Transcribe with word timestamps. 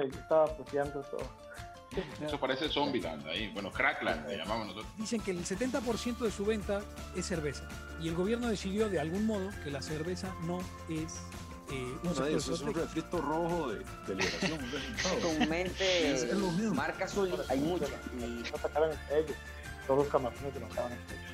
estaba 0.00 0.44
apropiando 0.46 1.02
todo. 1.02 1.20
Eso 2.26 2.40
parece 2.40 2.70
Zombieland 2.70 3.26
ahí, 3.26 3.50
bueno, 3.52 3.70
Crackland 3.70 4.26
le 4.26 4.38
llamamos 4.38 4.68
nosotros. 4.68 4.90
Dicen 4.96 5.20
que 5.20 5.32
el 5.32 5.44
70% 5.44 6.18
de 6.18 6.30
su 6.30 6.46
venta 6.46 6.80
es 7.14 7.26
cerveza 7.26 7.68
y 8.00 8.08
el 8.08 8.14
gobierno 8.14 8.48
decidió 8.48 8.88
de 8.88 8.98
algún 8.98 9.26
modo 9.26 9.50
que 9.62 9.70
la 9.70 9.82
cerveza 9.82 10.34
no 10.46 10.60
es 10.88 11.20
eh, 11.70 11.74
un 11.74 12.00
bueno, 12.04 12.24
eso 12.24 12.54
es 12.54 12.60
un 12.62 12.72
refrito 12.72 13.20
rojo 13.20 13.70
de, 13.70 13.84
de 14.06 14.14
liberación. 14.14 14.60
Comúnmente, 15.22 16.34
marcas 16.74 17.14
hay 17.50 17.60
muchas. 17.60 17.90
Y 18.18 18.50
no 18.50 18.58
sacaban 18.58 18.92
entre 18.92 19.18
ellos, 19.20 19.36
todos 19.86 20.04
los 20.04 20.08
camarones 20.08 20.54
que 20.54 20.60
no 20.60 20.66
estaban 20.68 20.92
entre 20.92 21.16
ellos. 21.16 21.31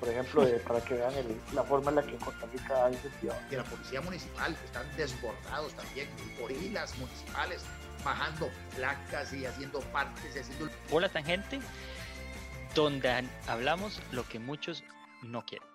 Por 0.00 0.08
ejemplo, 0.08 0.46
eh, 0.46 0.60
para 0.66 0.80
que 0.80 0.94
vean 0.94 1.12
el, 1.14 1.40
la 1.54 1.64
forma 1.64 1.90
en 1.90 1.96
la 1.96 2.02
que 2.02 2.10
en 2.10 2.18
Costa 2.18 2.46
Rica 2.52 2.86
hay 2.86 2.94
incentivado. 2.94 3.40
De 3.50 3.56
la 3.56 3.64
policía 3.64 4.00
municipal, 4.00 4.56
que 4.56 4.64
están 4.64 4.96
desbordados 4.96 5.74
también, 5.74 6.08
gorilas 6.40 6.96
municipales, 6.98 7.64
bajando 8.04 8.48
placas 8.76 9.32
y 9.32 9.44
haciendo 9.44 9.80
partes 9.80 10.36
y 10.36 10.38
haciendo... 10.38 10.68
Hola 10.90 11.08
Tangente, 11.08 11.58
donde 12.74 13.24
hablamos 13.46 14.00
lo 14.12 14.26
que 14.28 14.38
muchos 14.38 14.84
no 15.22 15.44
quieren. 15.44 15.66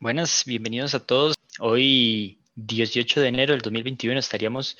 Buenas, 0.00 0.44
bienvenidos 0.46 0.94
a 0.94 1.06
todos. 1.06 1.36
Hoy, 1.58 2.40
18 2.56 3.20
de 3.20 3.28
enero 3.28 3.52
del 3.52 3.60
2021, 3.60 4.18
estaríamos 4.18 4.78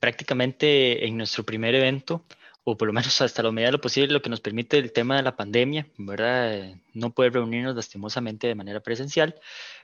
prácticamente 0.00 1.06
en 1.06 1.16
nuestro 1.16 1.44
primer 1.44 1.74
evento, 1.74 2.24
o 2.68 2.76
por 2.76 2.88
lo 2.88 2.92
menos 2.92 3.20
hasta 3.20 3.44
la 3.44 3.52
medida 3.52 3.68
de 3.68 3.72
lo 3.72 3.80
posible, 3.80 4.12
lo 4.12 4.20
que 4.20 4.28
nos 4.28 4.40
permite 4.40 4.76
el 4.76 4.92
tema 4.92 5.16
de 5.16 5.22
la 5.22 5.36
pandemia, 5.36 5.86
¿verdad? 5.98 6.74
No 6.94 7.14
poder 7.14 7.34
reunirnos 7.34 7.76
lastimosamente 7.76 8.48
de 8.48 8.56
manera 8.56 8.80
presencial, 8.80 9.36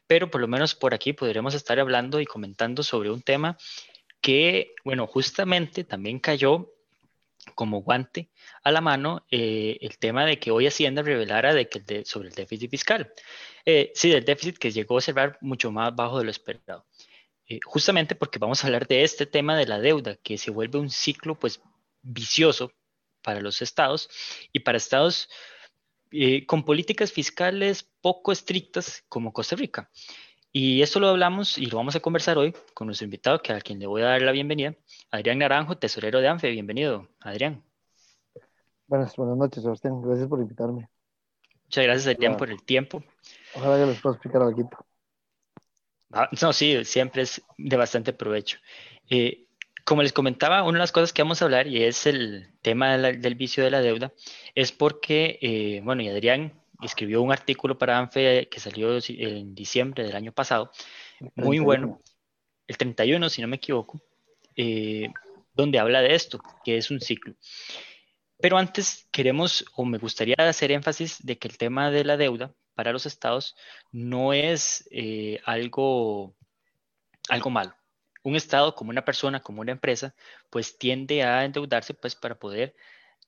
pero 0.09 0.33
por 0.33 0.41
lo 0.41 0.49
menos 0.49 0.75
por 0.75 0.93
aquí 0.93 1.13
podremos 1.13 1.55
estar 1.55 1.79
hablando 1.79 2.21
y 2.21 2.27
comentando 2.27 2.83
sobre 2.83 3.13
un 3.13 3.23
tema 3.23 3.57
que, 4.21 4.75
bueno, 4.85 5.07
justamente 5.07 5.85
también 5.85 6.19
cayó 6.19 6.73
como 7.55 7.83
guante 7.83 8.31
a 8.65 8.73
la 8.73 8.81
mano 8.81 9.25
eh, 9.31 9.79
el 9.81 9.97
tema 9.99 10.27
de 10.27 10.41
que 10.41 10.51
hoy 10.51 10.67
Hacienda 10.67 11.03
revelara 11.03 11.55
de 11.55 11.69
que 11.69 12.05
sobre 12.05 12.31
el 12.31 12.35
déficit 12.35 12.69
fiscal. 12.69 13.13
Eh, 13.65 13.93
sí, 13.95 14.11
del 14.11 14.25
déficit 14.25 14.59
que 14.59 14.73
llegó 14.73 14.99
a 14.99 15.03
cerrar 15.03 15.39
mucho 15.41 15.71
más 15.71 15.95
bajo 15.95 16.19
de 16.19 16.25
lo 16.25 16.33
esperado. 16.33 16.85
Eh, 17.49 17.61
justamente 17.65 18.17
porque 18.17 18.41
vamos 18.41 18.65
a 18.65 18.67
hablar 18.67 18.89
de 18.89 19.05
este 19.05 19.25
tema 19.25 19.57
de 19.57 19.67
la 19.67 19.79
deuda, 19.79 20.17
que 20.17 20.37
se 20.37 20.51
vuelve 20.51 20.81
un 20.81 20.91
ciclo 20.91 21.39
pues 21.39 21.61
vicioso 22.03 22.73
para 23.23 23.41
los 23.41 23.63
estados 23.63 24.09
y 24.53 24.61
para 24.61 24.79
estados 24.79 25.29
con 26.47 26.65
políticas 26.65 27.11
fiscales 27.11 27.91
poco 28.03 28.33
estrictas 28.33 29.03
como 29.09 29.33
Costa 29.33 29.57
Rica. 29.57 29.91
Y 30.55 30.83
esto 30.83 31.01
lo 31.01 31.09
hablamos 31.09 31.57
y 31.57 31.65
lo 31.65 31.79
vamos 31.79 31.97
a 31.97 32.01
conversar 32.01 32.37
hoy 32.37 32.55
con 32.75 32.87
nuestro 32.87 33.07
invitado, 33.07 33.41
que 33.41 33.55
a 33.55 33.61
quien 33.63 33.79
le 33.79 33.87
voy 33.87 34.03
a 34.03 34.07
dar 34.07 34.21
la 34.21 34.33
bienvenida, 34.33 34.75
Adrián 35.11 35.39
Naranjo, 35.39 35.79
tesorero 35.79 36.21
de 36.21 36.29
ANFE. 36.29 36.51
Bienvenido, 36.51 37.09
Adrián. 37.21 37.65
Buenas, 38.87 39.17
buenas 39.17 39.39
noches, 39.39 39.63
Sebastián. 39.63 40.03
Gracias 40.03 40.29
por 40.29 40.41
invitarme. 40.41 40.91
Muchas 41.65 41.85
gracias, 41.85 42.15
Adrián, 42.15 42.37
por 42.37 42.51
el 42.51 42.63
tiempo. 42.63 43.03
Ojalá 43.55 43.83
que 43.83 43.91
les 43.91 44.01
pueda 44.03 44.17
explicar 44.17 44.43
algo. 44.43 44.69
Ah, 46.13 46.29
no, 46.43 46.53
sí, 46.53 46.85
siempre 46.85 47.23
es 47.23 47.41
de 47.57 47.77
bastante 47.79 48.13
provecho. 48.13 48.59
Eh, 49.09 49.47
como 49.85 50.03
les 50.03 50.13
comentaba, 50.13 50.63
una 50.63 50.79
de 50.79 50.83
las 50.83 50.93
cosas 50.93 51.13
que 51.13 51.23
vamos 51.23 51.43
a 51.43 51.45
hablar, 51.45 51.67
y 51.67 51.83
es 51.83 52.07
el 52.07 52.49
tema 52.63 52.97
del 52.97 53.35
vicio 53.35 53.65
de 53.65 53.71
la 53.71 53.81
deuda, 53.81 54.13
es 54.55 54.73
porque, 54.73 55.39
eh, 55.43 55.81
bueno, 55.83 56.03
y 56.03 56.09
Adrián 56.09 56.53
escribió 56.83 57.23
un 57.23 57.33
artículo 57.33 57.79
para 57.79 57.99
ANFE 57.99 58.49
que 58.49 58.61
salió 58.61 58.99
en 59.09 59.55
diciembre 59.55 60.05
del 60.05 60.17
año 60.17 60.33
pasado, 60.33 60.71
muy 61.35 61.59
bueno, 61.59 62.01
el 62.67 62.77
31 62.77 63.29
si 63.29 63.43
no 63.43 63.49
me 63.49 63.57
equivoco, 63.57 64.03
eh, 64.57 65.09
donde 65.55 65.79
habla 65.79 66.01
de 66.01 66.15
esto, 66.15 66.41
que 66.65 66.77
es 66.77 66.91
un 66.91 67.01
ciclo. 67.01 67.35
Pero 68.41 68.59
antes 68.59 69.07
queremos, 69.13 69.65
o 69.77 69.85
me 69.85 69.99
gustaría 69.99 70.35
hacer 70.39 70.73
énfasis 70.73 71.25
de 71.25 71.39
que 71.39 71.49
el 71.49 71.59
tema 71.59 71.91
de 71.91 72.05
la 72.05 72.17
deuda 72.17 72.53
para 72.75 72.93
los 72.93 73.07
estados 73.07 73.55
no 73.93 74.33
es 74.33 74.89
eh, 74.91 75.41
algo, 75.45 76.35
algo 77.29 77.51
malo. 77.51 77.75
Un 78.23 78.37
estado, 78.37 78.75
como 78.75 78.91
una 78.91 79.05
persona, 79.05 79.41
como 79.41 79.61
una 79.61 79.73
empresa, 79.73 80.15
pues 80.51 80.79
tiende 80.79 81.23
a 81.23 81.45
endeudarse 81.45 81.95
pues 81.95 82.15
para 82.15 82.39
poder 82.39 82.75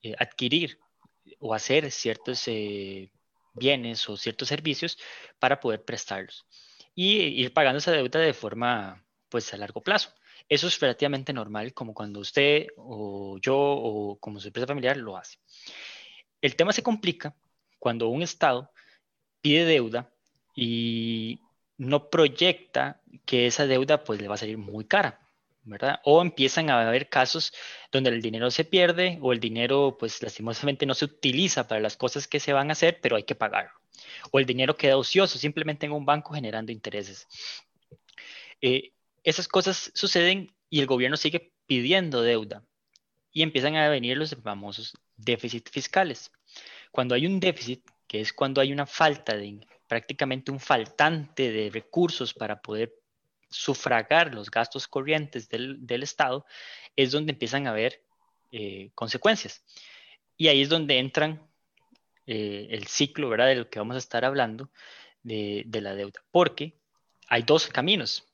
eh, 0.02 0.14
adquirir 0.18 0.78
o 1.40 1.54
hacer 1.54 1.90
ciertos 1.90 2.48
bienes 3.54 4.08
o 4.08 4.16
ciertos 4.16 4.48
servicios 4.48 4.98
para 5.38 5.60
poder 5.60 5.84
prestarlos 5.84 6.46
y 6.94 7.16
ir 7.42 7.52
pagando 7.52 7.78
esa 7.78 7.92
deuda 7.92 8.20
de 8.20 8.34
forma 8.34 9.04
pues 9.28 9.52
a 9.52 9.56
largo 9.56 9.82
plazo. 9.82 10.12
Eso 10.48 10.66
es 10.68 10.78
relativamente 10.78 11.32
normal 11.32 11.72
como 11.72 11.94
cuando 11.94 12.20
usted 12.20 12.68
o 12.76 13.38
yo 13.40 13.56
o 13.56 14.18
como 14.18 14.40
su 14.40 14.48
empresa 14.48 14.66
familiar 14.66 14.96
lo 14.96 15.16
hace. 15.16 15.38
El 16.40 16.56
tema 16.56 16.72
se 16.72 16.82
complica 16.82 17.34
cuando 17.78 18.08
un 18.08 18.22
Estado 18.22 18.70
pide 19.40 19.64
deuda 19.64 20.12
y 20.54 21.40
no 21.76 22.10
proyecta 22.10 23.00
que 23.24 23.46
esa 23.46 23.66
deuda 23.66 24.04
pues 24.04 24.20
le 24.20 24.28
va 24.28 24.34
a 24.34 24.38
salir 24.38 24.58
muy 24.58 24.84
cara. 24.84 25.20
¿verdad? 25.64 26.00
O 26.04 26.20
empiezan 26.20 26.70
a 26.70 26.86
haber 26.86 27.08
casos 27.08 27.52
donde 27.90 28.10
el 28.10 28.20
dinero 28.20 28.50
se 28.50 28.64
pierde 28.64 29.18
o 29.22 29.32
el 29.32 29.40
dinero, 29.40 29.96
pues 29.98 30.22
lastimosamente 30.22 30.86
no 30.86 30.94
se 30.94 31.06
utiliza 31.06 31.66
para 31.66 31.80
las 31.80 31.96
cosas 31.96 32.28
que 32.28 32.38
se 32.38 32.52
van 32.52 32.68
a 32.68 32.72
hacer, 32.72 33.00
pero 33.00 33.16
hay 33.16 33.22
que 33.22 33.34
pagarlo. 33.34 33.72
O 34.30 34.38
el 34.38 34.46
dinero 34.46 34.76
queda 34.76 34.96
ocioso 34.96 35.38
simplemente 35.38 35.86
en 35.86 35.92
un 35.92 36.04
banco 36.04 36.34
generando 36.34 36.70
intereses. 36.70 37.26
Eh, 38.60 38.92
esas 39.22 39.48
cosas 39.48 39.90
suceden 39.94 40.54
y 40.68 40.80
el 40.80 40.86
gobierno 40.86 41.16
sigue 41.16 41.52
pidiendo 41.66 42.22
deuda 42.22 42.62
y 43.32 43.42
empiezan 43.42 43.76
a 43.76 43.88
venir 43.88 44.16
los 44.18 44.36
famosos 44.42 44.92
déficits 45.16 45.70
fiscales. 45.70 46.30
Cuando 46.90 47.14
hay 47.14 47.26
un 47.26 47.40
déficit, 47.40 47.82
que 48.06 48.20
es 48.20 48.32
cuando 48.32 48.60
hay 48.60 48.72
una 48.72 48.86
falta 48.86 49.34
de 49.34 49.46
prácticamente 49.94 50.50
un 50.50 50.58
faltante 50.58 51.52
de 51.52 51.70
recursos 51.70 52.34
para 52.34 52.60
poder 52.60 52.92
sufragar 53.48 54.34
los 54.34 54.50
gastos 54.50 54.88
corrientes 54.88 55.48
del, 55.48 56.02
Estado, 56.02 56.44
es 56.96 57.12
donde 57.12 57.30
empiezan 57.30 57.68
a 57.68 57.70
haber 57.70 58.02
eh, 58.50 58.90
consecuencias. 58.96 59.64
Y 60.36 60.48
ahí 60.48 60.62
es 60.62 60.68
donde 60.68 60.98
entran 60.98 61.48
eh, 62.26 62.66
el 62.70 62.88
ciclo, 62.88 63.28
¿verdad? 63.28 63.46
De 63.46 63.54
lo 63.54 63.70
que 63.70 63.78
vamos 63.78 63.94
a 63.94 64.00
estar 64.00 64.24
hablando 64.24 64.68
de, 65.22 65.64
la 65.70 65.94
deuda. 65.94 66.20
Porque 66.32 66.76
hay 67.28 67.42
dos 67.42 67.68
caminos, 67.68 68.26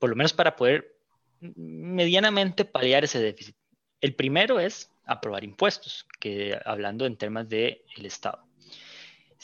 por 0.00 0.10
lo 0.10 0.16
menos 0.16 0.32
para 0.32 0.56
poder 0.56 0.96
medianamente 1.38 2.64
paliar 2.64 3.04
ese 3.04 3.20
déficit. 3.20 3.54
El 4.00 4.16
primero 4.16 4.58
es 4.58 4.90
aprobar 5.04 5.44
impuestos, 5.44 6.08
que 6.18 6.58
hablando 6.64 7.06
en 7.06 7.16
temas 7.16 7.48
del 7.48 7.78
Estado. 8.02 8.44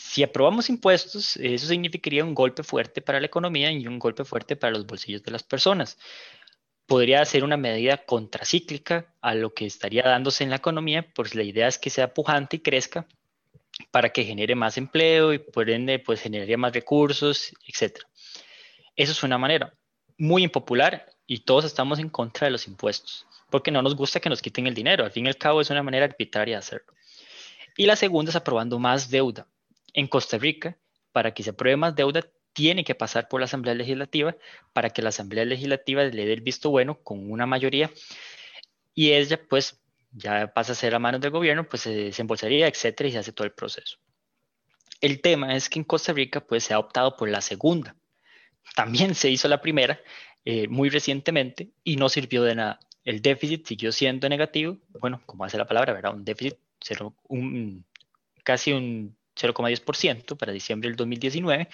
Si 0.02 0.22
aprobamos 0.22 0.70
impuestos, 0.70 1.36
eso 1.36 1.66
significaría 1.66 2.24
un 2.24 2.34
golpe 2.34 2.62
fuerte 2.62 3.02
para 3.02 3.20
la 3.20 3.26
economía 3.26 3.70
y 3.70 3.86
un 3.86 3.98
golpe 3.98 4.24
fuerte 4.24 4.56
para 4.56 4.72
los 4.72 4.86
bolsillos 4.86 5.22
de 5.22 5.30
las 5.30 5.42
personas. 5.42 5.98
Podría 6.86 7.24
ser 7.26 7.44
una 7.44 7.58
medida 7.58 7.98
contracíclica 7.98 9.14
a 9.20 9.34
lo 9.34 9.52
que 9.52 9.66
estaría 9.66 10.02
dándose 10.02 10.42
en 10.42 10.50
la 10.50 10.56
economía, 10.56 11.06
pues 11.14 11.34
la 11.34 11.42
idea 11.42 11.68
es 11.68 11.78
que 11.78 11.90
sea 11.90 12.14
pujante 12.14 12.56
y 12.56 12.60
crezca 12.60 13.06
para 13.90 14.08
que 14.08 14.24
genere 14.24 14.54
más 14.54 14.78
empleo 14.78 15.34
y 15.34 15.38
por 15.38 15.68
ende 15.68 15.98
pues 15.98 16.22
generaría 16.22 16.56
más 16.56 16.72
recursos, 16.72 17.52
etc. 17.68 17.98
Eso 18.96 19.12
es 19.12 19.22
una 19.22 19.36
manera 19.36 19.74
muy 20.16 20.42
impopular 20.42 21.12
y 21.26 21.40
todos 21.40 21.66
estamos 21.66 21.98
en 21.98 22.08
contra 22.08 22.46
de 22.46 22.52
los 22.52 22.66
impuestos, 22.66 23.26
porque 23.50 23.70
no 23.70 23.82
nos 23.82 23.94
gusta 23.94 24.18
que 24.18 24.30
nos 24.30 24.42
quiten 24.42 24.66
el 24.66 24.74
dinero. 24.74 25.04
Al 25.04 25.12
fin 25.12 25.26
y 25.26 25.28
al 25.28 25.36
cabo 25.36 25.60
es 25.60 25.70
una 25.70 25.82
manera 25.82 26.06
arbitraria 26.06 26.56
de 26.56 26.60
hacerlo. 26.60 26.94
Y 27.76 27.84
la 27.84 27.96
segunda 27.96 28.30
es 28.30 28.36
aprobando 28.36 28.78
más 28.78 29.10
deuda 29.10 29.46
en 29.94 30.06
Costa 30.06 30.38
Rica, 30.38 30.76
para 31.12 31.34
que 31.34 31.42
se 31.42 31.50
apruebe 31.50 31.76
más 31.76 31.94
deuda, 31.94 32.24
tiene 32.52 32.84
que 32.84 32.94
pasar 32.94 33.28
por 33.28 33.40
la 33.40 33.44
Asamblea 33.44 33.74
Legislativa 33.74 34.36
para 34.72 34.90
que 34.90 35.02
la 35.02 35.10
Asamblea 35.10 35.44
Legislativa 35.44 36.02
le 36.04 36.26
dé 36.26 36.32
el 36.32 36.40
visto 36.40 36.70
bueno 36.70 37.00
con 37.02 37.30
una 37.30 37.46
mayoría 37.46 37.90
y 38.94 39.12
ella 39.12 39.40
pues 39.48 39.80
ya 40.12 40.52
pasa 40.52 40.72
a 40.72 40.74
ser 40.74 40.94
a 40.94 40.98
manos 40.98 41.20
del 41.20 41.30
gobierno, 41.30 41.68
pues 41.68 41.82
se 41.82 41.90
desembolsaría, 41.90 42.66
etcétera, 42.66 43.08
y 43.08 43.12
se 43.12 43.18
hace 43.18 43.32
todo 43.32 43.46
el 43.46 43.52
proceso. 43.52 43.98
El 45.00 45.20
tema 45.20 45.54
es 45.56 45.68
que 45.68 45.78
en 45.78 45.84
Costa 45.84 46.12
Rica 46.12 46.40
pues 46.40 46.64
se 46.64 46.74
ha 46.74 46.78
optado 46.78 47.16
por 47.16 47.28
la 47.28 47.40
segunda. 47.40 47.96
También 48.74 49.14
se 49.14 49.30
hizo 49.30 49.48
la 49.48 49.60
primera 49.60 50.00
eh, 50.44 50.68
muy 50.68 50.90
recientemente 50.90 51.70
y 51.84 51.96
no 51.96 52.08
sirvió 52.08 52.42
de 52.42 52.56
nada. 52.56 52.80
El 53.04 53.22
déficit 53.22 53.66
siguió 53.66 53.92
siendo 53.92 54.28
negativo, 54.28 54.78
bueno, 55.00 55.22
como 55.24 55.44
hace 55.44 55.56
la 55.56 55.66
palabra, 55.66 55.92
¿verdad? 55.92 56.14
Un 56.14 56.24
déficit, 56.24 56.58
un, 57.28 57.84
casi 58.44 58.72
un 58.72 59.16
0,10% 59.40 60.36
para 60.36 60.52
diciembre 60.52 60.88
del 60.88 60.96
2019, 60.96 61.68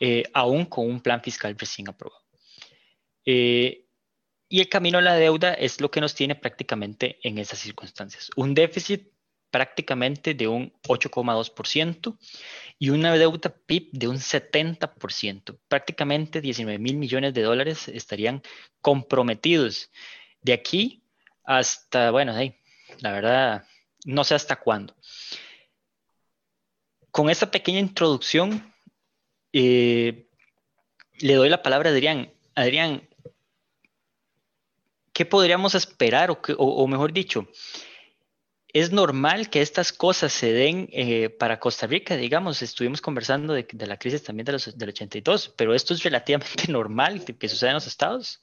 eh, 0.00 0.22
aún 0.32 0.64
con 0.66 0.88
un 0.88 1.00
plan 1.00 1.22
fiscal 1.22 1.56
recién 1.58 1.88
aprobado. 1.88 2.22
Eh, 3.24 3.86
y 4.48 4.60
el 4.60 4.68
camino 4.68 4.98
a 4.98 5.02
la 5.02 5.14
deuda 5.14 5.54
es 5.54 5.80
lo 5.80 5.90
que 5.90 6.00
nos 6.00 6.14
tiene 6.14 6.34
prácticamente 6.34 7.18
en 7.22 7.38
esas 7.38 7.60
circunstancias. 7.60 8.30
Un 8.34 8.54
déficit 8.54 9.12
prácticamente 9.50 10.34
de 10.34 10.48
un 10.48 10.72
8,2% 10.88 12.18
y 12.78 12.90
una 12.90 13.14
deuda 13.14 13.54
PIB 13.66 13.90
de 13.92 14.08
un 14.08 14.16
70%. 14.16 15.58
Prácticamente 15.68 16.40
19 16.40 16.78
mil 16.78 16.96
millones 16.96 17.34
de 17.34 17.42
dólares 17.42 17.88
estarían 17.88 18.42
comprometidos 18.80 19.90
de 20.40 20.52
aquí 20.52 21.04
hasta, 21.44 22.10
bueno, 22.10 22.32
hey, 22.36 22.56
la 23.00 23.12
verdad, 23.12 23.64
no 24.04 24.24
sé 24.24 24.34
hasta 24.34 24.56
cuándo. 24.56 24.94
Con 27.10 27.28
esta 27.28 27.50
pequeña 27.50 27.80
introducción, 27.80 28.72
eh, 29.52 30.28
le 31.18 31.34
doy 31.34 31.48
la 31.48 31.62
palabra 31.62 31.90
a 31.90 31.92
Adrián. 31.92 32.32
Adrián, 32.54 33.08
¿qué 35.12 35.26
podríamos 35.26 35.74
esperar? 35.74 36.36
O, 36.56 36.86
mejor 36.86 37.12
dicho, 37.12 37.48
¿es 38.68 38.92
normal 38.92 39.50
que 39.50 39.60
estas 39.60 39.92
cosas 39.92 40.32
se 40.32 40.52
den 40.52 40.88
eh, 40.92 41.30
para 41.30 41.58
Costa 41.58 41.86
Rica? 41.86 42.16
Digamos, 42.16 42.62
estuvimos 42.62 43.00
conversando 43.00 43.54
de, 43.54 43.66
la 43.86 43.98
crisis 43.98 44.22
también 44.22 44.44
de 44.44 44.52
los, 44.52 44.78
del 44.78 44.88
82, 44.90 45.54
pero 45.56 45.74
esto 45.74 45.94
es 45.94 46.02
relativamente 46.02 46.68
normal 46.72 47.24
que, 47.24 47.48
suceda 47.48 47.70
en 47.70 47.74
los 47.74 47.86
estados. 47.86 48.40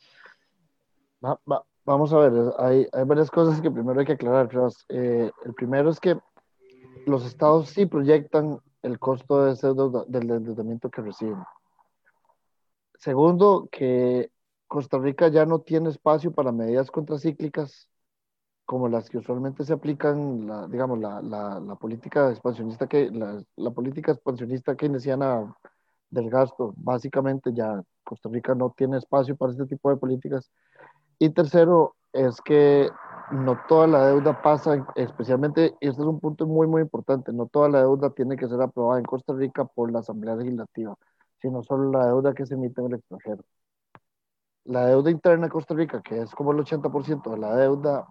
vamos 1.85 2.11
a 2.13 2.17
ver, 2.17 2.53
hay, 2.59 2.85
varias 3.05 3.31
cosas 3.31 3.61
que 3.61 3.71
primero 3.71 3.99
hay 3.99 4.05
que 4.05 4.13
aclarar. 4.13 4.49
Eh, 4.89 5.31
el 5.45 5.53
primero 5.53 5.89
es 5.89 5.99
que 5.99 6.17
los 7.07 7.25
estados 7.25 7.69
sí 7.69 7.85
proyectan 7.85 8.59
el 8.83 8.99
costo 8.99 9.45
de 9.45 9.53
ese 9.53 9.67
del 9.67 10.29
endeudamiento 10.29 10.89
que 10.89 11.01
reciben. 11.01 11.43
Segundo, 12.99 13.69
que 13.71 14.31
Costa 14.67 14.97
Rica 14.97 15.29
ya 15.29 15.45
no 15.45 15.59
tiene 15.59 15.89
espacio 15.89 16.31
para 16.31 16.51
medidas 16.51 16.91
contracíclicas 16.91 17.89
como 18.65 18.89
las 18.89 19.09
que 19.09 19.17
usualmente 19.17 19.63
se 19.63 19.71
aplican, 19.71 20.69
digamos, 20.69 20.99
la, 20.99 21.21
la, 21.21 21.75
política 21.75 22.29
expansionista 22.29 22.85
que 22.85 23.09
la, 23.09 23.71
política 23.71 24.11
expansionista 24.11 24.75
keynesiana 24.75 25.55
del 26.09 26.29
gasto, 26.29 26.73
básicamente 26.75 27.53
ya 27.53 27.81
Costa 28.03 28.27
Rica 28.29 28.55
no 28.55 28.73
tiene 28.75 28.97
espacio 28.97 29.37
para 29.37 29.53
este 29.53 29.65
tipo 29.67 29.89
de 29.89 29.95
políticas. 29.95 30.51
Y 31.17 31.29
tercero, 31.29 31.95
es 32.11 32.41
que 32.41 32.89
no 33.31 33.59
toda 33.67 33.87
la 33.87 34.07
deuda 34.07 34.41
pasa, 34.41 34.85
especialmente, 34.95 35.75
este 35.81 36.01
es 36.01 36.07
un 36.07 36.19
punto 36.19 36.47
muy, 36.47 36.67
muy 36.67 36.81
importante, 36.81 37.33
no 37.33 37.47
toda 37.47 37.69
la 37.69 37.79
deuda 37.79 38.09
tiene 38.11 38.37
que 38.37 38.47
ser 38.47 38.61
aprobada 38.61 38.99
en 38.99 39.05
Costa 39.05 39.33
Rica 39.33 39.65
por 39.65 39.91
la 39.91 39.99
Asamblea 39.99 40.35
Legislativa, 40.35 40.95
sino 41.41 41.63
solo 41.63 41.91
la 41.91 42.07
deuda 42.07 42.33
que 42.33 42.45
se 42.45 42.55
emite 42.55 42.81
en 42.81 42.87
el 42.87 42.93
extranjero 42.95 43.43
la 44.67 44.85
deuda 44.87 45.11
interna 45.11 45.47
de 45.47 45.51
Costa 45.51 45.73
Rica, 45.73 46.01
que 46.01 46.21
es 46.21 46.31
como 46.35 46.51
el 46.51 46.59
80% 46.59 47.31
de 47.31 47.37
la 47.37 47.55
deuda, 47.55 48.07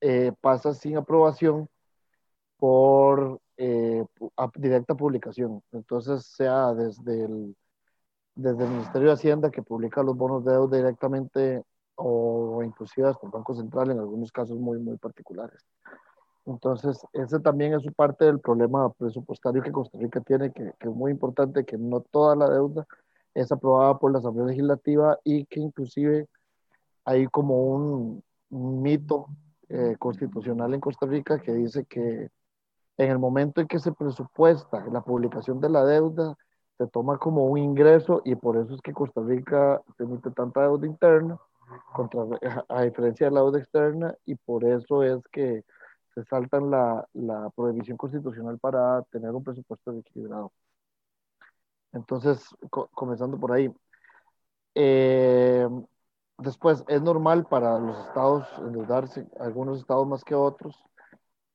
eh, 0.00 0.32
pasa 0.40 0.74
sin 0.74 0.96
aprobación 0.96 1.68
por 2.58 3.40
eh, 3.56 4.04
directa 4.56 4.94
publicación. 4.94 5.62
Entonces, 5.72 6.26
sea 6.26 6.74
desde 6.74 7.24
el, 7.24 7.56
desde 8.34 8.64
el 8.64 8.70
Ministerio 8.70 9.08
de 9.08 9.14
Hacienda, 9.14 9.50
que 9.50 9.62
publica 9.62 10.02
los 10.02 10.16
bonos 10.16 10.44
de 10.44 10.52
deuda 10.52 10.76
directamente, 10.78 11.62
o 12.02 12.62
inclusive 12.62 13.08
hasta 13.08 13.26
el 13.26 13.32
Banco 13.32 13.54
Central 13.54 13.90
en 13.90 13.98
algunos 13.98 14.32
casos 14.32 14.58
muy, 14.58 14.78
muy 14.78 14.96
particulares. 14.96 15.64
Entonces, 16.46 17.04
ese 17.12 17.38
también 17.40 17.74
es 17.74 17.82
parte 17.94 18.24
del 18.24 18.40
problema 18.40 18.90
presupuestario 18.94 19.62
que 19.62 19.70
Costa 19.70 19.98
Rica 19.98 20.20
tiene, 20.20 20.52
que, 20.52 20.72
que 20.78 20.88
es 20.88 20.94
muy 20.94 21.12
importante, 21.12 21.64
que 21.64 21.76
no 21.76 22.00
toda 22.00 22.34
la 22.34 22.48
deuda 22.48 22.86
es 23.34 23.52
aprobada 23.52 23.98
por 23.98 24.12
la 24.12 24.18
Asamblea 24.18 24.46
Legislativa 24.46 25.18
y 25.22 25.44
que 25.46 25.60
inclusive 25.60 26.28
hay 27.04 27.26
como 27.26 27.64
un, 27.64 28.24
mito 28.50 29.26
eh, 29.68 29.94
constitucional 29.98 30.74
en 30.74 30.80
Costa 30.80 31.06
Rica 31.06 31.38
que 31.38 31.52
dice 31.52 31.84
que 31.84 32.30
en 32.96 33.10
el 33.10 33.18
momento 33.20 33.60
en 33.60 33.68
que 33.68 33.78
se 33.78 33.92
presupuesta 33.92 34.84
la 34.90 35.02
publicación 35.02 35.60
de 35.60 35.70
la 35.70 35.84
deuda, 35.84 36.36
se 36.78 36.88
toma 36.88 37.18
como 37.18 37.44
un 37.44 37.58
ingreso 37.58 38.22
y 38.24 38.34
por 38.34 38.56
eso 38.56 38.74
es 38.74 38.80
que 38.80 38.92
Costa 38.92 39.20
Rica 39.22 39.80
emite 40.00 40.32
tanta 40.32 40.62
deuda 40.62 40.84
interna 40.84 41.38
contra, 41.92 42.22
a 42.68 42.82
diferencia 42.82 43.26
de 43.28 43.32
la 43.32 43.40
deuda 43.40 43.58
externa 43.58 44.14
y 44.26 44.34
por 44.36 44.64
eso 44.64 45.02
es 45.02 45.22
que 45.32 45.64
se 46.14 46.24
saltan 46.24 46.70
la, 46.70 47.06
la 47.14 47.50
prohibición 47.50 47.96
constitucional 47.96 48.58
para 48.58 49.02
tener 49.04 49.30
un 49.30 49.44
presupuesto 49.44 49.92
equilibrado. 49.98 50.52
Entonces, 51.92 52.44
comenzando 52.92 53.38
por 53.38 53.52
ahí. 53.52 53.72
Eh, 54.74 55.68
después, 56.38 56.84
es 56.88 57.02
normal 57.02 57.46
para 57.46 57.78
los 57.78 57.98
estados 58.06 58.46
endeudarse, 58.58 59.26
algunos 59.40 59.80
estados 59.80 60.06
más 60.06 60.24
que 60.24 60.34
otros. 60.34 60.76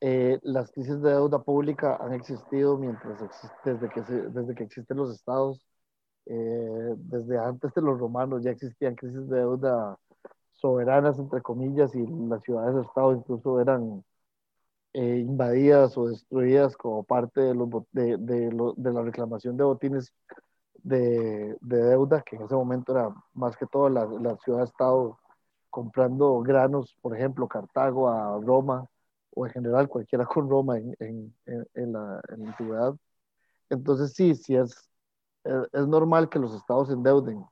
Eh, 0.02 0.40
las 0.44 0.72
crisis 0.72 1.02
de 1.02 1.12
deuda 1.12 1.42
pública 1.42 1.98
han 2.02 2.14
existido 2.14 2.78
mientras 2.78 3.20
desde, 3.64 3.90
que 3.90 4.02
desde 4.02 4.56
que 4.56 4.64
existen 4.64 4.98
los 4.98 5.12
estados. 5.16 5.66
Eh, 6.28 6.94
desde 6.98 7.38
antes 7.38 7.74
de 7.74 7.82
los 7.82 8.00
romanos 8.00 8.44
ya 8.44 8.52
existían 8.52 8.96
crisis 8.96 9.30
de 9.30 9.38
deuda 9.38 9.98
soberanas, 10.66 11.20
entre 11.20 11.42
comillas, 11.42 11.94
y 11.96 12.06
las 12.08 12.42
ciudades 12.44 12.76
de 12.76 12.82
estado 12.82 13.14
incluso 13.14 13.62
eran 13.62 14.04
eh, 14.94 15.20
invadidas 15.20 15.98
o 15.98 16.08
destruidas 16.08 16.76
como 16.78 17.04
parte 17.04 17.42
de, 17.42 17.54
los, 17.54 17.70
de, 17.92 18.18
de, 18.18 18.92
la 18.94 19.02
reclamación 19.04 19.58
de 19.58 19.64
botines 19.64 20.12
de, 20.84 21.56
deuda, 21.62 22.24
que 22.24 22.36
en 22.38 22.44
ese 22.44 22.56
momento 22.56 22.94
era 22.94 23.14
más 23.34 23.56
que 23.58 23.68
todo 23.68 23.90
la, 23.90 24.06
la 24.06 24.38
ciudad-estado 24.38 25.20
comprando 25.70 26.40
granos, 26.42 26.96
por 27.02 27.16
ejemplo, 27.16 27.48
Cartago 27.48 28.10
a 28.10 28.40
Roma, 28.40 28.88
o 29.36 29.46
en 29.46 29.52
general 29.54 29.88
cualquiera 29.88 30.26
con 30.26 30.50
Roma 30.50 30.78
en, 30.80 30.96
en, 31.00 31.36
en, 31.76 31.94
la, 31.94 32.22
en 32.30 32.44
la, 32.44 32.50
antigüedad. 32.50 32.96
Entonces 33.70 34.14
sí, 34.14 34.34
sí 34.36 34.56
es, 34.56 34.90
es, 35.44 35.88
normal 35.88 36.30
que 36.30 36.40
los 36.40 36.56
estados 36.56 36.90
endeuden. 36.90 37.46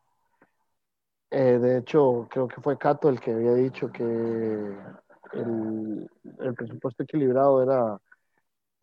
Eh, 1.35 1.57
de 1.57 1.79
hecho, 1.79 2.27
creo 2.29 2.47
que 2.47 2.61
fue 2.61 2.77
Cato 2.77 3.09
el 3.09 3.19
que 3.19 3.31
había 3.31 3.55
dicho 3.55 3.91
que 3.91 4.03
el, 4.03 6.07
el 6.39 6.53
presupuesto 6.53 7.01
equilibrado 7.01 7.63
era, 7.63 7.99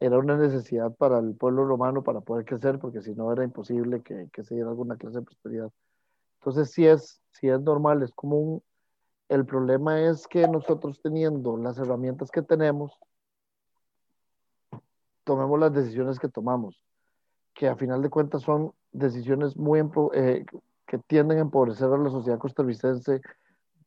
era 0.01 0.19
una 0.19 0.37
necesidad 0.37 0.93
para 0.97 1.21
el 1.21 1.37
pueblo 1.37 1.65
romano 1.65 2.03
para 2.03 2.23
poder 2.23 2.45
crecer, 2.45 2.81
porque 2.81 3.03
si 3.03 3.15
no 3.15 3.33
era 3.33 3.45
imposible 3.45 4.03
que, 4.03 4.29
que 4.33 4.43
se 4.43 4.57
diera 4.57 4.69
alguna 4.69 4.97
clase 4.97 5.21
de 5.21 5.25
prosperidad. 5.25 5.71
Entonces, 6.41 6.73
si 6.73 6.89
es, 6.89 7.21
si 7.31 7.49
es 7.49 7.61
normal, 7.61 8.03
es 8.03 8.11
común. 8.11 8.65
El 9.29 9.47
problema 9.47 10.01
es 10.01 10.27
que 10.27 10.49
nosotros 10.49 11.01
teniendo 11.01 11.57
las 11.57 11.79
herramientas 11.79 12.33
que 12.33 12.43
tenemos, 12.43 12.99
tomemos 15.23 15.61
las 15.61 15.73
decisiones 15.73 16.19
que 16.19 16.29
tomamos, 16.29 16.83
que 17.55 17.69
a 17.69 17.77
final 17.77 18.03
de 18.03 18.11
cuentas 18.11 18.43
son 18.43 18.73
decisiones 18.91 19.57
muy 19.57 19.79
eh, 20.15 20.45
que 20.91 20.99
tienden 20.99 21.39
a 21.39 21.43
empobrecer 21.43 21.87
a 21.93 21.97
la 21.97 22.11
sociedad 22.11 22.39
costarricense 22.41 23.21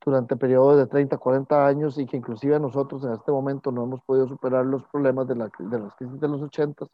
durante 0.05 0.37
periodos 0.37 0.77
de 0.77 0.87
30, 0.87 1.17
40 1.17 1.67
años 1.67 1.97
y 1.97 2.05
que 2.05 2.15
inclusive 2.15 2.57
nosotros 2.61 3.03
en 3.03 3.11
este 3.11 3.29
momento 3.29 3.73
no 3.73 3.83
hemos 3.83 4.01
podido 4.03 4.25
superar 4.25 4.65
los 4.65 4.85
problemas 4.85 5.27
de, 5.27 5.35
la, 5.35 5.51
de 5.59 5.79
las 5.79 5.93
crisis 5.95 6.17
de 6.21 6.27
los 6.29 6.41
80 6.41 6.85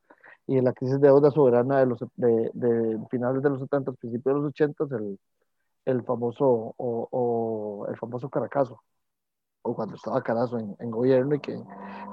y 0.48 0.56
de 0.56 0.62
la 0.64 0.74
crisis 0.74 1.00
de 1.00 1.08
deuda 1.10 1.30
soberana 1.30 1.80
de, 1.80 1.86
los, 1.86 2.00
de, 2.16 2.50
de 2.56 2.98
finales 3.12 3.44
de 3.44 3.52
los 3.52 3.60
70, 3.60 3.92
principios 3.92 4.34
de 4.36 4.42
los 4.42 4.50
80, 4.50 4.84
el, 4.98 5.20
el 5.86 6.04
famoso, 6.04 6.74
o, 6.76 7.08
o, 7.12 7.88
el 7.88 7.96
famoso 7.98 8.30
Caracazo, 8.30 8.82
o 9.62 9.76
cuando 9.76 9.96
estaba 9.96 10.24
Carazo 10.24 10.58
en, 10.58 10.76
en, 10.80 10.90
gobierno 10.90 11.36
y 11.36 11.40
que 11.40 11.56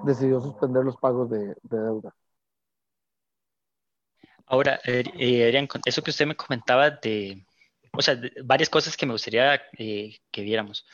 decidió 0.05 0.43
suspender 0.43 0.85
los 0.85 0.99
pagos 0.99 1.31
de, 1.31 1.57
de 1.63 1.79
deuda. 1.79 2.15
Ahora, 4.45 4.81
eh, 4.85 5.47
Adrián, 5.47 5.67
eso 5.87 6.03
que 6.03 6.11
usted 6.11 6.27
me 6.27 6.37
comentaba 6.37 6.91
de, 6.91 7.47
o 7.93 8.03
sea, 8.03 8.19
varias 8.45 8.71
cosas 8.71 8.97
que 8.97 9.07
me 9.07 9.13
gustaría 9.13 9.61
eh, 9.79 10.17
que 10.31 10.43
viéramos. 10.43 10.87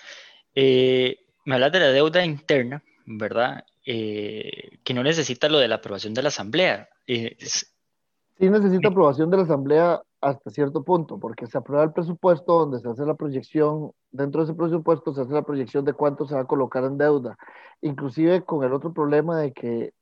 Eh, 0.55 1.19
me 1.45 1.55
hablas 1.55 1.73
de 1.73 1.81
la 1.81 1.89
deuda 1.89 2.25
interna, 2.25 2.83
¿verdad? 3.07 3.65
Eh, 3.85 4.79
que 4.85 4.95
no 4.95 5.03
necesita 5.03 5.49
lo 5.49 5.59
de 5.59 5.69
la 5.69 5.77
aprobación 5.77 6.15
de 6.15 6.23
la 6.23 6.29
Asamblea. 6.29 6.89
Sí 7.07 8.51
necesita 8.51 8.89
aprobación 8.89 9.31
de 9.31 9.37
la 9.37 9.43
Asamblea 9.45 10.03
hasta 10.21 10.51
cierto 10.51 10.83
punto, 10.85 11.19
porque 11.19 11.47
se 11.47 11.59
aprueba 11.59 11.85
el 11.85 11.93
presupuesto 11.93 12.61
donde 12.61 12.81
se 12.81 12.89
hace 12.89 13.05
la 13.05 13.15
proyección, 13.15 13.93
dentro 14.11 14.41
de 14.41 14.51
ese 14.51 14.57
presupuesto 14.57 15.13
se 15.13 15.23
hace 15.23 15.33
la 15.33 15.43
proyección 15.43 15.85
de 15.85 15.93
cuánto 15.93 16.27
se 16.27 16.35
va 16.35 16.43
a 16.43 16.47
colocar 16.47 16.85
en 16.85 16.97
deuda, 16.97 17.37
inclusive 17.81 18.45
con 18.45 18.65
el 18.65 18.73
otro 18.73 18.93
problema 18.93 19.41
de 19.41 19.53
que 19.53 19.93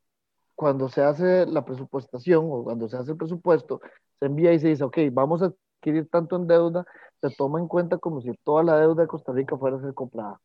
cuando 0.54 0.90
se 0.90 1.02
hace 1.02 1.47
la 1.47 1.64
presupuestación 1.64 2.44
o 2.50 2.62
cuando 2.62 2.87
se 2.87 2.99
hace 2.99 3.12
el 3.12 3.16
presupuesto, 3.16 3.80
se 4.18 4.26
envía 4.26 4.52
y 4.52 4.59
se 4.59 4.68
dice, 4.68 4.85
ok, 4.85 4.99
vamos 5.11 5.42
a 5.42 5.52
adquirir 5.80 6.08
tanto 6.10 6.37
en 6.37 6.46
deuda, 6.46 6.87
se 7.20 7.30
toma 7.30 7.58
en 7.58 7.66
cuenta 7.66 7.99
como 7.99 8.20
si 8.20 8.30
toda 8.44 8.62
la 8.62 8.78
deuda 8.78 9.02
de 9.02 9.08
Costa 9.08 9.32
Rica 9.32 9.56
fuera 9.56 9.76
a 9.76 9.80
ser 9.80 9.94
comprada. 9.94 10.40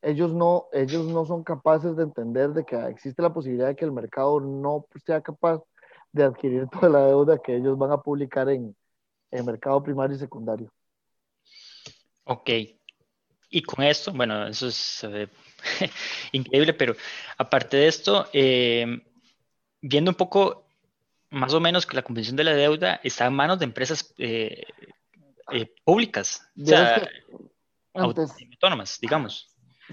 Ellos 0.00 0.32
no, 0.32 0.66
ellos 0.72 1.06
no 1.06 1.24
son 1.24 1.44
capaces 1.44 1.96
de 1.96 2.04
entender 2.04 2.50
de 2.50 2.64
que 2.64 2.76
existe 2.86 3.22
la 3.22 3.32
posibilidad 3.32 3.68
de 3.68 3.76
que 3.76 3.84
el 3.84 3.92
mercado 3.92 4.40
no 4.40 4.86
sea 5.04 5.20
capaz 5.20 5.62
de 6.12 6.24
adquirir 6.24 6.68
toda 6.72 6.88
la 6.88 7.06
deuda 7.06 7.38
que 7.38 7.56
ellos 7.56 7.76
van 7.76 7.92
a 7.92 8.00
publicar 8.00 8.48
en 8.48 8.74
el 9.30 9.44
mercado 9.44 9.82
primario 9.82 10.16
y 10.16 10.20
secundario. 10.20 10.72
Ok. 12.24 12.50
Y 13.50 13.62
con 13.62 13.84
esto, 13.84 14.12
bueno, 14.12 14.46
eso 14.46 14.68
es 14.68 15.04
eh, 15.04 15.28
increíble, 16.32 16.72
pero 16.72 16.94
aparte 17.36 17.76
de 17.76 17.88
esto, 17.88 18.26
eh, 18.32 18.86
viendo 19.80 20.10
un 20.10 20.16
poco 20.16 20.66
más 21.32 21.54
o 21.54 21.60
menos 21.60 21.86
que 21.86 21.96
la 21.96 22.02
composición 22.02 22.36
de 22.36 22.44
la 22.44 22.54
deuda 22.54 23.00
está 23.02 23.26
en 23.26 23.34
manos 23.34 23.58
de 23.58 23.64
empresas 23.64 24.14
eh, 24.18 24.64
eh, 25.50 25.74
públicas, 25.84 26.48
o 26.60 26.64
sea, 26.64 27.08
autónomas, 27.94 28.98
digamos. 29.00 29.48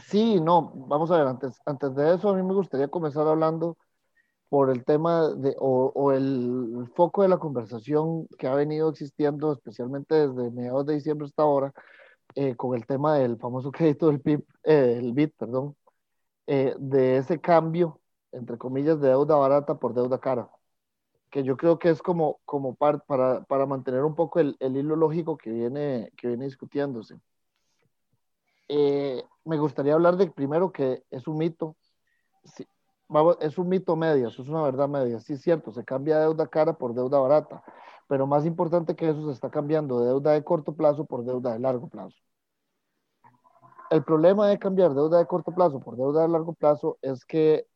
Sí, 0.05 0.39
no, 0.39 0.71
vamos 0.87 1.09
a 1.11 1.17
ver, 1.17 1.27
antes, 1.27 1.59
antes 1.65 1.95
de 1.95 2.15
eso 2.15 2.29
a 2.29 2.35
mí 2.35 2.43
me 2.43 2.53
gustaría 2.53 2.87
comenzar 2.87 3.27
hablando 3.27 3.77
por 4.47 4.69
el 4.69 4.83
tema 4.83 5.29
de, 5.29 5.55
o, 5.59 5.91
o 5.93 6.11
el 6.11 6.87
foco 6.95 7.23
de 7.23 7.29
la 7.29 7.37
conversación 7.37 8.27
que 8.37 8.47
ha 8.47 8.55
venido 8.55 8.89
existiendo, 8.89 9.53
especialmente 9.53 10.27
desde 10.27 10.51
mediados 10.51 10.85
de 10.85 10.95
diciembre 10.95 11.25
hasta 11.25 11.43
ahora, 11.43 11.73
eh, 12.35 12.55
con 12.55 12.75
el 12.75 12.85
tema 12.85 13.17
del 13.17 13.37
famoso 13.37 13.71
crédito 13.71 14.07
del 14.07 14.21
PIB, 14.21 14.43
eh, 14.63 14.95
el 14.99 15.13
BID, 15.13 15.31
perdón, 15.37 15.75
eh, 16.47 16.75
de 16.77 17.17
ese 17.17 17.39
cambio, 17.41 18.01
entre 18.31 18.57
comillas, 18.57 18.99
de 19.01 19.09
deuda 19.09 19.35
barata 19.35 19.79
por 19.79 19.93
deuda 19.93 20.19
cara, 20.19 20.49
que 21.29 21.43
yo 21.43 21.57
creo 21.57 21.79
que 21.79 21.89
es 21.89 22.01
como, 22.01 22.39
como 22.45 22.75
par, 22.75 23.03
para, 23.05 23.43
para 23.43 23.65
mantener 23.65 24.03
un 24.03 24.15
poco 24.15 24.39
el, 24.39 24.57
el, 24.59 24.75
hilo 24.77 24.95
lógico 24.95 25.37
que 25.37 25.51
viene, 25.51 26.11
que 26.17 26.27
viene 26.27 26.45
discutiéndose. 26.45 27.19
me 28.67 29.57
gustaría 29.57 29.93
hablar 29.93 30.17
de 30.17 30.31
primero 30.31 30.71
que 30.71 31.03
es 31.11 31.27
un 31.27 31.37
mito, 31.37 31.75
sí, 32.43 32.67
es 33.41 33.57
un 33.57 33.69
mito 33.69 33.95
medio, 33.95 34.27
eso 34.27 34.41
es 34.41 34.49
una 34.49 34.61
verdad 34.61 34.87
media, 34.87 35.19
sí 35.19 35.33
es 35.33 35.41
cierto, 35.41 35.71
se 35.71 35.83
cambia 35.83 36.19
deuda 36.19 36.47
cara 36.47 36.73
por 36.73 36.93
deuda 36.93 37.19
barata, 37.19 37.63
pero 38.07 38.27
más 38.27 38.45
importante 38.45 38.95
que 38.95 39.09
eso 39.09 39.25
se 39.25 39.31
está 39.31 39.49
cambiando 39.49 40.01
deuda 40.01 40.33
de 40.33 40.43
corto 40.43 40.75
plazo 40.75 41.05
por 41.05 41.23
deuda 41.23 41.53
de 41.53 41.59
largo 41.59 41.87
plazo. 41.87 42.17
El 43.91 44.03
problema 44.03 44.47
de 44.47 44.59
cambiar 44.59 44.93
deuda 44.93 45.17
de 45.17 45.25
corto 45.25 45.51
plazo 45.51 45.79
por 45.79 45.95
deuda 45.95 46.21
de 46.21 46.27
largo 46.27 46.53
plazo 46.53 46.99
es 47.01 47.25
que 47.25 47.67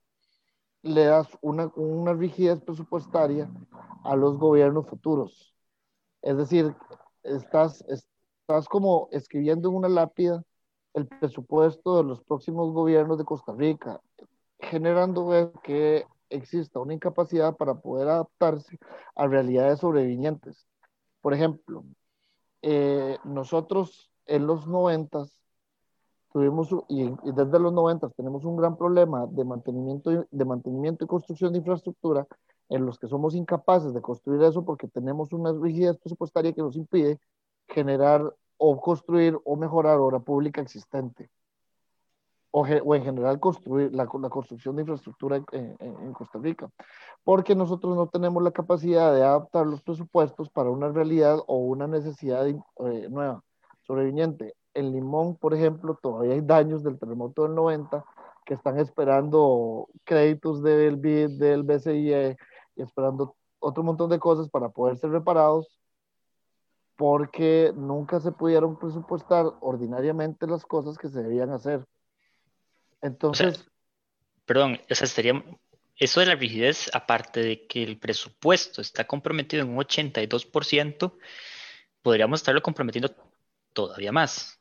le 0.84 1.06
das 1.06 1.28
una, 1.42 1.72
una 1.76 2.14
rigidez 2.14 2.62
presupuestaria 2.62 3.50
a 4.04 4.16
los 4.16 4.38
gobiernos 4.38 4.88
futuros. 4.88 5.56
Es 6.22 6.38
decir, 6.38 6.76
estás, 7.24 7.84
estás 7.88 8.68
como 8.68 9.08
escribiendo 9.12 9.70
en 9.70 9.76
una 9.76 9.90
lápida 9.90 10.44
el 10.94 11.08
presupuesto 11.08 11.98
de 11.98 12.04
los 12.04 12.22
próximos 12.22 12.72
gobiernos 12.72 13.18
de 13.18 13.26
Costa 13.26 13.54
Rica, 13.54 14.00
generando 14.60 15.52
que 15.64 16.06
exista 16.30 16.80
una 16.80 16.94
incapacidad 16.94 17.56
para 17.56 17.76
poder 17.76 18.10
adaptarse 18.10 18.78
a 19.16 19.28
realidades 19.28 19.80
sobrevivientes. 19.80 20.68
Por 21.22 21.34
ejemplo, 21.34 21.84
eh, 22.62 23.18
nosotros 23.24 24.12
en 24.26 24.48
los 24.48 24.68
noventas 24.68 25.43
tuvimos, 26.34 26.70
y, 26.90 27.04
y, 27.04 27.32
desde 27.34 27.60
los 27.60 27.72
noventas 27.72 28.14
tenemos 28.16 28.44
un 28.44 28.58
gran 28.58 28.76
problema 28.76 29.28
de 29.28 29.46
mantenimiento, 29.46 30.26
de 30.30 30.46
mantenimiento 30.46 31.06
y 31.06 31.08
construcción 31.08 31.54
de 31.54 31.60
infraestructura 31.60 32.28
en 32.70 32.86
los 32.86 32.98
que 32.98 33.08
somos 33.08 33.36
incapaces 33.36 33.94
de 33.94 34.02
construir 34.02 34.42
eso 34.42 34.66
porque 34.66 34.88
tenemos 34.88 35.32
una 35.32 35.54
rigidez 35.54 35.98
presupuestaria 35.98 36.54
que 36.54 36.62
nos 36.62 36.76
impide 36.76 37.20
generar 37.68 38.34
o 38.58 38.82
construir 38.82 39.38
o 39.46 39.56
mejorar 39.56 40.00
obra 40.00 40.20
pública 40.20 40.62
existente 40.62 41.30
o, 42.54 42.62
o 42.62 42.96
en 42.96 43.04
general 43.04 43.40
construir 43.40 43.94
la, 43.94 44.06
la 44.06 44.30
construcción 44.30 44.76
de 44.76 44.84
infraestructura 44.84 45.38
en, 45.38 45.46
en, 45.52 45.76
en, 45.80 46.14
Costa 46.14 46.38
Rica, 46.40 46.70
porque 47.24 47.56
nosotros 47.56 47.96
no 47.96 48.08
tenemos 48.08 48.44
la 48.44 48.52
capacidad 48.52 49.14
de 49.14 49.24
adaptar 49.24 49.66
los 49.66 49.82
presupuestos 49.82 50.52
para 50.52 50.70
una 50.70 50.90
realidad 50.90 51.40
o 51.48 51.58
una 51.58 51.88
necesidad 51.88 52.48
eh, 52.48 52.58
nueva, 53.10 53.44
sobreviviente. 53.82 54.54
En 54.74 54.92
Limón, 54.92 55.36
por 55.38 55.54
ejemplo, 55.54 56.00
todavía 56.02 56.34
hay 56.34 56.42
daños 56.42 56.84
del 56.84 56.98
terremoto 56.98 57.44
del 57.44 57.56
90 57.56 58.04
que 58.46 58.56
están 58.56 58.80
esperando 58.80 59.88
créditos 60.04 60.62
del 60.62 60.98
BID, 60.98 61.38
del 61.40 61.64
BCIE 61.64 62.38
y 62.76 62.82
esperando 62.82 63.36
otro 63.60 63.84
montón 63.84 64.10
de 64.10 64.20
cosas 64.20 64.50
para 64.50 64.70
poder 64.70 64.98
ser 64.98 65.12
reparados 65.12 65.80
porque 66.96 67.74
nunca 67.76 68.20
se 68.20 68.32
pudieron 68.32 68.78
presupuestar 68.78 69.46
ordinariamente 69.62 70.48
las 70.48 70.66
cosas 70.66 70.98
que 70.98 71.10
se 71.10 71.24
debían 71.24 71.52
hacer. 71.52 71.86
Entonces. 73.02 73.66
Perdón, 74.46 74.80
o 74.90 74.96
sea, 74.96 75.06
estaría. 75.06 75.44
Eso 75.96 76.20
de 76.20 76.26
la 76.26 76.36
rigidez, 76.36 76.90
aparte 76.94 77.42
de 77.42 77.68
que 77.68 77.84
el 77.84 78.00
presupuesto 78.00 78.82
está 78.82 79.06
comprometido 79.06 79.64
en 79.64 79.70
un 79.70 79.78
82%, 79.78 81.14
podríamos 82.02 82.40
estarlo 82.40 82.62
comprometiendo 82.62 83.14
todavía 83.74 84.12
más. 84.12 84.60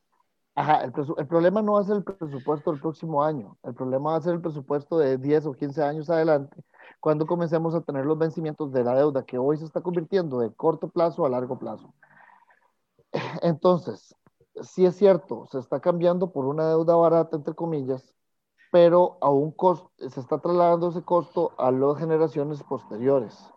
Ajá, 0.55 0.85
el, 0.85 0.93
el, 1.17 1.27
problema 1.27 1.63
no 1.63 1.73
va 1.75 1.81
a 1.81 1.85
ser 1.85 1.97
el 1.97 2.05
presupuesto 2.05 2.71
del 2.71 2.81
próximo 2.81 3.23
año, 3.25 3.57
el 3.63 3.75
problema 3.75 4.11
va 4.11 4.17
a 4.17 4.21
ser 4.21 4.35
el 4.35 4.43
presupuesto 4.43 4.99
de 4.99 5.17
10 5.17 5.47
o 5.47 5.55
15 5.55 5.83
años 5.83 6.11
adelante, 6.11 6.63
cuando 7.01 7.27
comencemos 7.27 7.75
a 7.75 7.81
tener 7.81 8.05
los 8.05 8.19
vencimientos 8.19 8.71
de 8.71 8.85
la 8.85 8.95
deuda 8.95 9.25
que 9.25 9.39
hoy 9.39 9.57
se 9.57 9.65
está 9.65 9.81
convirtiendo 9.81 10.39
de 10.41 10.53
corto 10.53 10.89
plazo 10.89 11.25
a 11.25 11.31
largo 11.31 11.59
plazo. 11.59 11.95
Entonces, 13.43 14.15
sí 14.61 14.85
es 14.85 14.97
cierto, 14.97 15.47
se 15.51 15.59
está 15.59 15.81
cambiando 15.81 16.33
por 16.33 16.45
una 16.45 16.69
deuda 16.69 16.97
barata, 16.97 17.37
entre 17.37 17.55
comillas, 17.55 18.15
pero 18.71 19.19
a 19.21 19.31
un 19.31 19.55
se 19.99 20.21
está 20.21 20.39
trasladando 20.39 20.89
ese 20.91 21.03
costo 21.03 21.53
a 21.59 21.71
las 21.71 21.99
generaciones 21.99 22.63
posteriores. 22.63 23.53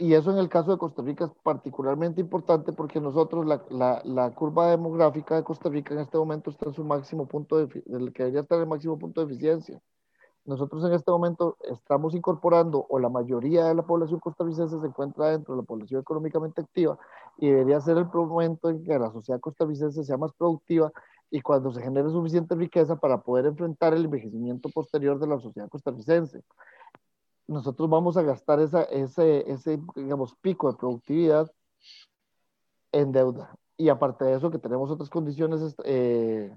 Y 0.00 0.14
eso 0.14 0.30
en 0.30 0.38
el 0.38 0.48
caso 0.48 0.70
de 0.70 0.78
Costa 0.78 1.02
Rica 1.02 1.24
es 1.24 1.32
particularmente 1.42 2.20
importante 2.20 2.72
porque 2.72 3.00
nosotros, 3.00 3.44
la, 3.44 3.64
la, 3.68 4.00
la 4.04 4.32
curva 4.32 4.70
demográfica 4.70 5.34
de 5.34 5.42
Costa 5.42 5.68
Rica 5.68 5.92
en 5.92 6.00
este 6.00 6.16
momento 6.16 6.50
está 6.50 6.66
en 6.66 6.74
su 6.74 6.84
máximo 6.84 7.26
punto, 7.26 7.56
de, 7.58 7.68
que 7.68 8.22
debería 8.22 8.42
estar 8.42 8.60
el 8.60 8.68
máximo 8.68 8.96
punto 8.96 9.20
de 9.20 9.32
eficiencia. 9.32 9.82
Nosotros 10.44 10.84
en 10.84 10.92
este 10.92 11.10
momento 11.10 11.56
estamos 11.70 12.14
incorporando, 12.14 12.86
o 12.88 13.00
la 13.00 13.08
mayoría 13.08 13.64
de 13.64 13.74
la 13.74 13.82
población 13.82 14.20
costarricense 14.20 14.80
se 14.80 14.86
encuentra 14.86 15.30
dentro 15.30 15.54
de 15.54 15.62
la 15.62 15.66
población 15.66 16.00
económicamente 16.00 16.60
activa, 16.60 16.96
y 17.36 17.48
debería 17.48 17.80
ser 17.80 17.98
el 17.98 18.06
momento 18.06 18.70
en 18.70 18.84
que 18.84 18.96
la 18.98 19.10
sociedad 19.10 19.40
costarricense 19.40 20.04
sea 20.04 20.16
más 20.16 20.32
productiva 20.32 20.92
y 21.28 21.40
cuando 21.40 21.72
se 21.72 21.82
genere 21.82 22.08
suficiente 22.08 22.54
riqueza 22.54 22.96
para 22.96 23.20
poder 23.20 23.46
enfrentar 23.46 23.94
el 23.94 24.04
envejecimiento 24.04 24.68
posterior 24.70 25.18
de 25.18 25.26
la 25.26 25.40
sociedad 25.40 25.68
costarricense. 25.68 26.42
Nosotros 27.48 27.88
vamos 27.88 28.16
a 28.16 28.22
gastar 28.22 28.60
esa, 28.60 28.82
ese, 28.84 29.50
ese, 29.50 29.80
digamos, 29.96 30.34
pico 30.36 30.70
de 30.70 30.78
productividad 30.78 31.50
en 32.92 33.10
deuda. 33.10 33.54
Y 33.76 33.88
aparte 33.88 34.24
de 34.24 34.34
eso, 34.36 34.50
que 34.50 34.58
tenemos 34.58 34.90
otras 34.90 35.08
condiciones, 35.08 35.74
eh, 35.84 36.54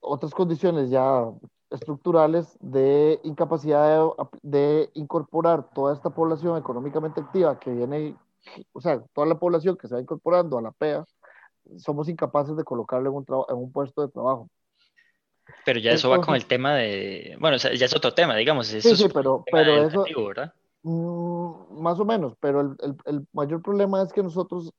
otras 0.00 0.34
condiciones 0.34 0.90
ya 0.90 1.30
estructurales 1.70 2.56
de 2.60 3.20
incapacidad 3.24 4.12
de, 4.42 4.48
de, 4.50 4.90
incorporar 4.94 5.68
toda 5.70 5.94
esta 5.94 6.10
población 6.10 6.56
económicamente 6.56 7.20
activa 7.20 7.58
que 7.58 7.70
viene, 7.70 8.16
o 8.72 8.80
sea, 8.80 9.00
toda 9.12 9.26
la 9.26 9.38
población 9.38 9.76
que 9.76 9.88
se 9.88 9.94
va 9.94 10.00
incorporando 10.00 10.58
a 10.58 10.62
la 10.62 10.72
PEA, 10.72 11.04
somos 11.78 12.08
incapaces 12.08 12.56
de 12.56 12.64
colocarlo 12.64 13.10
en 13.10 13.16
un, 13.16 13.26
en 13.48 13.56
un 13.56 13.72
puesto 13.72 14.02
de 14.02 14.08
trabajo. 14.08 14.48
Pero 15.64 15.78
ya 15.80 15.92
eso 15.92 16.08
Entonces, 16.08 16.20
va 16.20 16.26
con 16.26 16.34
el 16.36 16.46
tema 16.46 16.74
de, 16.74 17.36
bueno, 17.40 17.56
o 17.56 17.58
sea, 17.58 17.74
ya 17.74 17.86
es 17.86 17.96
otro 17.96 18.14
tema, 18.14 18.36
digamos. 18.36 18.72
Eso 18.72 18.88
sí, 18.88 19.04
sí, 19.04 19.08
pero, 19.12 19.44
pero 19.50 19.86
eso, 19.86 20.04
¿verdad? 20.26 20.52
Mmm, 20.82 21.80
más 21.82 21.98
o 21.98 22.04
menos, 22.04 22.34
pero 22.40 22.60
el, 22.60 22.76
el, 22.80 22.96
el, 23.06 23.26
mayor 23.32 23.62
problema 23.62 24.02
es 24.02 24.12
que 24.12 24.22
nosotros 24.22 24.72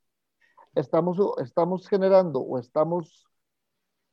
estamos, 0.75 1.17
estamos 1.39 1.87
generando 1.87 2.39
o 2.39 2.57
estamos 2.57 3.27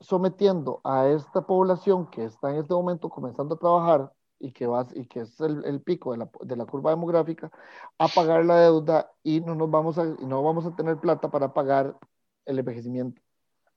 sometiendo 0.00 0.80
a 0.84 1.08
esta 1.08 1.46
población 1.46 2.10
que 2.10 2.24
está 2.24 2.50
en 2.50 2.56
este 2.56 2.74
momento 2.74 3.08
comenzando 3.08 3.54
a 3.54 3.58
trabajar 3.58 4.12
y 4.38 4.52
que, 4.52 4.66
va, 4.66 4.86
y 4.94 5.06
que 5.06 5.20
es 5.20 5.40
el, 5.40 5.64
el 5.64 5.80
pico 5.80 6.12
de 6.12 6.18
la, 6.18 6.30
de 6.42 6.56
la, 6.56 6.66
curva 6.66 6.90
demográfica, 6.90 7.50
a 7.98 8.08
pagar 8.08 8.44
la 8.44 8.60
deuda 8.60 9.10
y 9.22 9.40
no, 9.40 9.54
nos 9.54 9.70
vamos 9.70 9.98
a, 9.98 10.04
no 10.04 10.42
vamos 10.42 10.66
a 10.66 10.76
tener 10.76 10.98
plata 10.98 11.30
para 11.30 11.52
pagar 11.54 11.96
el 12.44 12.58
envejecimiento. 12.58 13.22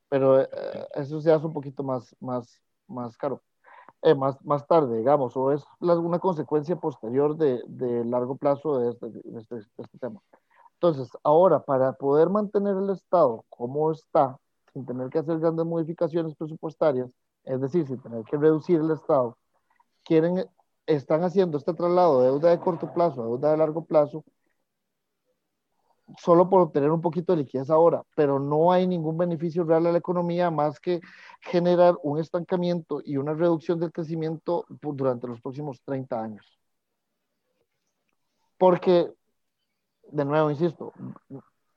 Pero 0.10 0.42
eh, 0.42 0.50
eso 0.96 1.22
se 1.22 1.32
hace 1.32 1.46
un 1.46 1.54
poquito 1.54 1.84
más, 1.84 2.16
más, 2.20 2.62
más 2.88 3.18
caro, 3.18 3.42
eh, 4.02 4.16
más, 4.16 4.44
más 4.46 4.66
tarde, 4.68 4.98
digamos, 4.98 5.36
o 5.38 5.52
es 5.52 5.64
una 5.80 6.20
consecuencia 6.20 6.76
posterior 6.76 7.36
de, 7.36 7.62
de 7.68 8.06
largo 8.06 8.36
plazo 8.36 8.80
de 8.80 8.90
este, 8.92 9.10
de, 9.10 9.40
este, 9.40 9.56
de 9.56 9.62
este, 9.78 9.98
tema. 10.00 10.22
Entonces, 10.74 11.10
ahora, 11.24 11.64
para 11.64 11.94
poder 11.94 12.30
mantener 12.30 12.78
el 12.78 12.90
Estado 12.92 13.44
como 13.50 13.92
está, 13.92 14.38
sin 14.74 14.86
tener 14.86 15.10
que 15.10 15.20
hacer 15.20 15.40
grandes 15.40 15.66
modificaciones 15.66 16.36
presupuestarias, 16.36 17.10
es 17.44 17.62
decir, 17.62 17.88
sin 17.88 18.00
tener 18.02 18.24
que 18.26 18.38
reducir 18.38 18.80
el 18.80 18.92
Estado, 18.92 19.38
quieren, 20.04 20.46
están 20.86 21.24
haciendo 21.24 21.58
este 21.58 21.74
traslado 21.74 22.22
de 22.22 22.28
deuda 22.28 22.50
de 22.52 22.60
corto 22.60 22.94
plazo 22.94 23.22
a 23.22 23.26
deuda 23.26 23.52
de 23.52 23.58
largo 23.58 23.86
plazo, 23.86 24.24
solo 26.18 26.50
por 26.50 26.62
obtener 26.62 26.92
un 26.92 27.02
poquito 27.02 27.34
de 27.34 27.40
liquidez 27.40 27.70
ahora, 27.70 28.04
pero 28.16 28.40
no 28.40 28.72
hay 28.72 28.88
ningún 28.88 29.18
beneficio 29.18 29.64
real 29.64 29.88
a 29.88 29.92
la 29.92 29.98
economía 29.98 30.50
más 30.50 30.80
que 30.80 31.02
generar 31.42 31.96
un 32.04 32.20
estancamiento 32.20 33.02
y 33.04 33.18
una 33.18 33.34
reducción 33.34 33.80
del 33.80 33.92
crecimiento 33.92 34.66
durante 34.70 35.28
los 35.28 35.42
próximos 35.42 35.82
30 35.84 36.22
años. 36.22 36.60
Porque, 38.58 39.12
de 40.12 40.26
nuevo, 40.26 40.50
insisto, 40.50 40.94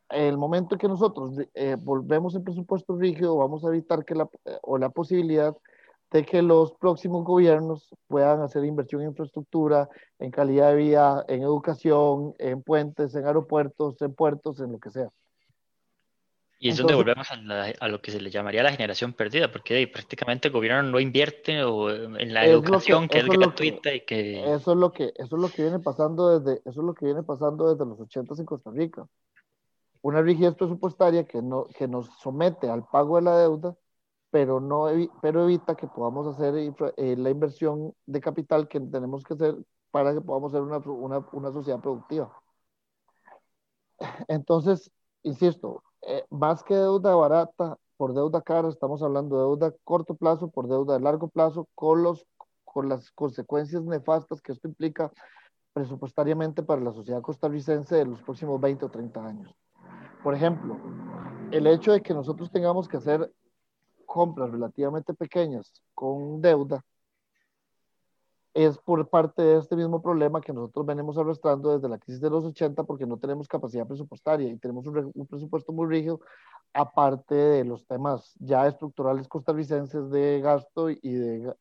el 0.08 0.38
momento 0.38 0.78
que 0.78 0.88
nosotros 0.88 1.32
eh, 1.54 1.76
volvemos 1.78 2.34
el 2.34 2.42
presupuesto 2.42 2.96
rígido, 2.96 3.36
vamos 3.36 3.64
a 3.64 3.68
evitar 3.68 4.04
que 4.04 4.14
la, 4.14 4.28
o 4.62 4.78
la 4.78 4.90
posibilidad 4.90 5.56
de 6.10 6.24
que 6.24 6.42
los 6.42 6.72
próximos 6.72 7.24
gobiernos 7.24 7.94
puedan 8.08 8.42
hacer 8.42 8.64
inversión 8.64 9.02
en 9.02 9.08
infraestructura, 9.08 9.88
en 10.18 10.30
calidad 10.30 10.70
de 10.70 10.76
vida, 10.76 11.24
en 11.28 11.42
educación, 11.42 12.34
en 12.38 12.62
puentes, 12.62 13.14
en 13.14 13.26
aeropuertos, 13.26 14.00
en 14.02 14.14
puertos, 14.14 14.60
en 14.60 14.72
lo 14.72 14.78
que 14.78 14.90
sea. 14.90 15.08
Y 16.62 16.68
es 16.68 16.76
donde 16.76 16.94
volvemos 16.94 17.26
a, 17.30 17.36
a, 17.80 17.88
lo 17.88 18.02
que 18.02 18.10
se 18.10 18.20
le 18.20 18.30
llamaría 18.30 18.62
la 18.62 18.72
generación 18.72 19.14
perdida, 19.14 19.50
porque 19.50 19.88
prácticamente 19.88 20.48
el 20.48 20.52
gobierno 20.52 20.82
no 20.82 21.00
invierte 21.00 21.64
o, 21.64 21.90
en 21.90 22.34
la 22.34 22.44
educación 22.44 23.08
que, 23.08 23.20
es 23.20 23.26
gratuita 23.26 23.94
y 23.94 24.02
que... 24.02 24.44
Eso 24.52 24.72
es, 24.72 24.76
lo 24.76 24.92
que, 24.92 25.14
eso 25.16 25.36
es 25.36 25.42
lo 25.42 25.48
que 25.48 25.62
viene 25.62 25.78
pasando 25.78 26.38
desde, 26.38 26.60
eso 26.68 26.80
es 26.80 26.86
lo 26.86 26.92
que 26.92 27.06
viene 27.06 27.22
pasando 27.22 27.72
desde 27.72 27.88
los 27.88 27.98
80 27.98 28.34
en 28.38 28.44
Costa 28.44 28.70
Rica. 28.72 29.06
Una 30.02 30.20
rigidez 30.20 30.54
presupuestaria 30.54 31.24
que, 31.24 31.40
no, 31.40 31.66
que 31.78 31.88
nos 31.88 32.10
somete 32.20 32.68
al 32.68 32.84
pago 32.84 33.16
de 33.16 33.22
la 33.22 33.38
deuda, 33.38 33.74
pero, 34.30 34.60
no, 34.60 34.86
pero 35.20 35.44
evita 35.44 35.74
que 35.74 35.86
podamos 35.86 36.26
hacer 36.26 36.54
eh, 36.56 37.16
la 37.16 37.30
inversión 37.30 37.94
de 38.06 38.20
capital 38.20 38.68
que 38.68 38.80
tenemos 38.80 39.24
que 39.24 39.34
hacer 39.34 39.56
para 39.90 40.14
que 40.14 40.20
podamos 40.20 40.52
ser 40.52 40.62
una, 40.62 40.78
una, 40.78 41.26
una 41.32 41.52
sociedad 41.52 41.80
productiva. 41.80 42.32
Entonces, 44.28 44.90
insisto, 45.22 45.82
eh, 46.02 46.24
más 46.30 46.62
que 46.62 46.74
deuda 46.74 47.14
barata 47.14 47.76
por 47.96 48.14
deuda 48.14 48.40
cara, 48.40 48.68
estamos 48.68 49.02
hablando 49.02 49.36
de 49.36 49.42
deuda 49.42 49.74
corto 49.84 50.14
plazo 50.14 50.48
por 50.48 50.68
deuda 50.68 50.94
de 50.94 51.00
largo 51.00 51.28
plazo, 51.28 51.68
con, 51.74 52.02
los, 52.02 52.26
con 52.64 52.88
las 52.88 53.10
consecuencias 53.10 53.82
nefastas 53.84 54.40
que 54.40 54.52
esto 54.52 54.68
implica 54.68 55.12
presupuestariamente 55.72 56.62
para 56.62 56.80
la 56.80 56.92
sociedad 56.92 57.20
costarricense 57.20 57.96
de 57.96 58.06
los 58.06 58.22
próximos 58.22 58.60
20 58.60 58.86
o 58.86 58.90
30 58.90 59.24
años. 59.24 59.54
Por 60.22 60.34
ejemplo, 60.34 60.78
el 61.50 61.66
hecho 61.66 61.92
de 61.92 62.02
que 62.02 62.14
nosotros 62.14 62.50
tengamos 62.50 62.88
que 62.88 62.96
hacer 62.96 63.30
compras 64.10 64.50
relativamente 64.50 65.14
pequeñas 65.14 65.72
con 65.94 66.42
deuda 66.42 66.84
es 68.52 68.76
por 68.78 69.08
parte 69.08 69.40
de 69.40 69.58
este 69.58 69.76
mismo 69.76 70.02
problema 70.02 70.40
que 70.40 70.52
nosotros 70.52 70.84
venimos 70.84 71.16
arrastrando 71.16 71.72
desde 71.72 71.88
la 71.88 71.96
crisis 71.96 72.20
de 72.20 72.28
los 72.28 72.44
80 72.44 72.82
porque 72.82 73.06
no 73.06 73.18
tenemos 73.18 73.46
capacidad 73.46 73.86
presupuestaria 73.86 74.48
y 74.48 74.58
tenemos 74.58 74.84
un, 74.84 75.26
presupuesto 75.28 75.72
muy 75.72 75.86
rígido, 75.86 76.20
aparte 76.72 77.36
de 77.36 77.64
los 77.64 77.86
temas 77.86 78.34
ya 78.40 78.66
estructurales 78.66 79.28
costarricenses 79.28 80.10
de 80.10 80.40
gasto 80.40 80.90
y, 80.90 80.98
de, 81.00 81.54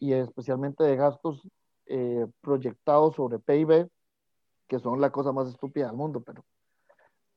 y 0.00 0.12
especialmente 0.12 0.82
de 0.82 0.96
gastos 0.96 1.46
eh, 1.86 2.26
proyectados 2.40 3.14
sobre 3.14 3.38
PIB, 3.38 3.88
que 4.66 4.80
son 4.80 5.00
la 5.00 5.10
cosa 5.10 5.30
más 5.30 5.46
estúpida 5.46 5.86
del 5.86 5.96
mundo, 5.96 6.20
pero 6.20 6.44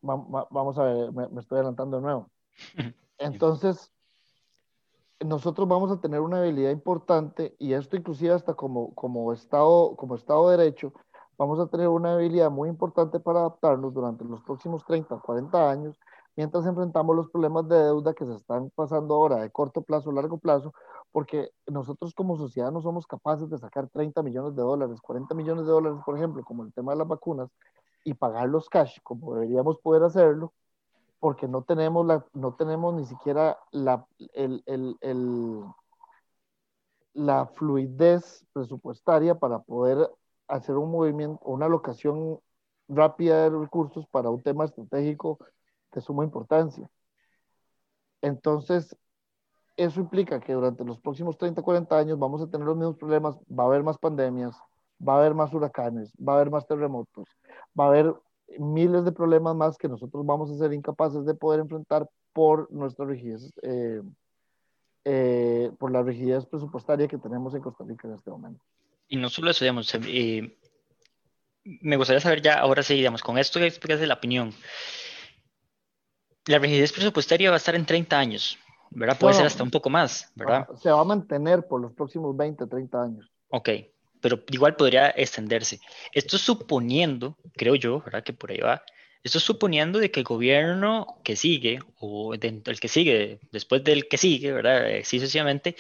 vamos 0.02 0.80
a 0.80 0.84
ver, 0.86 1.12
me 1.12 1.40
estoy 1.40 1.58
adelantando 1.58 1.98
de 1.98 2.04
nuevo. 2.04 2.32
Entonces, 3.20 3.92
nosotros 5.24 5.68
vamos 5.68 5.92
a 5.92 6.00
tener 6.02 6.20
una 6.22 6.40
habilidad 6.40 6.72
importante 6.72 7.56
y 7.60 7.74
esto 7.74 7.96
inclusive 7.96 8.34
hasta 8.34 8.54
como, 8.54 8.94
como, 8.96 9.32
estado, 9.34 9.96
como 9.96 10.16
Estado 10.16 10.50
de 10.50 10.58
Derecho, 10.58 10.94
vamos 11.38 11.60
a 11.60 11.68
tener 11.68 11.88
una 11.88 12.14
habilidad 12.14 12.52
muy 12.52 12.70
importante 12.70 13.20
para 13.20 13.40
adaptarnos 13.40 13.94
durante 13.94 14.26
los 14.26 14.42
próximos 14.42 14.86
30 14.86 15.16
o 15.16 15.22
40 15.22 15.70
años 15.70 16.00
mientras 16.36 16.66
enfrentamos 16.66 17.16
los 17.16 17.30
problemas 17.30 17.68
de 17.68 17.78
deuda 17.78 18.14
que 18.14 18.26
se 18.26 18.36
están 18.36 18.70
pasando 18.76 19.16
ahora 19.16 19.38
de 19.38 19.52
corto 19.52 19.82
plazo, 19.82 20.12
largo 20.12 20.38
plazo, 20.38 20.74
porque 21.12 21.50
nosotros 21.68 22.14
como 22.14 22.38
sociedad 22.38 22.72
no 22.72 22.82
somos 22.82 23.08
capaces 23.08 23.50
de 23.50 23.58
sacar 23.58 23.90
30 23.90 24.22
millones 24.24 24.56
de 24.56 24.62
dólares, 24.62 25.00
40 25.02 25.34
millones 25.34 25.66
de 25.66 25.72
dólares, 25.72 26.00
por 26.06 26.18
ejemplo, 26.18 26.44
como 26.44 26.64
el 26.64 26.74
tema 26.74 26.92
de 26.92 27.00
las 27.00 27.08
vacunas, 27.08 27.50
y 28.04 28.14
pagarlos 28.14 28.70
cash, 28.70 29.00
como 29.02 29.34
deberíamos 29.34 29.80
poder 29.80 30.04
hacerlo, 30.04 30.54
porque 31.25 31.48
no 31.48 31.63
tenemos, 31.63 32.05
la, 32.05 32.24
no 32.34 32.53
tenemos 32.53 32.94
ni 32.94 33.03
siquiera 33.03 33.58
la, 33.72 34.05
el, 34.36 34.62
el, 34.67 34.96
el, 35.01 35.63
la 37.13 37.48
fluidez 37.48 38.46
presupuestaria 38.53 39.34
para 39.34 39.58
poder 39.58 40.08
hacer 40.48 40.75
un 40.75 40.91
movimiento, 40.91 41.44
una 41.46 41.65
alocación 41.65 42.39
rápida 42.88 43.41
de 43.41 43.58
recursos 43.58 44.05
para 44.05 44.29
un 44.29 44.44
tema 44.44 44.65
estratégico 44.65 45.39
de 45.91 46.01
suma 46.01 46.24
importancia. 46.24 46.88
Entonces, 48.22 48.96
eso 49.77 50.01
implica 50.01 50.39
que 50.39 50.53
durante 50.53 50.86
los 50.86 51.00
próximos 51.00 51.39
30, 51.39 51.63
40 51.63 51.98
años 51.98 52.20
vamos 52.20 52.44
a 52.44 52.51
tener 52.51 52.67
los 52.67 52.77
mismos 52.77 52.98
problemas, 52.98 53.36
va 53.50 53.63
a 53.63 53.65
haber 53.65 53.82
más 53.82 53.98
pandemias, 53.98 54.55
va 55.01 55.15
a 55.15 55.17
haber 55.22 55.34
más 55.34 55.51
huracanes, 55.51 56.13
va 56.17 56.34
a 56.34 56.36
haber 56.36 56.51
más 56.51 56.68
terremotos, 56.68 57.25
va 57.75 57.85
a 57.85 57.88
haber 57.88 58.14
miles 58.60 59.03
de 59.05 59.12
problemas 59.12 59.55
más 59.55 59.77
que 59.77 59.88
nosotros 59.88 60.25
vamos 60.25 60.51
a 60.51 60.58
ser 60.58 60.74
incapaces 60.74 61.25
de 61.25 61.34
poder 61.34 61.60
enfrentar 61.60 62.08
por 62.34 62.72
nuestra 62.72 63.05
rigidez, 63.05 63.51
eh, 63.62 64.01
eh, 65.03 65.72
por 65.79 65.92
la 65.92 66.03
rigidez 66.03 66.46
presupuestaria 66.46 67.08
que 67.08 67.18
tenemos 67.18 67.53
en 67.55 67.62
Costa 67.62 67.84
Rica 67.86 68.08
en 68.08 68.16
este 68.16 68.29
momento. 68.29 68.64
Y 69.08 69.18
no 69.18 69.29
solo 69.29 69.51
eso, 69.51 69.64
digamos, 69.64 69.94
eh, 69.96 70.58
me 71.64 71.98
gustaría 71.98 72.20
saber 72.20 72.42
ya, 72.42 72.60
ahora 72.60 72.84
sí, 72.84 72.96
digamos, 72.96 73.22
con 73.22 73.38
esto 73.38 73.60
que 73.60 73.68
explicas 73.68 74.00
de 74.00 74.08
la 74.08 74.16
opinión, 74.16 74.51
la 76.48 76.60
rigidez 76.60 76.92
presupuestaria 76.92 77.50
va 77.50 77.55
a 77.55 77.58
estar 77.58 77.75
en 77.75 77.86
30 77.86 78.18
años, 78.18 78.58
¿verdad? 78.92 79.18
Puede 79.18 79.34
ser 79.34 79.46
hasta 79.46 79.64
un 79.64 79.72
poco 79.72 79.90
más, 79.90 80.31
¿verdad? 80.36 80.68
Se 80.75 80.92
va 80.92 81.01
a 81.01 81.05
mantener 81.05 81.68
por 81.68 81.81
los 81.81 81.94
próximos 81.94 82.36
20, 82.36 82.68
30 82.68 83.01
años. 83.01 83.31
Ok, 83.50 83.70
pero 84.25 84.44
igual 84.50 84.75
podría 84.75 85.09
extenderse. 85.09 85.79
Esto 86.11 86.40
suponiendo, 86.40 87.38
creo 87.55 87.75
yo, 87.75 88.01
¿verdad? 88.01 88.24
Que 88.24 88.33
por 88.33 88.50
ahí 88.50 88.57
va. 88.57 88.81
Esto 89.24 89.40
suponiendo 89.40 90.00
de 90.00 90.09
que 90.09 90.22
el 90.22 90.24
gobierno 90.24 91.20
que 91.24 91.35
sigue, 91.35 91.77
o 92.00 92.35
dentro 92.35 92.74
el 92.74 92.79
que 92.79 92.88
sigue, 92.88 93.40
después 93.51 93.83
del 93.83 94.07
que 94.07 94.18
sigue, 94.18 94.51
¿verdad? 94.51 94.90
Eh, 94.90 95.03
sí, 95.03 95.20
sucesivamente, 95.20 95.75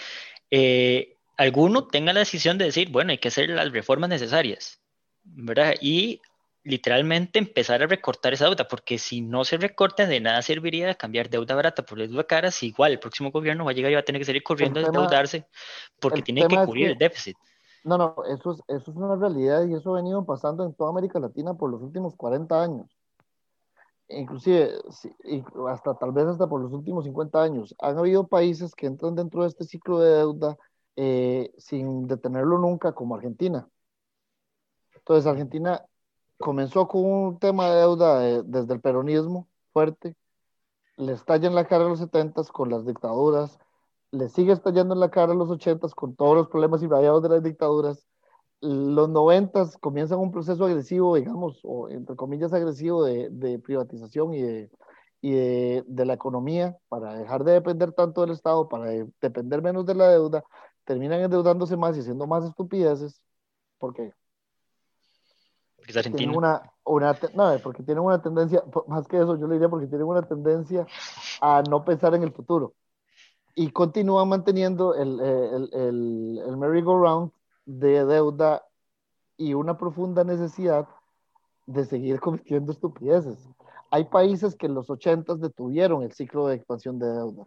eh, 0.51 1.15
alguno 1.37 1.87
tenga 1.87 2.13
la 2.13 2.19
decisión 2.19 2.59
de 2.59 2.65
decir, 2.65 2.89
bueno, 2.89 3.09
hay 3.09 3.17
que 3.17 3.29
hacer 3.29 3.49
las 3.49 3.71
reformas 3.71 4.11
necesarias, 4.11 4.79
¿verdad? 5.23 5.73
Y 5.81 6.21
literalmente 6.63 7.39
empezar 7.39 7.81
a 7.81 7.87
recortar 7.87 8.33
esa 8.33 8.45
deuda, 8.45 8.67
porque 8.67 8.99
si 8.99 9.21
no 9.21 9.43
se 9.43 9.57
recorta, 9.57 10.05
de 10.05 10.19
nada 10.19 10.43
serviría 10.43 10.93
cambiar 10.93 11.31
deuda 11.31 11.55
barata 11.55 11.81
por 11.81 11.97
deuda 11.97 12.25
cara, 12.25 12.51
si 12.51 12.67
igual 12.67 12.91
el 12.91 12.99
próximo 12.99 13.31
gobierno 13.31 13.65
va 13.65 13.71
a 13.71 13.73
llegar 13.73 13.91
y 13.91 13.95
va 13.95 14.01
a 14.01 14.05
tener 14.05 14.21
que 14.21 14.25
salir 14.25 14.43
corriendo 14.43 14.81
a 14.81 14.83
endeudarse, 14.83 15.47
porque 15.99 16.21
tiene 16.21 16.47
que 16.47 16.57
cubrir 16.57 16.89
el 16.89 16.97
déficit. 16.99 17.35
No, 17.85 17.99
no, 17.99 18.15
eso 18.27 18.51
es, 18.51 18.63
eso 18.67 18.91
es 18.91 18.97
una 18.97 19.15
realidad 19.15 19.63
y 19.65 19.75
eso 19.75 19.91
ha 19.91 19.97
venido 19.97 20.25
pasando 20.25 20.65
en 20.65 20.73
toda 20.73 20.89
América 20.89 21.19
Latina 21.19 21.53
por 21.53 21.69
los 21.69 21.83
últimos 21.83 22.15
40 22.15 22.63
años. 22.63 22.89
Inclusive, 24.07 24.71
hasta 25.69 25.93
tal 25.93 26.11
vez 26.11 26.25
hasta 26.25 26.47
por 26.47 26.61
los 26.61 26.73
últimos 26.73 27.05
50 27.05 27.41
años. 27.43 27.75
Han 27.79 27.99
habido 27.99 28.27
países 28.27 28.73
que 28.73 28.87
entran 28.87 29.13
dentro 29.15 29.43
de 29.43 29.49
este 29.49 29.65
ciclo 29.65 29.99
de 29.99 30.17
deuda 30.17 30.57
eh, 30.95 31.53
sin 31.59 32.07
detenerlo 32.07 32.57
nunca, 32.57 32.93
como 32.93 33.15
Argentina. 33.15 33.69
Entonces, 34.95 35.27
Argentina 35.27 35.85
comenzó 36.39 36.87
con 36.87 37.05
un 37.05 37.39
tema 37.39 37.69
de 37.69 37.75
deuda 37.81 38.19
desde 38.43 38.73
el 38.73 38.81
peronismo 38.81 39.47
fuerte, 39.73 40.15
le 40.97 41.13
estalla 41.13 41.47
en 41.47 41.55
la 41.55 41.67
cara 41.67 41.85
a 41.85 41.89
los 41.89 41.99
70 41.99 42.41
con 42.45 42.71
las 42.71 42.83
dictaduras, 42.83 43.59
le 44.15 44.29
sigue 44.29 44.53
estallando 44.53 44.93
en 44.93 44.99
la 44.99 45.11
cara 45.11 45.33
a 45.33 45.35
los 45.35 45.49
ochentas 45.49 45.93
con 45.93 46.15
todos 46.15 46.35
los 46.35 46.47
problemas 46.47 46.81
irradiados 46.81 47.21
de 47.23 47.29
las 47.29 47.43
dictaduras. 47.43 48.07
Los 48.61 49.09
noventas 49.09 49.77
comienzan 49.77 50.19
un 50.19 50.31
proceso 50.31 50.65
agresivo, 50.65 51.15
digamos, 51.15 51.59
o 51.63 51.89
entre 51.89 52.15
comillas 52.15 52.53
agresivo 52.53 53.03
de, 53.03 53.29
de 53.29 53.59
privatización 53.59 54.33
y, 54.33 54.41
de, 54.41 54.71
y 55.21 55.31
de, 55.33 55.83
de, 55.85 56.05
la 56.05 56.13
economía 56.13 56.77
para 56.87 57.15
dejar 57.15 57.43
de 57.43 57.53
depender 57.53 57.91
tanto 57.91 58.21
del 58.21 58.31
Estado, 58.31 58.67
para 58.67 58.89
depender 59.21 59.61
menos 59.61 59.85
de 59.85 59.95
la 59.95 60.09
deuda. 60.09 60.43
Terminan 60.85 61.21
endeudándose 61.21 61.75
más 61.75 61.97
y 61.97 61.99
haciendo 61.99 62.27
más 62.27 62.45
estupideces. 62.45 63.21
¿Por 63.77 63.93
qué? 63.93 64.13
Porque 65.75 65.93
tienen 66.11 66.35
una, 66.35 66.71
una 66.83 67.15
no, 67.35 67.59
porque 67.61 67.83
tienen 67.83 68.03
una 68.03 68.21
tendencia, 68.21 68.63
más 68.87 69.07
que 69.07 69.17
eso, 69.17 69.37
yo 69.37 69.47
le 69.47 69.55
diría 69.55 69.69
porque 69.69 69.87
tienen 69.87 70.07
una 70.07 70.23
tendencia 70.23 70.87
a 71.41 71.61
no 71.69 71.83
pensar 71.83 72.15
en 72.15 72.23
el 72.23 72.31
futuro 72.31 72.73
y 73.55 73.71
continúa 73.71 74.25
manteniendo 74.25 74.93
el, 74.93 75.19
el, 75.21 75.69
el, 75.73 76.43
el 76.45 76.57
merry-go-round 76.57 77.31
de 77.65 78.05
deuda 78.05 78.63
y 79.37 79.53
una 79.53 79.77
profunda 79.77 80.23
necesidad 80.23 80.87
de 81.65 81.85
seguir 81.85 82.19
cometiendo 82.19 82.71
estupideces. 82.71 83.39
Hay 83.91 84.05
países 84.05 84.55
que 84.55 84.65
en 84.65 84.75
los 84.75 84.89
80 84.89 85.35
detuvieron 85.35 86.03
el 86.03 86.11
ciclo 86.11 86.47
de 86.47 86.55
expansión 86.55 86.99
de 86.99 87.07
deuda 87.07 87.45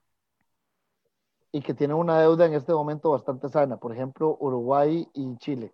y 1.53 1.61
que 1.61 1.75
tienen 1.75 1.97
una 1.97 2.21
deuda 2.21 2.47
en 2.47 2.55
este 2.55 2.73
momento 2.73 3.11
bastante 3.11 3.49
sana, 3.49 3.77
por 3.77 3.93
ejemplo, 3.93 4.37
Uruguay 4.41 5.07
y 5.15 5.37
Chile. 5.39 5.73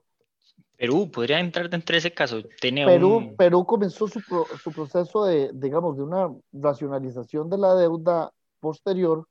Perú 0.76 1.10
podría 1.10 1.38
entrar 1.38 1.70
dentro 1.70 1.94
de 1.94 1.98
ese 1.98 2.12
caso. 2.12 2.42
Perú, 2.60 3.34
Perú 3.36 3.64
comenzó 3.64 4.08
su, 4.08 4.20
su 4.20 4.72
proceso 4.72 5.24
de, 5.24 5.50
digamos, 5.54 5.96
de 5.96 6.02
una 6.02 6.32
racionalización 6.52 7.48
de 7.48 7.58
la 7.58 7.74
deuda 7.74 8.32
posterior 8.60 9.26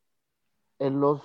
en 0.84 1.00
los, 1.00 1.22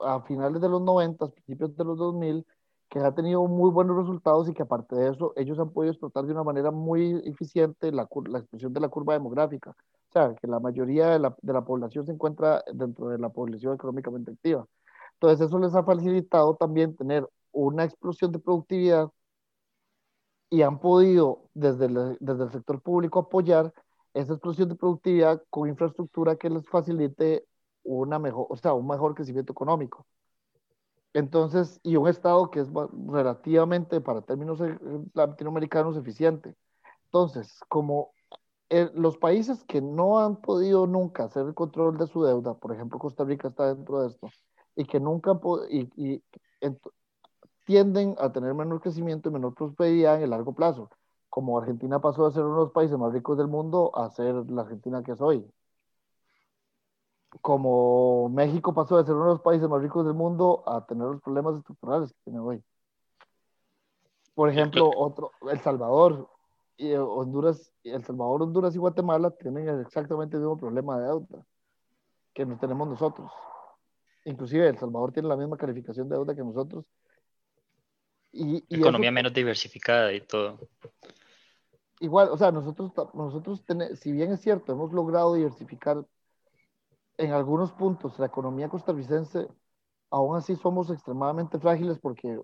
a 0.00 0.20
finales 0.22 0.60
de 0.60 0.68
los 0.68 0.82
90, 0.82 1.28
principios 1.28 1.76
de 1.76 1.84
los 1.84 1.96
2000, 1.96 2.44
que 2.88 2.98
ha 2.98 3.14
tenido 3.14 3.46
muy 3.46 3.70
buenos 3.70 3.96
resultados 3.96 4.48
y 4.48 4.52
que 4.54 4.62
aparte 4.62 4.96
de 4.96 5.10
eso, 5.10 5.32
ellos 5.36 5.58
han 5.60 5.70
podido 5.70 5.92
explotar 5.92 6.24
de 6.26 6.32
una 6.32 6.42
manera 6.42 6.72
muy 6.72 7.22
eficiente 7.24 7.92
la, 7.92 8.08
la 8.28 8.38
expresión 8.40 8.72
de 8.72 8.80
la 8.80 8.88
curva 8.88 9.14
demográfica. 9.14 9.70
O 9.70 10.12
sea, 10.12 10.34
que 10.34 10.48
la 10.48 10.58
mayoría 10.58 11.08
de 11.10 11.20
la, 11.20 11.36
de 11.40 11.52
la 11.52 11.64
población 11.64 12.04
se 12.04 12.12
encuentra 12.12 12.64
dentro 12.72 13.08
de 13.08 13.18
la 13.18 13.28
población 13.28 13.74
económicamente 13.74 14.32
activa. 14.32 14.66
Entonces, 15.14 15.46
eso 15.46 15.58
les 15.58 15.74
ha 15.74 15.84
facilitado 15.84 16.56
también 16.56 16.96
tener 16.96 17.28
una 17.52 17.84
explosión 17.84 18.32
de 18.32 18.40
productividad 18.40 19.08
y 20.50 20.62
han 20.62 20.80
podido 20.80 21.48
desde 21.54 21.86
el, 21.86 22.16
desde 22.20 22.44
el 22.44 22.50
sector 22.50 22.80
público 22.82 23.20
apoyar 23.20 23.72
esa 24.14 24.32
explosión 24.32 24.68
de 24.68 24.74
productividad 24.74 25.42
con 25.50 25.68
infraestructura 25.68 26.36
que 26.36 26.50
les 26.50 26.68
facilite 26.68 27.44
una 27.86 28.18
mejor, 28.18 28.46
o 28.50 28.56
sea, 28.56 28.74
un 28.74 28.86
mejor 28.86 29.14
crecimiento 29.14 29.52
económico. 29.52 30.06
Entonces, 31.14 31.80
y 31.82 31.96
un 31.96 32.08
Estado 32.08 32.50
que 32.50 32.60
es 32.60 32.68
relativamente, 33.08 34.00
para 34.00 34.20
términos 34.22 34.60
eh, 34.60 34.78
latinoamericanos, 35.14 35.96
eficiente. 35.96 36.54
Entonces, 37.06 37.60
como 37.68 38.12
eh, 38.68 38.90
los 38.94 39.16
países 39.16 39.64
que 39.64 39.80
no 39.80 40.18
han 40.18 40.36
podido 40.36 40.86
nunca 40.86 41.24
hacer 41.24 41.46
el 41.46 41.54
control 41.54 41.96
de 41.98 42.06
su 42.06 42.22
deuda, 42.22 42.54
por 42.54 42.72
ejemplo, 42.74 42.98
Costa 42.98 43.24
Rica 43.24 43.48
está 43.48 43.74
dentro 43.74 44.02
de 44.02 44.08
esto, 44.08 44.28
y 44.74 44.84
que 44.84 45.00
nunca 45.00 45.40
y 45.70 46.22
tienden 47.64 48.14
a 48.18 48.32
tener 48.32 48.54
menor 48.54 48.80
crecimiento 48.80 49.28
y 49.28 49.32
menor 49.32 49.54
prosperidad 49.54 50.16
en 50.16 50.22
el 50.22 50.30
largo 50.30 50.54
plazo, 50.54 50.90
como 51.28 51.58
Argentina 51.58 52.00
pasó 52.00 52.26
de 52.26 52.32
ser 52.32 52.44
uno 52.44 52.54
de 52.54 52.60
los 52.64 52.72
países 52.72 52.98
más 52.98 53.12
ricos 53.12 53.36
del 53.38 53.48
mundo 53.48 53.96
a 53.96 54.10
ser 54.10 54.34
la 54.50 54.62
Argentina 54.62 55.02
que 55.02 55.12
es 55.12 55.20
hoy 55.20 55.44
como 57.40 58.28
México 58.28 58.74
pasó 58.74 58.98
de 58.98 59.04
ser 59.04 59.14
uno 59.14 59.24
de 59.24 59.30
los 59.32 59.40
países 59.40 59.68
más 59.68 59.82
ricos 59.82 60.04
del 60.04 60.14
mundo 60.14 60.62
a 60.66 60.84
tener 60.86 61.06
los 61.06 61.22
problemas 61.22 61.56
estructurales 61.56 62.12
que 62.12 62.18
tiene 62.24 62.40
hoy. 62.40 62.62
Por 64.34 64.50
ejemplo, 64.50 64.90
otro, 64.94 65.32
El 65.50 65.60
Salvador, 65.60 66.28
y 66.76 66.92
Honduras, 66.92 67.72
El 67.84 68.04
Salvador, 68.04 68.42
Honduras 68.42 68.74
y 68.74 68.78
Guatemala 68.78 69.30
tienen 69.30 69.80
exactamente 69.80 70.36
el 70.36 70.42
mismo 70.42 70.58
problema 70.58 70.98
de 70.98 71.06
deuda 71.06 71.46
que 72.34 72.44
no 72.44 72.58
tenemos 72.58 72.86
nosotros. 72.86 73.32
Inclusive 74.24 74.68
El 74.68 74.78
Salvador 74.78 75.12
tiene 75.12 75.28
la 75.28 75.36
misma 75.36 75.56
calificación 75.56 76.08
de 76.08 76.16
deuda 76.16 76.34
que 76.34 76.42
nosotros. 76.42 76.84
Y, 78.32 78.62
Economía 78.68 79.10
menos 79.10 79.32
diversificada 79.32 80.12
y 80.12 80.20
todo. 80.20 80.58
Igual, 82.00 82.28
o 82.30 82.36
sea, 82.36 82.52
nosotros, 82.52 82.92
nosotros 83.14 83.64
si 83.94 84.12
bien 84.12 84.32
es 84.32 84.40
cierto, 84.40 84.72
hemos 84.72 84.92
logrado 84.92 85.32
diversificar 85.34 86.04
en 87.18 87.32
algunos 87.32 87.72
puntos 87.72 88.18
la 88.18 88.26
economía 88.26 88.68
costarricense, 88.68 89.48
aún 90.10 90.36
así 90.36 90.56
somos 90.56 90.90
extremadamente 90.90 91.58
frágiles 91.58 91.98
porque 91.98 92.38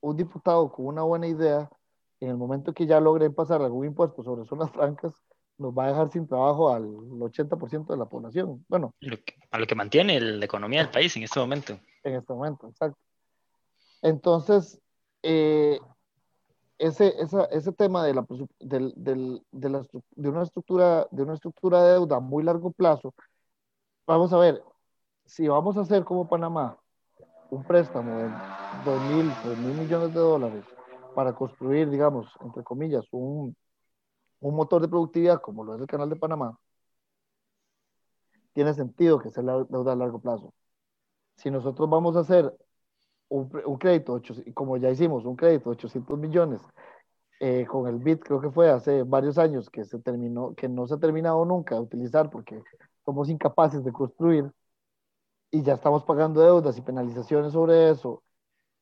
un 0.00 0.16
diputado 0.16 0.70
con 0.70 0.86
una 0.86 1.02
buena 1.02 1.26
idea, 1.26 1.68
en 2.20 2.30
el 2.30 2.36
momento 2.36 2.72
que 2.72 2.86
ya 2.86 3.00
logren 3.00 3.34
pasar 3.34 3.62
algún 3.62 3.86
impuesto 3.86 4.22
sobre 4.22 4.46
zonas 4.46 4.70
francas, 4.70 5.12
nos 5.58 5.72
va 5.72 5.86
a 5.86 5.88
dejar 5.88 6.10
sin 6.10 6.26
trabajo 6.26 6.72
al 6.72 6.84
80% 6.84 7.86
de 7.86 7.96
la 7.96 8.06
población. 8.06 8.64
Bueno. 8.68 8.94
a 9.50 9.58
lo 9.58 9.66
que 9.66 9.74
mantiene 9.74 10.20
la 10.20 10.44
economía 10.44 10.80
del 10.80 10.90
país 10.90 11.16
en 11.16 11.22
este 11.22 11.40
momento. 11.40 11.78
En 12.04 12.14
este 12.14 12.32
momento, 12.32 12.68
exacto. 12.68 12.98
Entonces, 14.02 14.80
eh, 15.22 15.80
ese, 16.78 17.14
ese 17.50 17.72
tema 17.72 18.04
de, 18.04 18.14
la, 18.14 18.26
de, 18.60 18.92
de, 18.94 19.70
la, 19.70 19.86
de, 19.90 20.28
una 20.28 20.42
estructura, 20.42 21.08
de 21.10 21.22
una 21.22 21.34
estructura 21.34 21.82
de 21.82 21.92
deuda 21.92 22.16
a 22.16 22.20
muy 22.20 22.42
largo 22.44 22.70
plazo 22.70 23.14
vamos 24.06 24.32
a 24.32 24.38
ver, 24.38 24.62
si 25.24 25.48
vamos 25.48 25.76
a 25.76 25.80
hacer 25.80 26.04
como 26.04 26.28
Panamá 26.28 26.78
un 27.50 27.64
préstamo 27.64 28.16
de 28.16 28.30
2 28.84 29.02
mil, 29.02 29.32
mil 29.64 29.80
millones 29.80 30.14
de 30.14 30.20
dólares 30.20 30.64
para 31.14 31.34
construir, 31.34 31.90
digamos, 31.90 32.28
entre 32.42 32.62
comillas, 32.62 33.06
un, 33.10 33.56
un 34.40 34.54
motor 34.54 34.82
de 34.82 34.88
productividad 34.88 35.40
como 35.40 35.64
lo 35.64 35.74
es 35.74 35.80
el 35.80 35.86
Canal 35.86 36.10
de 36.10 36.16
Panamá, 36.16 36.58
tiene 38.52 38.74
sentido 38.74 39.18
que 39.18 39.30
sea 39.30 39.42
la 39.42 39.64
deuda 39.64 39.92
a 39.92 39.96
largo 39.96 40.20
plazo. 40.20 40.54
Si 41.36 41.50
nosotros 41.50 41.88
vamos 41.90 42.16
a 42.16 42.20
hacer 42.20 42.52
un, 43.28 43.50
un 43.66 43.76
crédito, 43.78 44.20
como 44.54 44.76
ya 44.76 44.90
hicimos, 44.90 45.24
un 45.24 45.36
crédito 45.36 45.70
de 45.70 45.76
800 45.76 46.18
millones 46.18 46.62
eh, 47.40 47.66
con 47.66 47.86
el 47.86 47.98
BIT, 47.98 48.22
creo 48.22 48.40
que 48.40 48.50
fue 48.50 48.70
hace 48.70 49.02
varios 49.02 49.36
años 49.36 49.68
que 49.68 49.84
se 49.84 49.98
terminó, 49.98 50.54
que 50.54 50.68
no 50.68 50.86
se 50.86 50.94
ha 50.94 50.98
terminado 50.98 51.44
nunca 51.44 51.74
de 51.74 51.82
utilizar 51.82 52.30
porque 52.30 52.62
somos 53.06 53.30
incapaces 53.30 53.84
de 53.84 53.92
construir 53.92 54.52
y 55.52 55.62
ya 55.62 55.74
estamos 55.74 56.02
pagando 56.02 56.40
deudas 56.40 56.76
y 56.76 56.82
penalizaciones 56.82 57.52
sobre 57.52 57.90
eso 57.90 58.22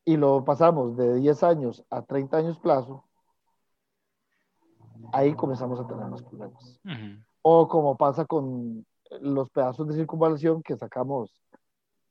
y 0.05 0.17
lo 0.17 0.45
pasamos 0.45 0.97
de 0.97 1.15
10 1.17 1.43
años 1.43 1.85
a 1.91 2.03
30 2.03 2.39
años 2.39 2.59
plazo, 2.59 3.05
ahí 5.13 5.35
comenzamos 5.35 5.79
a 5.79 5.87
tener 5.87 6.07
más 6.07 6.23
problemas. 6.23 6.81
O 7.43 7.69
como 7.69 7.97
pasa 7.97 8.25
con 8.25 8.87
los 9.21 9.51
pedazos 9.51 9.87
de 9.89 9.95
circunvalación 9.95 10.63
que 10.63 10.77
sacamos, 10.77 11.31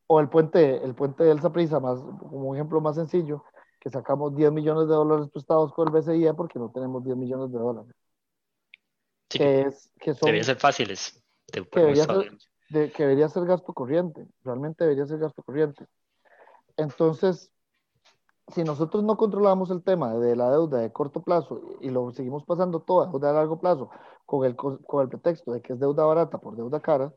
o 0.07 0.19
el 0.19 0.29
puente, 0.29 0.83
el 0.83 0.93
puente 0.93 1.23
del 1.23 1.41
Saprissa, 1.41 1.79
más, 1.79 1.99
como 1.99 2.49
un 2.49 2.55
ejemplo 2.55 2.79
más 2.79 2.95
sencillo, 2.95 3.43
que 3.79 3.89
sacamos 3.89 4.35
10 4.35 4.51
millones 4.51 4.87
de 4.87 4.93
dólares 4.93 5.29
prestados 5.29 5.73
con 5.73 5.87
el 5.87 5.93
BCIE 5.93 6.33
porque 6.35 6.59
no 6.59 6.69
tenemos 6.69 7.03
10 7.03 7.17
millones 7.17 7.51
de 7.51 7.59
dólares. 7.59 7.95
que, 9.29 9.61
es, 9.61 9.91
que 9.99 10.13
son, 10.13 10.27
deberían 10.27 10.45
ser 10.45 10.57
fáciles 10.57 11.22
que, 11.51 11.79
debería 11.79 12.05
ser, 12.05 12.37
de, 12.69 12.91
que 12.91 13.03
debería 13.03 13.29
ser 13.29 13.45
gasto 13.45 13.73
corriente, 13.73 14.27
realmente 14.43 14.83
debería 14.83 15.05
ser 15.05 15.19
gasto 15.19 15.43
corriente. 15.43 15.85
Entonces, 16.77 17.51
si 18.53 18.63
nosotros 18.63 19.03
no 19.03 19.17
controlamos 19.17 19.69
el 19.71 19.83
tema 19.83 20.13
de 20.15 20.35
la 20.35 20.49
deuda 20.49 20.79
de 20.79 20.91
corto 20.91 21.23
plazo 21.23 21.77
y 21.81 21.89
lo 21.89 22.11
seguimos 22.11 22.43
pasando 22.43 22.81
toda 22.81 23.07
deuda 23.07 23.29
de 23.29 23.33
largo 23.35 23.59
plazo 23.59 23.89
con 24.25 24.45
el, 24.45 24.55
con 24.55 25.01
el 25.01 25.09
pretexto 25.09 25.53
de 25.53 25.61
que 25.61 25.73
es 25.73 25.79
deuda 25.79 26.05
barata 26.05 26.37
por 26.37 26.55
deuda 26.55 26.79
cara, 26.81 27.13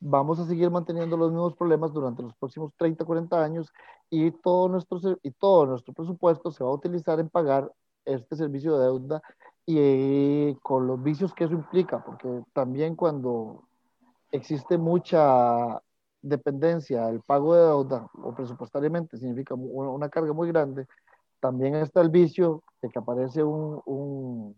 vamos 0.00 0.38
a 0.38 0.46
seguir 0.46 0.70
manteniendo 0.70 1.16
los 1.16 1.30
mismos 1.30 1.54
problemas 1.54 1.92
durante 1.92 2.22
los 2.22 2.34
próximos 2.36 2.72
30, 2.76 3.04
40 3.04 3.42
años 3.42 3.72
y 4.10 4.30
todo 4.30 4.68
nuestro, 4.68 5.00
y 5.22 5.30
todo 5.32 5.66
nuestro 5.66 5.92
presupuesto 5.92 6.50
se 6.50 6.62
va 6.62 6.70
a 6.70 6.74
utilizar 6.74 7.18
en 7.20 7.28
pagar 7.28 7.70
este 8.04 8.36
servicio 8.36 8.78
de 8.78 8.84
deuda 8.84 9.22
y 9.70 10.54
con 10.62 10.86
los 10.86 11.02
vicios 11.02 11.34
que 11.34 11.44
eso 11.44 11.52
implica, 11.52 12.02
porque 12.02 12.42
también 12.54 12.96
cuando 12.96 13.64
existe 14.32 14.78
mucha 14.78 15.82
dependencia 16.22 17.04
del 17.08 17.20
pago 17.20 17.54
de 17.54 17.66
deuda 17.66 18.08
o 18.14 18.34
presupuestariamente 18.34 19.18
significa 19.18 19.54
una 19.54 20.08
carga 20.08 20.32
muy 20.32 20.48
grande, 20.48 20.86
también 21.38 21.74
está 21.74 22.00
el 22.00 22.08
vicio 22.08 22.62
de 22.80 22.88
que 22.88 22.98
aparece 22.98 23.44
un, 23.44 23.82
un, 23.84 24.56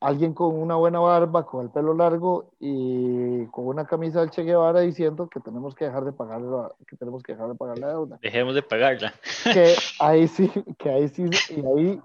alguien 0.00 0.32
con 0.32 0.58
una 0.58 0.76
buena 0.76 0.98
barba, 0.98 1.44
con 1.44 1.66
el 1.66 1.70
pelo 1.70 1.92
largo 1.92 2.52
y 2.58 3.44
con 3.48 3.66
una 3.66 3.84
camisa 3.84 4.20
del 4.20 4.30
Che 4.30 4.44
Guevara 4.44 4.80
diciendo 4.80 5.28
que 5.28 5.40
tenemos 5.40 5.74
que 5.74 5.84
dejar 5.84 6.06
de 6.06 6.12
pagar 6.12 6.40
la, 6.40 6.72
que 6.88 6.96
tenemos 6.96 7.22
que 7.22 7.32
dejar 7.32 7.48
de 7.48 7.54
pagar 7.54 7.78
la 7.78 7.88
deuda. 7.88 8.18
Dejemos 8.22 8.54
de 8.54 8.62
pagarla. 8.62 9.12
Que 9.44 9.74
ahí 10.00 10.26
sí, 10.26 10.50
que 10.78 10.88
ahí 10.88 11.08
sí, 11.08 11.28
y 11.50 11.66
ahí 11.66 12.02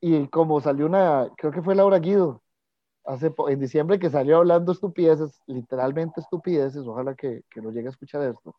y 0.00 0.28
como 0.28 0.60
salió 0.60 0.86
una, 0.86 1.28
creo 1.36 1.52
que 1.52 1.62
fue 1.62 1.74
Laura 1.74 1.98
Guido, 1.98 2.42
hace 3.04 3.34
en 3.48 3.60
diciembre 3.60 3.98
que 3.98 4.10
salió 4.10 4.38
hablando 4.38 4.72
estupideces, 4.72 5.40
literalmente 5.46 6.20
estupideces, 6.20 6.86
ojalá 6.86 7.14
que, 7.14 7.42
que 7.50 7.60
no 7.60 7.70
llegue 7.70 7.88
a 7.88 7.90
escuchar 7.90 8.22
esto. 8.22 8.54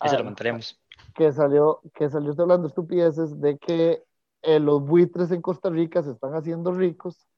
Ahí 0.00 0.10
se 0.10 0.18
lo 0.18 0.24
mantenemos. 0.24 0.80
Que 1.14 1.32
salió, 1.32 1.80
que 1.94 2.08
salió 2.08 2.34
hablando 2.38 2.66
estupideces 2.66 3.40
de 3.40 3.58
que 3.58 4.02
eh, 4.42 4.58
los 4.58 4.84
buitres 4.84 5.30
en 5.30 5.42
Costa 5.42 5.70
Rica 5.70 6.02
se 6.02 6.10
están 6.10 6.34
haciendo 6.34 6.72
ricos 6.72 7.28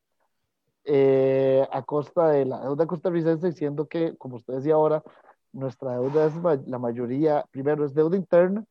eh, 0.85 1.67
a 1.71 1.83
costa 1.83 2.29
de 2.29 2.45
la 2.45 2.61
deuda 2.61 2.87
costarricense, 2.87 3.49
diciendo 3.49 3.87
que, 3.89 4.17
como 4.17 4.37
usted 4.37 4.55
decía 4.55 4.75
ahora, 4.75 5.03
nuestra 5.53 5.93
deuda 5.93 6.27
es 6.27 6.67
la 6.67 6.79
mayoría, 6.79 7.45
primero 7.51 7.85
es 7.85 7.95
deuda 7.95 8.17
interna 8.17 8.65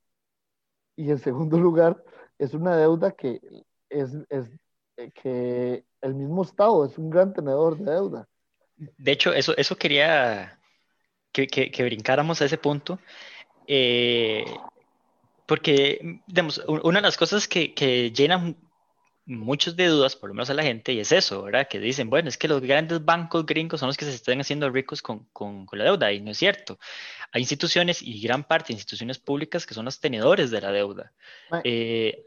y 0.96 1.10
en 1.12 1.20
segundo 1.20 1.58
lugar 1.60 2.04
es 2.38 2.54
una 2.54 2.76
deuda 2.78 3.12
que 3.12 3.42
es, 3.94 4.12
es 4.30 4.50
que 5.14 5.86
el 6.02 6.14
mismo 6.16 6.44
Estado 6.44 6.86
es 6.86 6.98
un 6.98 7.10
gran 7.10 7.34
tenedor 7.34 7.78
de 7.78 7.92
deuda. 7.92 8.28
De 8.76 9.12
hecho, 9.12 9.34
eso, 9.34 9.56
eso 9.58 9.76
quería 9.76 10.60
que, 11.32 11.48
que, 11.48 11.72
que 11.72 11.84
brincáramos 11.84 12.42
a 12.42 12.46
ese 12.46 12.58
punto, 12.58 13.00
eh, 13.68 14.46
porque, 15.46 16.22
digamos, 16.28 16.60
una 16.68 17.00
de 17.00 17.04
las 17.04 17.18
cosas 17.18 17.48
que, 17.48 17.74
que 17.74 18.12
llenan 18.12 18.58
muchos 19.26 19.76
de 19.76 19.88
dudas, 19.88 20.16
por 20.16 20.30
lo 20.30 20.34
menos 20.34 20.50
a 20.50 20.54
la 20.54 20.64
gente, 20.64 20.92
y 20.92 21.00
es 21.00 21.12
eso, 21.12 21.44
¿verdad? 21.44 21.68
Que 21.70 21.80
dicen, 21.80 22.10
bueno, 22.10 22.28
es 22.28 22.38
que 22.38 22.48
los 22.48 22.62
grandes 22.62 23.04
bancos 23.04 23.46
gringos 23.46 23.80
son 23.80 23.88
los 23.88 23.98
que 23.98 24.06
se 24.06 24.12
están 24.12 24.42
haciendo 24.42 24.70
ricos 24.70 25.02
con, 25.02 25.26
con, 25.32 25.66
con, 25.66 25.80
la 25.80 25.86
deuda, 25.86 26.12
y 26.12 26.20
no 26.20 26.32
es 26.32 26.38
cierto. 26.38 26.78
Hay 27.32 27.42
instituciones, 27.42 28.02
y 28.02 28.22
gran 28.22 28.44
parte 28.44 28.68
de 28.68 28.74
instituciones 28.74 29.20
públicas, 29.20 29.66
que 29.66 29.74
son 29.74 29.86
los 29.86 30.00
tenedores 30.00 30.52
de 30.52 30.62
la 30.62 30.72
deuda. 30.72 31.14
Eh, 31.64 32.26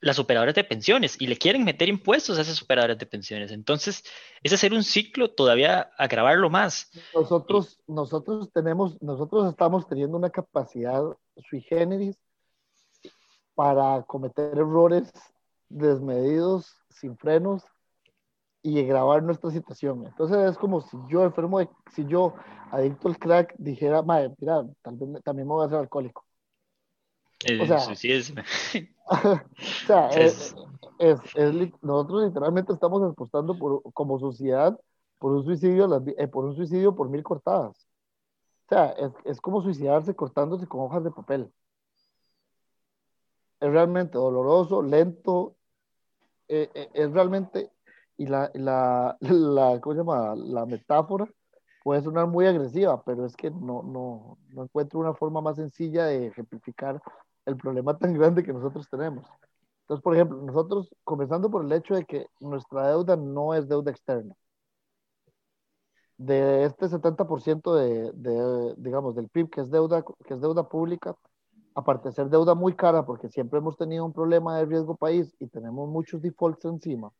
las 0.00 0.18
operadoras 0.18 0.54
de 0.54 0.64
pensiones, 0.64 1.20
y 1.20 1.26
le 1.26 1.36
quieren 1.36 1.64
meter 1.64 1.88
impuestos 1.88 2.38
a 2.38 2.42
esas 2.42 2.62
operadoras 2.62 2.98
de 2.98 3.06
pensiones. 3.06 3.52
Entonces, 3.52 4.02
es 4.42 4.52
hacer 4.52 4.72
un 4.72 4.84
ciclo 4.84 5.30
todavía 5.30 5.90
agravarlo 5.98 6.48
más. 6.48 6.90
Nosotros, 7.14 7.78
nosotros 7.86 8.50
tenemos, 8.52 9.00
nosotros 9.02 9.50
estamos 9.50 9.86
teniendo 9.86 10.16
una 10.16 10.30
capacidad 10.30 11.02
sui 11.48 11.60
generis 11.60 12.16
para 13.54 14.02
cometer 14.04 14.56
errores 14.56 15.12
desmedidos, 15.68 16.76
sin 16.90 17.16
frenos 17.16 17.64
y 18.62 18.82
grabar 18.84 19.22
nuestra 19.22 19.50
situación. 19.50 20.06
Entonces 20.06 20.50
es 20.50 20.58
como 20.58 20.80
si 20.80 20.96
yo 21.08 21.24
enfermo, 21.24 21.58
de, 21.58 21.68
si 21.94 22.04
yo 22.06 22.34
adicto 22.70 23.08
al 23.08 23.18
crack 23.18 23.54
dijera, 23.58 24.02
madre, 24.02 24.34
mira, 24.38 24.64
también 24.82 25.12
me 25.36 25.44
voy 25.44 25.62
a 25.62 25.66
hacer 25.66 25.78
alcohólico. 25.78 26.24
o 27.60 27.66
sea, 27.66 27.78
es. 27.92 28.32
o 29.06 29.40
sea 29.86 30.08
es, 30.10 30.54
es, 30.98 31.18
nosotros 31.80 32.24
literalmente 32.24 32.72
estamos 32.72 33.02
apostando 33.02 33.56
por, 33.58 33.82
como 33.92 34.18
sociedad 34.18 34.78
por 35.18 35.32
un 35.32 35.44
suicidio, 35.44 35.86
las, 35.86 36.02
eh, 36.06 36.28
por 36.28 36.44
un 36.44 36.54
suicidio 36.54 36.94
por 36.94 37.08
mil 37.08 37.22
cortadas. 37.22 37.76
O 38.66 38.68
sea, 38.68 38.90
es, 38.90 39.12
es 39.24 39.40
como 39.40 39.62
suicidarse 39.62 40.14
cortándose 40.14 40.66
con 40.66 40.80
hojas 40.80 41.02
de 41.04 41.10
papel. 41.10 41.52
Es 43.60 43.70
realmente 43.70 44.16
doloroso, 44.16 44.82
lento, 44.82 45.56
eh, 46.48 46.70
eh, 46.74 46.88
es 46.94 47.12
realmente, 47.12 47.70
y 48.16 48.26
la, 48.26 48.50
la, 48.54 49.16
la, 49.20 49.80
¿cómo 49.80 49.94
se 49.94 50.00
llama? 50.00 50.34
La 50.36 50.66
metáfora 50.66 51.26
puede 51.84 52.02
sonar 52.02 52.26
muy 52.26 52.46
agresiva, 52.46 53.02
pero 53.04 53.24
es 53.26 53.36
que 53.36 53.50
no, 53.50 53.82
no, 53.82 54.38
no 54.50 54.64
encuentro 54.64 55.00
una 55.00 55.14
forma 55.14 55.40
más 55.40 55.56
sencilla 55.56 56.06
de 56.06 56.26
ejemplificar 56.28 57.00
el 57.46 57.56
problema 57.56 57.96
tan 57.98 58.14
grande 58.14 58.44
que 58.44 58.52
nosotros 58.52 58.88
tenemos. 58.90 59.26
Entonces, 59.82 60.02
por 60.02 60.14
ejemplo, 60.14 60.36
nosotros, 60.42 60.94
comenzando 61.04 61.50
por 61.50 61.64
el 61.64 61.72
hecho 61.72 61.94
de 61.94 62.04
que 62.04 62.26
nuestra 62.40 62.88
deuda 62.88 63.16
no 63.16 63.54
es 63.54 63.68
deuda 63.68 63.90
externa. 63.90 64.34
De 66.18 66.64
este 66.64 66.88
70% 66.88 67.74
de, 67.74 68.12
de, 68.12 68.74
digamos, 68.76 69.14
del 69.14 69.28
PIB 69.28 69.50
que 69.50 69.60
es 69.62 69.70
deuda, 69.70 70.04
que 70.26 70.34
es 70.34 70.40
deuda 70.40 70.68
pública, 70.68 71.14
aparte 71.78 72.08
de 72.08 72.12
ser 72.12 72.28
deuda 72.28 72.56
muy 72.56 72.74
cara, 72.74 73.06
porque 73.06 73.28
siempre 73.28 73.60
hemos 73.60 73.76
tenido 73.76 74.04
un 74.04 74.12
problema 74.12 74.58
de 74.58 74.66
riesgo 74.66 74.96
país 74.96 75.32
y 75.38 75.46
tenemos 75.46 75.88
muchos 75.88 76.20
defaults 76.20 76.64
encima. 76.64 77.12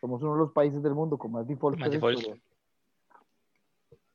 Somos 0.00 0.20
uno 0.22 0.32
de 0.32 0.38
los 0.40 0.52
países 0.52 0.82
del 0.82 0.92
mundo 0.92 1.16
con 1.16 1.30
más 1.30 1.46
defaults. 1.46 1.78
Más 1.78 1.88
defaults. 1.88 2.26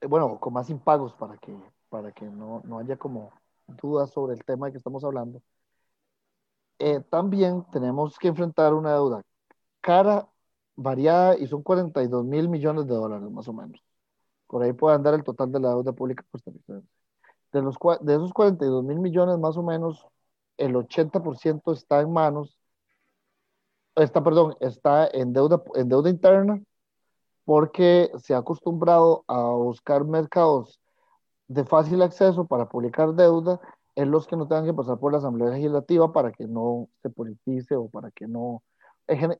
Eh, 0.01 0.07
bueno, 0.07 0.41
con 0.41 0.51
más 0.51 0.69
impagos 0.69 1.13
para 1.13 1.37
que, 1.37 1.57
para 1.87 2.11
que 2.11 2.25
no, 2.25 2.61
no 2.65 2.79
haya 2.79 2.97
como 2.97 3.31
dudas 3.81 4.11
sobre 4.11 4.33
el 4.35 4.43
tema 4.43 4.65
de 4.65 4.73
que 4.73 4.77
estamos 4.77 5.05
hablando. 5.05 5.41
Eh, 6.79 6.99
también 7.09 7.63
tenemos 7.71 8.19
que 8.19 8.27
enfrentar 8.27 8.73
una 8.73 8.91
deuda 8.91 9.23
cara, 9.79 10.27
variada, 10.75 11.37
y 11.37 11.47
son 11.47 11.63
42 11.63 12.25
mil 12.25 12.49
millones 12.49 12.87
de 12.87 12.93
dólares 12.93 13.31
más 13.31 13.47
o 13.47 13.53
menos. 13.53 13.81
Por 14.47 14.63
ahí 14.63 14.73
puede 14.73 14.97
andar 14.97 15.13
el 15.13 15.23
total 15.23 15.49
de 15.49 15.61
la 15.61 15.69
deuda 15.69 15.93
pública 15.93 16.25
costarricense. 16.29 16.96
De, 17.51 17.61
los, 17.61 17.75
de 18.01 18.13
esos 18.15 18.33
42 18.33 18.83
mil 18.83 18.99
millones 18.99 19.37
más 19.39 19.57
o 19.57 19.63
menos, 19.63 20.05
el 20.57 20.75
80% 20.75 21.73
está 21.73 22.01
en 22.01 22.11
manos, 22.11 22.59
está, 23.95 24.23
perdón, 24.23 24.55
está 24.59 25.07
en 25.07 25.33
deuda, 25.33 25.61
en 25.75 25.89
deuda 25.89 26.09
interna, 26.09 26.61
porque 27.45 28.11
se 28.17 28.33
ha 28.33 28.39
acostumbrado 28.39 29.23
a 29.27 29.41
buscar 29.51 30.03
mercados 30.05 30.79
de 31.47 31.63
fácil 31.63 32.01
acceso 32.01 32.45
para 32.45 32.67
publicar 32.67 33.13
deuda 33.13 33.59
en 33.95 34.11
los 34.11 34.27
que 34.27 34.35
no 34.35 34.47
tengan 34.47 34.65
que 34.65 34.73
pasar 34.73 34.99
por 34.99 35.11
la 35.11 35.19
Asamblea 35.19 35.49
Legislativa 35.49 36.11
para 36.11 36.31
que 36.31 36.45
no 36.45 36.89
se 37.01 37.09
politice 37.09 37.75
o 37.75 37.89
para 37.89 38.11
que 38.11 38.27
no... 38.27 38.63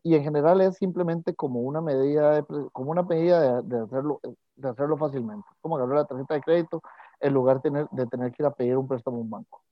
Y 0.02 0.16
en 0.16 0.24
general 0.24 0.62
es 0.62 0.78
simplemente 0.78 1.36
como 1.36 1.60
una 1.60 1.82
medida 1.82 2.32
de, 2.32 2.46
como 2.72 2.92
una 2.92 3.04
medida 3.04 3.62
de, 3.62 3.80
hacerlo, 3.80 4.22
de 4.56 4.70
hacerlo 4.70 4.98
fácilmente, 4.98 5.46
como 5.60 5.76
agarrar 5.76 5.98
la 5.98 6.06
tarjeta 6.06 6.36
de 6.36 6.42
crédito 6.42 6.82
en 7.20 7.34
lugar 7.34 7.62
de 7.62 8.08
tener, 8.08 8.32
que 8.32 8.44
ir 8.44 8.46
a 8.46 8.52
pedir 8.54 8.78
un 8.78 8.88
préstamo 8.88 9.18
a 9.18 9.22
un 9.22 9.30
banco. 9.30 9.64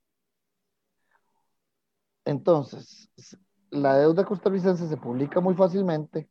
Entonces, 2.26 3.10
la 3.70 3.98
deuda 3.98 4.26
costarricense 4.26 4.88
se 4.88 4.98
publica 4.98 5.40
muy 5.40 5.54
fácilmente. 5.56 6.30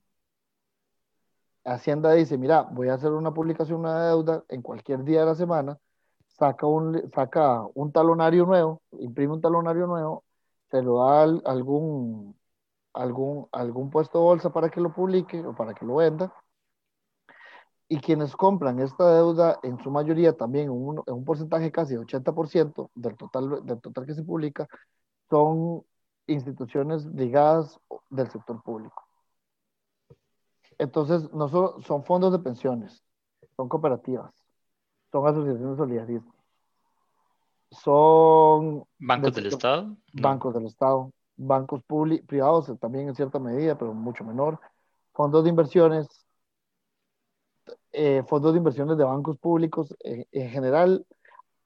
Hacienda 1.64 2.12
dice, 2.12 2.36
mira, 2.36 2.62
voy 2.62 2.88
a 2.88 2.94
hacer 2.94 3.12
una 3.12 3.32
publicación 3.32 3.82
de 3.82 3.90
deuda 3.90 4.44
en 4.48 4.60
cualquier 4.62 5.04
día 5.04 5.20
de 5.20 5.26
la 5.26 5.34
semana 5.34 5.78
saca 6.38 6.66
un, 6.66 7.10
saca 7.14 7.64
un 7.74 7.92
talonario 7.92 8.46
nuevo, 8.46 8.82
imprime 8.92 9.34
un 9.34 9.40
talonario 9.40 9.86
nuevo, 9.86 10.24
se 10.70 10.82
lo 10.82 10.98
da 10.98 11.22
a 11.22 11.22
algún, 11.22 12.36
algún, 12.92 13.48
algún 13.52 13.90
puesto 13.90 14.18
de 14.18 14.24
bolsa 14.24 14.52
para 14.52 14.70
que 14.70 14.80
lo 14.80 14.92
publique 14.92 15.44
o 15.44 15.54
para 15.54 15.74
que 15.74 15.84
lo 15.84 15.96
venda. 15.96 16.32
Y 17.88 17.98
quienes 17.98 18.34
compran 18.34 18.80
esta 18.80 19.14
deuda, 19.14 19.58
en 19.62 19.78
su 19.82 19.90
mayoría 19.90 20.34
también, 20.34 20.66
en 20.66 20.70
un, 20.70 21.02
en 21.06 21.14
un 21.14 21.24
porcentaje 21.24 21.70
casi 21.70 21.94
de 21.94 22.00
80% 22.00 22.90
del 22.94 23.16
total, 23.16 23.64
del 23.64 23.80
total 23.80 24.06
que 24.06 24.14
se 24.14 24.22
publica, 24.22 24.66
son 25.28 25.84
instituciones 26.26 27.04
ligadas 27.06 27.78
del 28.10 28.30
sector 28.30 28.62
público. 28.62 29.04
Entonces, 30.78 31.30
no 31.32 31.48
son, 31.48 31.82
son 31.82 32.04
fondos 32.04 32.32
de 32.32 32.38
pensiones, 32.38 33.02
son 33.56 33.68
cooperativas, 33.68 34.32
son 35.12 35.26
asociaciones 35.26 35.76
solidaristas. 35.76 36.34
Son... 37.70 38.84
¿Bancos 38.98 39.34
del, 39.34 39.46
Estado? 39.46 39.96
Bancos 40.12 40.54
del 40.54 40.66
Estado, 40.66 41.10
bancos 41.36 41.82
privados 42.26 42.72
también 42.80 43.08
en 43.08 43.14
cierta 43.14 43.38
medida, 43.38 43.76
pero 43.76 43.92
mucho 43.94 44.24
menor. 44.24 44.60
Fondos 45.12 45.44
de 45.44 45.50
inversiones, 45.50 46.23
eh, 47.96 48.24
fondos 48.26 48.52
de 48.52 48.58
inversiones 48.58 48.98
de 48.98 49.04
bancos 49.04 49.38
públicos, 49.38 49.94
eh, 50.02 50.26
en 50.32 50.50
general, 50.50 51.06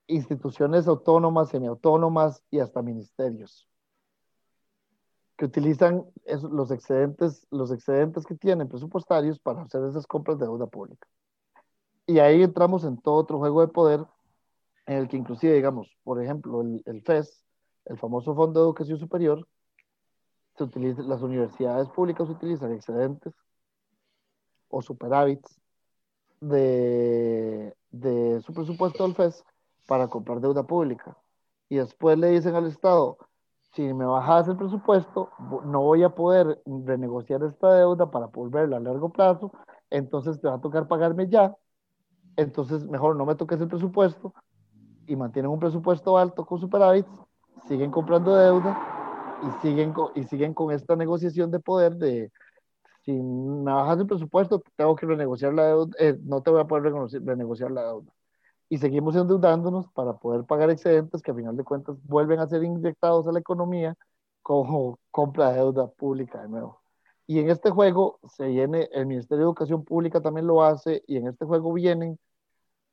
instituciones 0.07 0.87
autónomas, 0.87 1.49
semiautónomas 1.49 2.43
y 2.51 2.61
hasta 2.61 2.83
ministerios 2.83 3.67
que 5.39 5.47
utilizan 5.47 6.05
los, 6.51 6.71
excedentes, 6.71 7.47
los 7.51 7.71
excedentes 7.71 8.27
que 8.27 8.35
tienen 8.35 8.69
presupuestarios 8.69 9.39
para 9.39 9.63
hacer 9.63 9.83
esas 9.85 10.07
compras 10.07 10.39
de 10.39 10.45
deuda 10.45 10.67
pública. 10.67 11.07
Y 12.07 12.19
ahí 12.19 12.43
entramos 12.43 12.85
en 12.85 13.01
todo 13.01 13.15
otro 13.15 13.39
juego 13.39 13.63
de 13.63 13.69
poder, 13.69 14.05
en 14.85 14.99
el 14.99 15.09
que 15.09 15.17
inclusive, 15.17 15.55
digamos, 15.55 15.97
por 16.03 16.23
ejemplo, 16.23 16.61
el, 16.61 16.83
el 16.85 17.03
FES, 17.03 17.43
el 17.87 17.97
famoso 17.99 18.35
Fondo 18.35 18.61
de 18.61 18.67
Educación 18.67 18.99
Superior, 18.99 19.47
se 20.59 20.65
utiliza, 20.65 21.03
las 21.03 21.23
universidades 21.23 21.89
públicas 21.89 22.29
utilizan 22.29 22.73
excedentes 22.73 23.33
o 24.69 24.83
superávits 24.83 25.59
de, 26.41 27.75
de 27.91 28.41
su 28.43 28.53
presupuesto 28.53 29.05
del 29.05 29.15
FES 29.15 29.45
para 29.87 30.09
comprar 30.09 30.41
deuda 30.41 30.63
pública. 30.63 31.17
Y 31.69 31.77
después 31.77 32.19
le 32.19 32.31
dicen 32.31 32.55
al 32.55 32.67
Estado, 32.67 33.19
si 33.75 33.93
me 33.95 34.05
bajas 34.05 34.49
el 34.49 34.57
presupuesto, 34.57 35.31
no 35.65 35.81
voy 35.81 36.03
a 36.03 36.11
poder 36.11 36.61
renegociar 36.67 37.43
esta 37.43 37.75
deuda 37.75 38.11
para 38.11 38.27
volverla 38.27 38.79
a 38.79 38.81
largo 38.81 39.11
plazo, 39.11 39.53
entonces 39.91 40.41
te 40.41 40.49
va 40.49 40.55
a 40.55 40.61
tocar 40.61 40.89
pagarme 40.89 41.29
ya 41.29 41.55
entonces 42.39 42.87
mejor 42.87 43.17
no 43.17 43.27
me 43.27 43.35
toques 43.35 43.61
el 43.61 43.67
presupuesto 43.67 44.33
y 45.09 45.17
mantienen 45.17 45.51
un 45.51 45.59
presupuesto 45.59 46.17
alto 46.17 46.47
con 46.47 46.61
superávits, 46.61 47.11
siguen 47.67 47.91
comprando 47.91 48.37
deuda 48.37 48.79
y 49.43 49.61
siguen 49.61 49.93
y 50.15 50.23
siguen 50.23 50.55
con 50.55 50.71
esta 50.71 50.95
negociación 50.95 51.51
de 51.51 51.59
poder 51.59 51.97
de 51.97 52.31
si 53.09 53.15
me 53.15 53.73
bajas 53.73 54.01
el 54.01 54.07
presupuesto, 54.07 54.63
tengo 54.77 54.95
que 54.95 55.07
renegociar 55.07 55.55
la 55.55 55.69
deuda, 55.69 55.97
eh, 55.99 56.19
no 56.25 56.43
te 56.43 56.51
voy 56.51 56.61
a 56.61 56.67
poder 56.67 56.93
renegociar 57.25 57.71
la 57.71 57.85
deuda. 57.85 58.13
Y 58.69 58.77
seguimos 58.77 59.17
endeudándonos 59.17 59.89
para 59.93 60.19
poder 60.19 60.45
pagar 60.45 60.69
excedentes 60.69 61.23
que 61.23 61.31
a 61.31 61.35
final 61.35 61.57
de 61.57 61.65
cuentas 61.65 61.97
vuelven 62.05 62.39
a 62.39 62.47
ser 62.47 62.63
inyectados 62.65 63.27
a 63.27 63.33
la 63.33 63.39
economía 63.39 63.97
como 64.43 64.99
compra 65.11 65.53
de 65.53 65.57
deuda 65.57 65.89
pública 65.89 66.43
de 66.43 66.49
nuevo. 66.49 66.83
Y 67.27 67.39
en 67.39 67.49
este 67.49 67.71
juego 67.71 68.21
se 68.29 68.49
viene, 68.49 68.91
el 68.93 69.07
Ministerio 69.07 69.39
de 69.39 69.45
Educación 69.45 69.85
Pública 69.85 70.21
también 70.21 70.47
lo 70.47 70.63
hace, 70.63 71.03
y 71.07 71.17
en 71.17 71.29
este 71.29 71.47
juego 71.47 71.73
vienen 71.73 72.19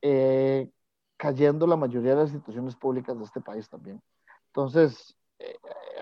eh, 0.02 0.70
cayendo 1.18 1.68
la 1.68 1.76
mayoría 1.76 2.12
de 2.12 2.24
las 2.24 2.32
instituciones 2.32 2.78
públicas 2.78 3.18
de 3.18 3.26
este 3.26 3.42
país 3.42 3.68
también. 3.68 4.02
Entonces, 4.48 5.14
eh, 5.40 5.58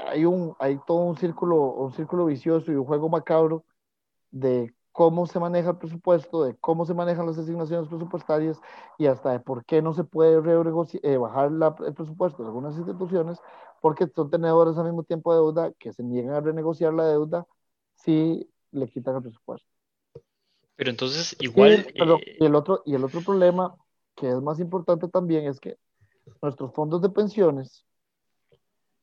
hay, 0.07 0.25
un, 0.25 0.55
hay 0.59 0.79
todo 0.85 0.99
un 0.99 1.17
círculo, 1.17 1.57
un 1.73 1.93
círculo 1.93 2.25
vicioso 2.25 2.71
y 2.71 2.75
un 2.75 2.85
juego 2.85 3.09
macabro 3.09 3.65
de 4.33 4.73
cómo 4.91 5.25
se 5.25 5.39
maneja 5.39 5.71
el 5.71 5.77
presupuesto, 5.77 6.43
de 6.43 6.55
cómo 6.57 6.85
se 6.85 6.93
manejan 6.93 7.25
las 7.25 7.37
asignaciones 7.37 7.87
presupuestarias 7.87 8.59
y 8.97 9.05
hasta 9.05 9.31
de 9.31 9.39
por 9.39 9.63
qué 9.63 9.81
no 9.81 9.93
se 9.93 10.03
puede 10.03 10.35
eh, 11.03 11.17
bajar 11.17 11.51
el 11.85 11.93
presupuesto 11.93 12.43
de 12.43 12.49
algunas 12.49 12.75
instituciones, 12.75 13.39
porque 13.79 14.07
son 14.07 14.29
tenedores 14.29 14.77
al 14.77 14.85
mismo 14.85 15.03
tiempo 15.03 15.31
de 15.33 15.39
deuda 15.39 15.71
que 15.79 15.93
se 15.93 16.03
niegan 16.03 16.35
a 16.35 16.41
renegociar 16.41 16.93
la 16.93 17.05
deuda 17.05 17.47
si 17.95 18.49
le 18.71 18.87
quitan 18.87 19.15
el 19.15 19.21
presupuesto. 19.21 19.67
Pero 20.75 20.89
entonces, 20.89 21.35
igual... 21.39 21.87
y, 21.93 22.43
el 22.43 22.55
otro, 22.55 22.81
y 22.85 22.95
el 22.95 23.03
otro 23.03 23.21
problema 23.21 23.75
que 24.15 24.29
es 24.29 24.41
más 24.41 24.59
importante 24.59 25.07
también 25.07 25.45
es 25.45 25.59
que 25.59 25.77
nuestros 26.41 26.73
fondos 26.73 27.01
de 27.01 27.09
pensiones 27.09 27.85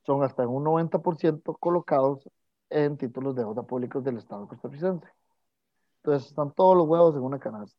son 0.04 0.22
hasta 0.22 0.42
en 0.42 0.48
un 0.48 0.64
90% 0.64 1.56
colocados 1.58 2.28
en 2.68 2.96
títulos 2.96 3.34
de 3.34 3.42
deuda 3.42 3.62
públicos 3.62 4.02
del 4.04 4.18
Estado 4.18 4.46
costarricense. 4.48 5.08
Entonces 6.02 6.30
están 6.30 6.52
todos 6.52 6.76
los 6.76 6.86
huevos 6.88 7.14
en 7.14 7.22
una 7.22 7.38
canasta. 7.38 7.78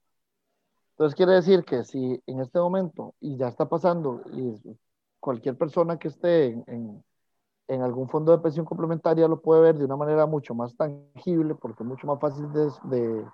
Entonces 0.92 1.16
quiere 1.16 1.34
decir 1.34 1.64
que 1.64 1.84
si 1.84 2.22
en 2.28 2.42
este 2.42 2.60
momento, 2.60 3.16
y 3.20 3.36
ya 3.38 3.48
está 3.48 3.68
pasando, 3.68 4.22
y 4.34 4.78
cualquier 5.20 5.58
persona 5.58 5.98
que 5.98 6.10
esté 6.10 6.48
en, 6.68 7.04
en, 7.68 7.82
algún 7.82 8.08
fondo 8.08 8.32
de 8.32 8.44
pensión 8.44 8.66
complementaria 8.66 9.28
lo 9.28 9.42
puede 9.42 9.62
ver 9.62 9.78
de 9.78 9.86
una 9.86 9.96
manera 9.96 10.28
mucho 10.28 10.54
más 10.54 10.76
tangible, 10.76 11.56
porque 11.56 11.84
es 11.84 11.90
mucho 11.90 12.06
más 12.06 12.20
fácil 12.20 12.52
de, 12.54 12.70
de, 12.84 13.26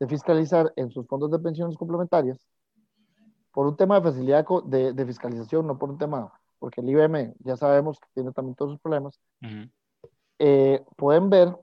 de 0.00 0.06
fiscalizar 0.06 0.72
en 0.76 0.90
sus 0.90 1.06
fondos 1.06 1.30
de 1.30 1.38
pensiones 1.38 1.76
complementarias, 1.78 2.38
por 3.52 3.66
un 3.66 3.76
tema 3.76 3.94
de 3.94 4.02
facilidad 4.10 4.44
de, 4.66 4.92
de, 4.92 5.06
fiscalización, 5.06 5.66
no 5.66 5.78
por 5.78 5.88
un 5.88 5.96
tema, 5.96 6.30
porque 6.58 6.82
el 6.82 6.90
IBM 6.90 7.34
ya 7.38 7.56
sabemos 7.56 7.98
que 7.98 8.08
tiene 8.12 8.32
también 8.32 8.54
todos 8.54 8.72
sus 8.72 8.80
problemas, 8.80 9.18
eh, 10.38 10.84
pueden 10.96 11.30
ver 11.30 11.56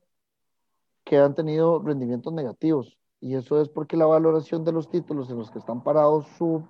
que 1.04 1.18
han 1.18 1.36
tenido 1.36 1.80
rendimientos 1.80 2.34
negativos 2.34 2.98
y 3.24 3.36
eso 3.36 3.62
es 3.62 3.70
porque 3.70 3.96
la 3.96 4.06
valoración 4.06 4.66
de 4.66 4.74
los 4.74 4.90
títulos 4.90 5.30
en 5.30 5.38
los 5.38 5.50
que 5.50 5.60
están 5.60 5.82
parados 5.82 6.28
su, 6.38 6.68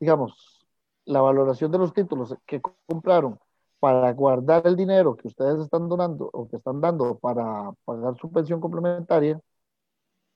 digamos, 0.00 0.66
la 1.04 1.20
valoración 1.20 1.70
de 1.70 1.78
los 1.78 1.92
títulos 1.92 2.34
que 2.44 2.60
compraron 2.60 3.38
para 3.78 4.12
guardar 4.12 4.66
el 4.66 4.74
dinero 4.74 5.16
que 5.16 5.28
ustedes 5.28 5.60
están 5.60 5.88
donando 5.88 6.28
o 6.32 6.48
que 6.48 6.56
están 6.56 6.80
dando 6.80 7.16
para 7.18 7.70
pagar 7.84 8.16
su 8.16 8.32
pensión 8.32 8.60
complementaria, 8.60 9.40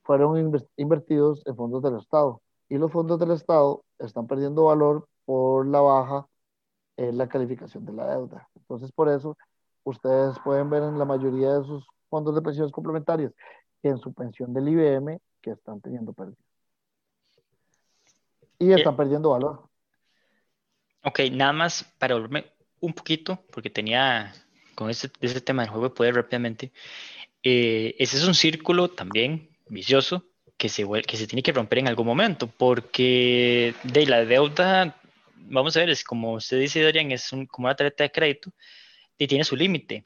fueron 0.05 0.61
invertidos 0.77 1.43
en 1.47 1.57
fondos 1.57 1.83
del 1.83 1.97
Estado. 1.97 2.41
Y 2.69 2.79
los 2.79 2.93
fondos 2.93 3.19
del 3.19 3.33
Estado 3.33 3.83
están 3.99 4.29
perdiendo 4.29 4.67
valor 4.67 5.09
por 5.25 5.67
la 5.67 5.81
baja 5.81 6.29
en 6.97 7.19
la 7.19 7.29
calificación 7.29 7.85
de 7.87 7.93
la 7.93 8.07
deuda. 8.09 8.49
Entonces, 8.55 8.93
por 8.93 9.09
eso, 9.09 9.37
ustedes 9.83 10.39
pueden 10.45 10.71
ver 10.71 10.85
en 10.85 10.97
la 10.97 11.05
mayoría 11.05 11.59
de 11.59 11.65
sus 11.65 11.89
fondos 12.11 12.35
de 12.35 12.43
pensiones 12.43 12.73
complementarias 12.73 13.33
en 13.83 13.99
su 13.99 14.13
pensión 14.13 14.53
del 14.53 14.69
IBM 14.69 15.19
que 15.41 15.53
están 15.53 15.81
teniendo 15.81 16.13
pérdidas. 16.13 16.39
Y 18.59 18.73
están 18.73 18.97
perdiendo 18.97 19.31
valor. 19.31 19.71
Ok, 21.03 21.21
nada 21.33 21.55
más 21.55 21.85
para 21.99 22.15
volverme 22.15 22.45
un 22.81 22.93
poquito, 22.93 23.43
porque 23.51 23.71
tenía 23.71 24.35
con 24.75 24.91
este, 24.91 25.11
este 25.21 25.41
tema 25.41 25.63
del 25.63 25.71
juego 25.71 25.89
de 25.89 25.95
poder 25.95 26.15
rápidamente. 26.15 26.73
Eh, 27.43 27.95
ese 27.99 28.19
es 28.19 28.27
un 28.27 28.35
círculo 28.35 28.89
también 28.89 29.49
vicioso 29.69 30.25
que 30.59 30.69
se, 30.69 30.87
que 31.07 31.17
se 31.17 31.27
tiene 31.27 31.43
que 31.43 31.53
romper 31.53 31.79
en 31.79 31.89
algún 31.89 32.07
momento, 32.07 32.47
porque 32.47 33.75
de 33.83 34.07
la 34.07 34.27
deuda, 34.27 34.95
vamos 35.37 35.75
a 35.77 35.81
ver, 35.81 35.89
es 35.89 36.05
como 36.05 36.35
usted 36.35 36.61
dice, 36.61 36.83
Dorian, 36.83 37.11
es 37.13 37.33
un, 37.33 37.47
como 37.47 37.67
una 37.67 37.77
tarjeta 37.77 38.05
de 38.05 38.13
crédito 38.13 38.51
y 39.17 39.27
tiene 39.27 39.45
su 39.45 39.57
límite. 39.57 40.05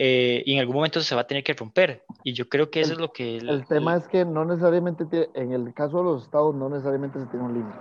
Eh, 0.00 0.44
y 0.46 0.54
en 0.54 0.60
algún 0.60 0.76
momento 0.76 1.00
se 1.00 1.14
va 1.16 1.22
a 1.22 1.26
tener 1.26 1.42
que 1.42 1.54
romper. 1.54 2.04
Y 2.22 2.32
yo 2.32 2.48
creo 2.48 2.70
que 2.70 2.80
eso 2.80 2.92
es 2.92 2.98
lo 2.98 3.12
que... 3.12 3.38
El, 3.38 3.66
tema 3.66 3.96
es 3.96 4.06
que 4.06 4.24
no 4.24 4.44
necesariamente, 4.44 5.04
en 5.34 5.52
el 5.52 5.74
caso 5.74 5.98
de 5.98 6.04
los 6.04 6.24
estados, 6.24 6.54
no 6.54 6.68
necesariamente 6.68 7.18
se 7.18 7.26
tiene 7.26 7.44
un 7.44 7.54
límite. 7.54 7.78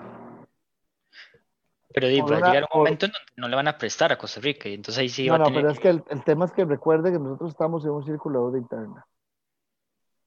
Pero 1.94 2.08
va 2.28 2.38
a 2.38 2.52
llegar 2.52 2.68
un 2.74 2.80
momento 2.80 3.06
en 3.06 3.12
donde 3.12 3.32
no 3.38 3.48
le 3.48 3.56
van 3.56 3.68
a 3.68 3.78
prestar 3.78 4.12
a 4.12 4.18
Costa 4.18 4.42
Rica 4.42 4.68
y 4.68 4.74
entonces 4.74 5.00
ahí 5.00 5.10
sí 5.10 5.30
va 5.30 5.36
a 5.36 5.44
tener... 5.44 5.64
No, 5.64 5.70
pero 5.70 5.74
es 5.74 5.80
que 5.80 5.90
el, 5.90 6.04
el, 6.10 6.24
tema 6.24 6.46
es 6.46 6.52
que 6.52 6.66
recuerde 6.66 7.12
que 7.12 7.20
nosotros 7.20 7.52
estamos 7.52 7.86
en 7.86 7.92
un 7.92 8.04
círculo 8.04 8.40
de 8.40 8.46
deuda 8.46 8.58
interna. 8.60 9.06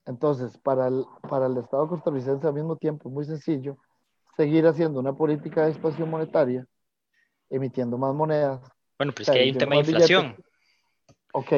Entonces, 0.06 0.56
para 0.58 0.88
el, 0.88 1.04
para 1.28 1.46
el 1.46 1.56
Estado 1.58 1.88
costarricense 1.88 2.46
al 2.46 2.54
mismo 2.54 2.76
tiempo 2.76 3.08
es 3.08 3.14
muy 3.14 3.24
sencillo 3.24 3.76
seguir 4.36 4.66
haciendo 4.66 4.98
una 5.00 5.12
política 5.12 5.64
de 5.64 5.70
expansión 5.70 6.08
monetaria, 6.08 6.66
emitiendo 7.48 7.98
más 7.98 8.14
monedas. 8.14 8.60
Bueno, 8.98 9.12
pues 9.14 9.30
que 9.30 9.38
hay 9.38 9.50
un 9.50 9.58
tema 9.58 9.76
de 9.76 9.80
inflación. 9.82 10.36
Ok, 11.32 11.52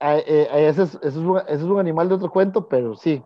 es, 0.00 0.78
es 0.78 1.16
un, 1.16 1.38
ese 1.38 1.54
es 1.54 1.62
un 1.62 1.78
animal 1.78 2.08
de 2.08 2.14
otro 2.14 2.30
cuento, 2.30 2.68
pero 2.68 2.94
sí. 2.96 3.22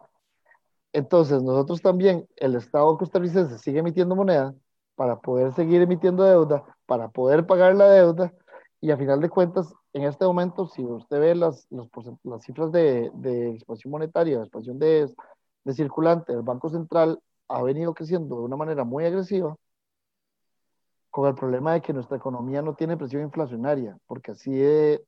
Entonces, 0.93 1.43
nosotros 1.43 1.81
también, 1.81 2.29
el 2.37 2.55
Estado 2.55 2.97
costarricense 2.99 3.59
sigue 3.59 3.81
emitiendo 3.81 4.15
moneda 4.15 4.55
para 4.95 5.21
poder 5.21 5.53
seguir 5.53 5.83
emitiendo 5.83 6.25
deuda, 6.25 6.65
para 6.87 7.09
poder 7.09 7.47
pagar 7.47 7.75
la 7.75 7.89
deuda, 7.89 8.33
y 8.83 8.91
a 8.91 8.97
final 8.97 9.21
de 9.21 9.31
cuentas, 9.31 9.73
en 9.93 10.03
este 10.03 10.25
momento, 10.25 10.67
si 10.67 10.85
usted 10.85 11.21
ve 11.21 11.35
las, 11.37 11.69
cifras 12.41 12.73
de, 12.73 13.11
de, 13.15 13.51
expansión 13.53 13.93
monetaria, 13.93 14.39
de 14.39 14.43
expansión 14.43 14.79
de, 14.79 15.09
circulante 15.73 16.33
del 16.33 16.43
Banco 16.43 16.69
Central, 16.69 17.21
ha 17.49 17.63
venido 17.63 17.95
creciendo 17.95 18.37
de 18.37 18.43
una 18.43 18.57
manera 18.57 18.85
muy 18.85 19.05
agresiva, 19.05 19.57
con 21.11 21.29
el 21.29 21.35
problema 21.37 21.75
de 21.75 21.83
que 21.83 21.93
nuestra 21.93 22.17
economía 22.17 22.61
no 22.61 22.75
tiene 22.75 22.97
presión 22.97 23.23
inflacionaria, 23.23 23.97
porque 24.07 24.33
así 24.33 24.51
de, 24.51 25.05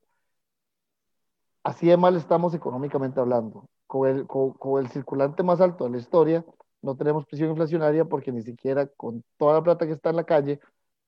así 1.65 1.89
de 1.89 1.97
mal 1.97 2.15
estamos 2.17 2.55
económicamente 2.55 3.19
hablando. 3.19 3.69
Con 3.87 4.09
el, 4.09 4.27
con, 4.27 4.53
con 4.53 4.83
el 4.83 4.91
circulante 4.91 5.43
más 5.43 5.61
alto 5.61 5.85
de 5.85 5.91
la 5.91 5.99
historia, 5.99 6.45
no 6.83 6.97
tenemos 6.97 7.27
presión 7.27 7.51
inflacionaria 7.51 8.05
porque 8.05 8.31
ni 8.31 8.43
siquiera 8.43 8.87
con 8.87 9.25
toda 9.37 9.55
la 9.55 9.63
plata 9.63 9.87
que 9.87 9.93
está 9.93 10.11
en 10.11 10.17
la 10.17 10.25
calle 10.25 10.61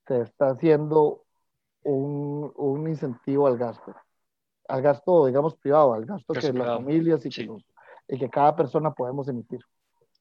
se 0.07 0.23
está 0.23 0.49
haciendo 0.49 1.23
un, 1.83 2.53
un 2.57 2.88
incentivo 2.88 3.47
al 3.47 3.59
gasto, 3.59 3.95
al 4.69 4.83
gasto, 4.83 5.27
digamos, 5.27 5.55
privado, 5.57 5.95
al 5.95 6.07
gasto 6.07 6.33
que 6.33 6.53
las 6.53 6.77
familias 6.77 7.25
y, 7.27 7.31
que 7.31 7.49
y 8.09 8.19
que 8.19 8.29
cada 8.29 8.57
persona 8.57 8.92
podemos 8.92 9.29
emitir. 9.29 9.61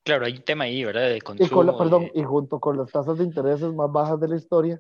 Claro, 0.03 0.25
hay 0.25 0.33
un 0.33 0.43
tema 0.43 0.65
ahí, 0.65 0.83
¿verdad? 0.83 1.09
De 1.09 1.21
consumo, 1.21 1.63
y, 1.63 1.77
perdón, 1.77 2.11
y 2.13 2.23
junto 2.23 2.59
con 2.59 2.77
las 2.77 2.91
tasas 2.91 3.17
de 3.17 3.23
intereses 3.23 3.73
más 3.73 3.91
bajas 3.91 4.19
de 4.19 4.27
la 4.27 4.35
historia, 4.35 4.79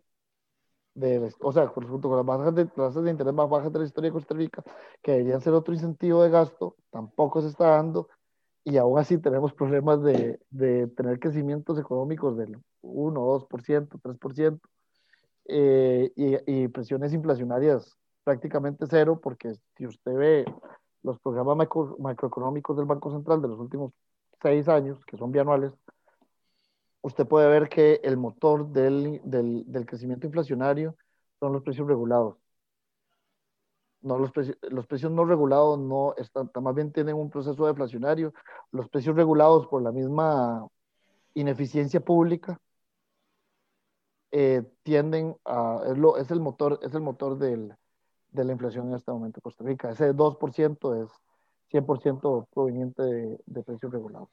de, 0.95 1.31
o 1.41 1.51
sea, 1.51 1.67
junto 1.67 2.09
con 2.09 2.17
las 2.17 2.25
bajas 2.25 2.55
de, 2.55 2.65
tasas 2.65 3.03
de 3.03 3.11
interés 3.11 3.33
más 3.33 3.49
bajas 3.49 3.71
de 3.71 3.79
la 3.79 3.85
historia 3.85 4.09
de 4.09 4.13
Costa 4.13 4.33
Rica, 4.33 4.63
que 5.03 5.11
deberían 5.11 5.41
ser 5.41 5.53
otro 5.53 5.73
incentivo 5.73 6.23
de 6.23 6.29
gasto, 6.29 6.75
tampoco 6.89 7.41
se 7.41 7.49
está 7.49 7.67
dando, 7.71 8.09
y 8.63 8.77
aún 8.77 8.97
así 8.97 9.17
tenemos 9.19 9.53
problemas 9.53 10.01
de, 10.01 10.39
de 10.49 10.87
tener 10.87 11.19
crecimientos 11.19 11.77
económicos 11.77 12.37
del 12.37 12.57
1, 12.81 13.21
2%, 13.21 14.01
3%, 14.01 14.59
eh, 15.47 16.11
y, 16.15 16.63
y, 16.63 16.67
presiones 16.69 17.13
inflacionarias 17.13 17.95
prácticamente 18.23 18.87
cero, 18.89 19.19
porque 19.21 19.53
si 19.77 19.85
usted 19.85 20.15
ve 20.15 20.45
los 21.03 21.19
programas 21.19 21.67
macroeconómicos 21.99 22.75
del 22.75 22.87
Banco 22.87 23.11
Central 23.11 23.41
de 23.41 23.49
los 23.49 23.59
últimos 23.59 23.91
seis 24.41 24.67
años, 24.67 25.05
que 25.05 25.17
son 25.17 25.31
bianuales, 25.31 25.71
usted 27.05 27.27
puede 27.27 27.47
ver 27.47 27.69
que 27.69 28.01
el 28.03 28.17
motor 28.17 28.67
del, 28.71 29.21
del, 29.23 29.85
crecimiento 29.85 30.25
inflacionario 30.25 30.95
son 31.39 31.53
los 31.53 31.61
precios 31.61 31.87
regulados. 31.87 32.37
No, 34.01 34.17
los, 34.19 34.31
precios, 34.31 34.57
los 34.69 34.87
precios 34.87 35.11
no 35.11 35.25
regulados 35.25 35.79
no 35.79 36.15
están, 36.17 36.49
más 36.61 36.75
bien 36.75 36.91
tienen 36.91 37.15
un 37.15 37.29
proceso 37.29 37.67
deflacionario. 37.67 38.33
Los 38.71 38.89
precios 38.89 39.15
regulados 39.15 39.67
por 39.67 39.81
la 39.83 39.91
misma 39.91 40.67
ineficiencia 41.35 41.99
pública 41.99 42.59
eh, 44.31 44.63
tienden 44.83 45.35
a, 45.45 45.81
es, 45.87 45.97
lo, 45.97 46.17
es, 46.17 46.31
el 46.31 46.39
motor, 46.39 46.79
es 46.81 46.93
el 46.95 47.01
motor 47.01 47.37
del, 47.37 47.75
de 48.31 48.43
la 48.45 48.51
inflación 48.51 48.89
en 48.89 48.95
este 48.95 49.11
momento 49.11 49.39
en 49.39 49.41
Costa 49.41 49.63
Rica. 49.63 49.91
Ese 49.91 50.11
2% 50.13 51.03
es 51.03 51.11
100% 51.71 52.47
proveniente 52.51 53.03
de, 53.45 53.63
precios 53.63 53.91
regulados. 53.91 54.29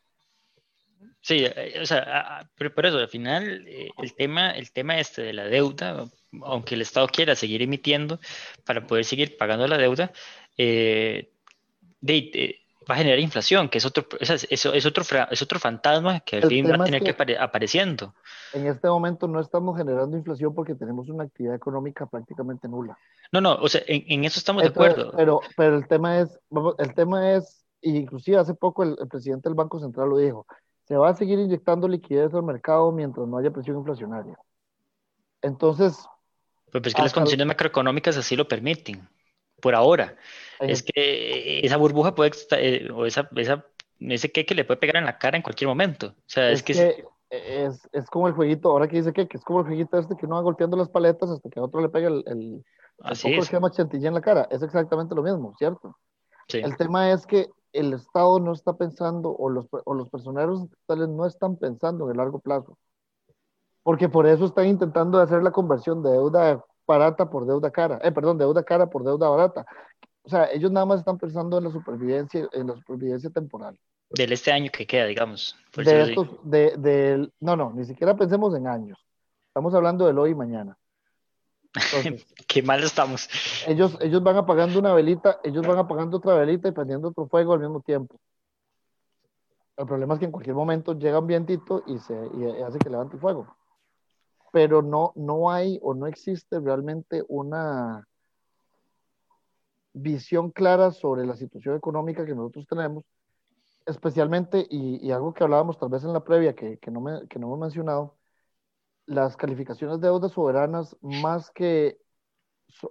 Sí, 1.21 1.45
eh, 1.45 1.79
o 1.81 1.87
sea, 1.87 2.49
pero 2.57 2.75
por 2.75 2.87
eso 2.87 2.99
al 2.99 3.09
final 3.09 3.65
eh, 3.67 3.91
el 3.99 4.15
tema, 4.15 4.51
el 4.51 4.73
tema 4.73 4.99
este 4.99 5.23
de 5.23 5.33
la 5.33 5.45
deuda, 5.45 6.07
aunque 6.43 6.75
el 6.75 6.83
Estado 6.83 7.07
quiera 7.09 7.35
seguir 7.37 7.63
emitiendo 7.63 8.19
para 8.65 8.87
poder 8.87 9.05
seguir 9.05 9.37
pagando 9.37 9.67
la 9.69 9.79
deuda, 9.79 10.13
de, 10.57 11.31
de, 12.01 12.63
va 12.89 12.95
a 12.95 12.99
generar 12.99 13.19
inflación, 13.19 13.69
que 13.69 13.79
es 13.79 13.87
otro, 13.87 14.07
es, 14.21 14.31
es, 14.31 14.67
es 14.67 14.87
otro, 14.87 15.05
es 15.31 15.43
otro 15.43 15.59
fantasma 15.59 16.21
que 16.21 16.37
al 16.37 16.45
fin 16.45 16.71
va 16.71 16.77
a 16.77 16.85
tener 16.85 17.03
que, 17.03 17.15
que 17.15 17.39
apareciendo. 17.39 18.15
En 18.53 18.67
este 18.67 18.89
momento 18.89 19.29
no 19.29 19.41
estamos 19.41 19.77
generando 19.77 20.17
inflación 20.17 20.55
porque 20.55 20.75
tenemos 20.75 21.09
una 21.09 21.25
actividad 21.25 21.55
económica 21.55 22.07
prácticamente 22.07 22.69
nula. 22.69 22.99
No, 23.31 23.41
no, 23.41 23.55
o 23.55 23.69
sea, 23.69 23.83
en, 23.87 24.05
en 24.09 24.25
eso 24.25 24.39
estamos 24.39 24.63
de 24.63 24.69
acuerdo. 24.69 25.13
Pero, 25.17 25.41
pero 25.57 25.77
el 25.77 25.87
tema 25.87 26.21
es, 26.21 26.39
el 26.79 26.95
tema 26.95 27.33
es, 27.33 27.65
inclusive 27.81 28.39
hace 28.39 28.55
poco 28.55 28.83
el, 28.83 28.97
el, 29.01 29.09
presidente 29.09 29.49
del 29.49 29.57
Banco 29.57 29.81
Central 29.81 30.11
lo 30.11 30.19
dijo, 30.19 30.47
se 30.85 30.97
va 30.97 31.11
a 31.11 31.15
seguir 31.15 31.39
inyectando 31.39 31.89
liquidez 31.89 32.35
al 32.35 32.43
mercado 32.43 32.93
mientras 32.93 33.27
no 33.27 33.39
haya 33.39 33.51
presión 33.51 33.79
inflacionaria. 33.79 34.37
Entonces... 35.41 36.07
Pues, 36.71 36.87
es 36.87 36.95
que 36.95 37.03
las 37.03 37.13
condiciones 37.13 37.47
macroeconómicas 37.47 38.17
así 38.17 38.35
lo 38.35 38.49
permiten, 38.49 39.07
por 39.61 39.75
ahora. 39.75 40.17
Es 40.59 40.83
que 40.83 41.61
esa 41.61 41.77
burbuja 41.77 42.15
puede, 42.15 42.31
eh, 42.53 42.89
o 42.91 43.05
esa, 43.05 43.29
esa, 43.37 43.67
ese 44.01 44.33
que 44.33 44.55
le 44.55 44.65
puede 44.65 44.81
pegar 44.81 44.97
en 44.97 45.05
la 45.05 45.19
cara 45.19 45.37
en 45.37 45.43
cualquier 45.43 45.69
momento. 45.69 46.09
O 46.09 46.23
sea, 46.27 46.51
es, 46.51 46.61
es 46.61 46.63
que... 46.63 47.05
es, 47.29 47.89
es, 47.93 48.07
como 48.09 48.27
el 48.29 48.35
jueguito, 48.35 48.71
ahora 48.71 48.89
que 48.89 48.97
dice 48.97 49.13
que, 49.13 49.29
es 49.31 49.45
como 49.45 49.61
el 49.61 49.67
jueguito 49.67 49.99
este 49.99 50.17
que 50.17 50.27
no 50.27 50.37
va 50.37 50.43
golpeando 50.43 50.77
las 50.77 50.89
paletas 50.89 51.29
hasta 51.29 51.51
que 51.51 51.61
a 51.61 51.65
otro 51.65 51.83
le 51.83 51.91
pega 51.91 52.09
el, 52.09 52.25
el, 52.27 52.65
Así 53.01 53.29
el 53.29 53.39
es. 53.39 53.49
que 53.49 53.57
llama 53.57 53.71
chantilly 53.71 54.07
en 54.07 54.15
la 54.15 54.21
cara. 54.21 54.49
Es 54.51 54.63
exactamente 54.63 55.15
lo 55.15 55.23
mismo, 55.23 55.55
¿cierto? 55.59 55.99
Sí. 56.49 56.59
El 56.59 56.77
tema 56.77 57.11
es 57.11 57.27
que 57.27 57.51
el 57.73 57.93
Estado 57.95 58.39
no 58.41 58.53
está 58.53 58.75
pensando, 58.77 59.35
o 59.37 59.49
los, 59.49 59.67
o 59.71 59.95
los 59.95 60.09
personeros 60.11 60.65
estatales 60.65 61.09
no 61.09 61.27
están 61.27 61.57
pensando 61.57 62.05
en 62.05 62.13
el 62.13 62.17
largo 62.19 62.39
plazo. 62.39 62.79
Porque 63.83 64.09
por 64.09 64.27
eso 64.27 64.45
están 64.45 64.69
intentando 64.69 65.19
hacer 65.19 65.43
la 65.43 65.51
conversión 65.51 66.03
de 66.03 66.11
deuda 66.11 66.65
barata 66.87 67.31
por 67.31 67.47
deuda 67.47 67.71
cara, 67.71 67.99
eh, 68.03 68.13
perdón, 68.13 68.39
deuda 68.39 68.63
cara 68.63 68.87
por 68.87 69.05
deuda 69.05 69.29
barata, 69.29 69.67
o 70.25 70.29
sea, 70.29 70.51
ellos 70.53 70.71
nada 70.71 70.87
más 70.87 71.01
están 71.01 71.19
pensando 71.19 71.59
en 71.59 71.65
la 71.65 71.71
supervivencia, 71.71 72.49
en 72.53 72.69
la 72.69 72.77
supervivencia 72.77 73.31
temporal. 73.31 73.77
Del 74.11 74.33
este 74.33 74.53
año 74.53 74.71
que 74.71 74.87
queda, 74.87 75.07
digamos. 75.07 75.57
De 75.75 76.03
estos, 76.03 76.29
de, 76.45 76.77
de, 76.77 77.29
no, 77.41 77.57
no, 77.57 77.73
ni 77.73 77.85
siquiera 77.85 78.15
pensemos 78.15 78.55
en 78.55 78.67
años. 78.67 78.99
Estamos 79.49 79.75
hablando 79.75 80.07
del 80.07 80.19
hoy 80.19 80.31
y 80.31 80.35
mañana. 80.35 80.77
Entonces, 81.75 82.27
Qué 82.47 82.63
mal 82.63 82.83
estamos. 82.83 83.29
Ellos, 83.67 83.97
ellos 84.01 84.23
van 84.23 84.37
apagando 84.37 84.79
una 84.79 84.93
velita, 84.93 85.41
ellos 85.43 85.67
van 85.67 85.79
apagando 85.79 86.19
otra 86.19 86.35
velita 86.35 86.69
y 86.69 86.73
prendiendo 86.73 87.09
otro 87.09 87.27
fuego 87.27 87.55
al 87.55 87.61
mismo 87.61 87.81
tiempo. 87.81 88.21
El 89.77 89.87
problema 89.87 90.15
es 90.15 90.21
que 90.21 90.27
en 90.27 90.33
cualquier 90.33 90.55
momento 90.55 90.93
llega 90.99 91.19
un 91.19 91.27
vientito 91.27 91.83
y, 91.87 91.99
se, 91.99 92.15
y 92.15 92.63
hace 92.63 92.79
que 92.79 92.91
levante 92.91 93.17
el 93.17 93.21
fuego. 93.21 93.57
Pero 94.53 94.83
no, 94.83 95.13
no 95.17 95.51
hay 95.51 95.79
o 95.83 95.95
no 95.95 96.07
existe 96.07 96.61
realmente 96.61 97.25
una, 97.29 98.07
visión 99.93 100.51
clara 100.51 100.91
sobre 100.91 101.27
la 101.27 101.37
situación 101.37 101.77
económica 101.77 102.25
que 102.25 102.35
nosotros 102.35 102.67
tenemos 102.67 103.05
especialmente, 103.85 104.65
y, 104.71 105.11
algo 105.11 105.35
que 105.35 105.43
hablábamos 105.43 105.77
tal 105.77 105.89
vez 105.89 106.05
en 106.05 106.13
la 106.13 106.23
previa 106.23 106.55
que, 106.55 106.79
que, 106.79 106.91
no, 106.93 107.01
me, 107.01 107.27
que 107.27 107.41
no 107.41 107.49
hemos 107.49 107.59
mencionado, 107.59 108.15
las 109.15 109.37
calificaciones 109.37 110.01
de 110.01 110.09
deuda 110.09 110.29
soberanas 110.29 110.97
más 111.01 111.51
que 111.51 111.99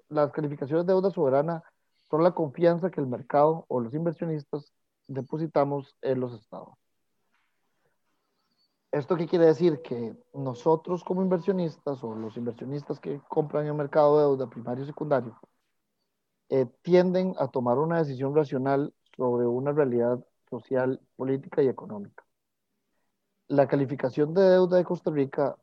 las 0.09 0.31
calificaciones 0.31 0.85
de 0.85 0.93
deuda 0.93 1.09
soberana 1.11 1.63
son 2.09 2.23
la 2.23 2.31
confianza 2.31 2.91
que 2.91 3.01
el 3.01 3.07
mercado 3.07 3.65
o 3.67 3.79
los 3.79 3.93
inversionistas 3.93 4.71
depositamos 5.07 5.95
en 6.01 6.19
los 6.19 6.33
estados. 6.33 6.75
¿Esto 8.91 9.15
qué 9.15 9.25
quiere 9.25 9.45
decir? 9.45 9.81
Que 9.81 10.13
nosotros 10.33 11.03
como 11.03 11.21
inversionistas 11.21 12.03
o 12.03 12.13
los 12.13 12.35
inversionistas 12.37 12.99
que 12.99 13.21
compran 13.29 13.63
en 13.63 13.69
el 13.69 13.77
mercado 13.77 14.17
de 14.17 14.23
deuda 14.25 14.49
primario 14.49 14.83
y 14.83 14.87
secundario 14.87 15.39
eh, 16.49 16.65
tienden 16.81 17.33
a 17.39 17.47
tomar 17.47 17.77
una 17.77 17.99
decisión 17.99 18.35
racional 18.35 18.93
sobre 19.15 19.47
una 19.47 19.71
realidad 19.71 20.19
social, 20.49 20.99
política 21.15 21.63
y 21.63 21.69
económica. 21.69 22.25
La 23.47 23.67
calificación 23.67 24.33
de 24.33 24.41
deuda 24.41 24.77
de 24.77 24.83
Costa 24.83 25.09
Rica 25.09 25.57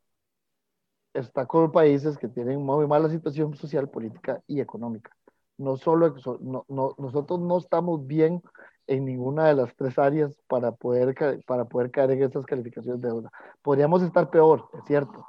está 1.15 1.47
con 1.47 1.73
países 1.73 2.19
que 2.19 2.29
tienen 2.29 2.63
muy 2.63 2.87
mala 2.87 3.09
situación 3.09 3.55
social, 3.55 3.89
política 3.89 4.43
y 4.47 4.61
económica. 4.61 5.11
No 5.57 5.77
solo, 5.77 6.15
no, 6.41 6.65
nosotros 6.99 7.41
no 7.41 7.59
estamos 7.59 8.07
bien 8.07 8.43
en 8.87 9.05
ninguna 9.05 9.47
de 9.49 9.55
las 9.55 9.75
tres 9.77 9.99
áreas 9.99 10.35
para 10.47 10.73
poder, 10.73 11.15
para 11.47 11.65
poder 11.65 11.91
caer 11.91 12.13
en 12.13 12.23
estas 12.23 12.47
calificaciones 12.47 13.01
de 13.01 13.09
deuda. 13.09 13.31
Podríamos 13.63 14.03
estar 14.03 14.31
peor, 14.31 14.69
es 14.75 14.85
cierto, 14.87 15.27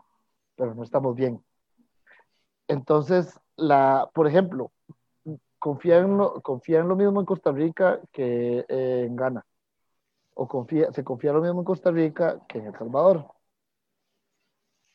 pero 0.55 0.75
no 0.75 0.83
estamos 0.83 1.15
bien. 1.15 1.43
Entonces, 2.67 3.39
la, 3.55 4.09
por 4.13 4.27
ejemplo, 4.27 4.71
confía 5.59 5.97
en, 5.97 6.17
lo, 6.17 6.95
mismo 6.95 7.19
en 7.19 7.25
Costa 7.25 7.51
Rica 7.51 7.99
que 8.11 8.65
en 8.69 9.15
Ghana. 9.15 9.45
O 10.35 10.47
confía, 10.47 10.91
se 10.93 11.03
confía 11.03 11.33
lo 11.33 11.41
mismo 11.41 11.59
en 11.59 11.65
Costa 11.65 11.91
Rica 11.91 12.39
que 12.47 12.59
en 12.59 12.67
El 12.67 12.77
Salvador. 12.77 13.25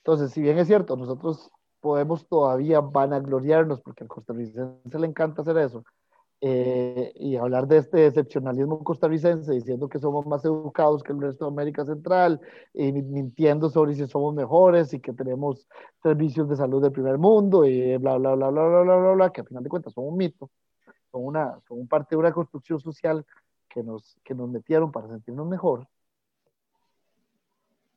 Entonces, 0.05 0.33
si 0.33 0.43
bien 0.43 0.59
es 0.59 0.67
cierto, 0.67 0.97
nosotros 0.97 1.51
podemos 1.81 2.29
todavía 2.29 2.81
vanagloriarnos, 2.81 3.81
porque 3.81 4.05
al 4.05 4.09
costarricense 4.09 4.99
le 4.99 5.07
encanta 5.07 5.41
hacer 5.41 5.57
eso, 5.57 5.83
eh, 6.43 7.11
y 7.15 7.37
hablar 7.37 7.67
de 7.67 7.79
este 7.79 8.07
excepcionalismo 8.07 8.85
costarricense, 8.85 9.51
diciendo 9.51 9.89
que 9.89 9.99
somos 9.99 10.27
más 10.27 10.45
educados 10.45 11.03
que 11.03 11.13
el 11.13 11.23
resto 11.23 11.47
de 11.47 11.53
América 11.53 11.87
Central, 11.87 12.39
y 12.75 12.93
mintiendo 12.93 13.71
sobre 13.71 13.95
si 13.95 14.07
somos 14.07 14.35
mejores 14.35 14.93
y 14.93 15.01
que 15.01 15.15
tenemos 15.15 15.67
servicios 16.03 16.51
de 16.51 16.57
salud 16.57 16.83
del 16.83 16.93
primer 16.93 17.17
mundo, 17.17 17.65
y 17.65 17.97
bla, 17.97 18.19
bla, 18.19 18.35
bla, 18.35 18.51
bla, 18.51 18.63
bla, 18.63 18.83
bla, 18.83 18.97
bla, 18.97 19.13
bla 19.13 19.31
que 19.31 19.41
a 19.41 19.45
final 19.45 19.63
de 19.63 19.71
cuentas 19.71 19.95
son 19.95 20.05
un 20.07 20.19
mito, 20.19 20.51
son, 21.11 21.25
una, 21.25 21.59
son 21.67 21.89
parte 21.89 22.15
de 22.15 22.19
una 22.19 22.33
construcción 22.33 22.79
social 22.79 23.25
que 23.71 23.83
nos, 23.83 24.19
que 24.23 24.35
nos 24.35 24.51
metieron 24.51 24.93
para 24.93 25.09
sentirnos 25.09 25.47
mejor 25.47 25.89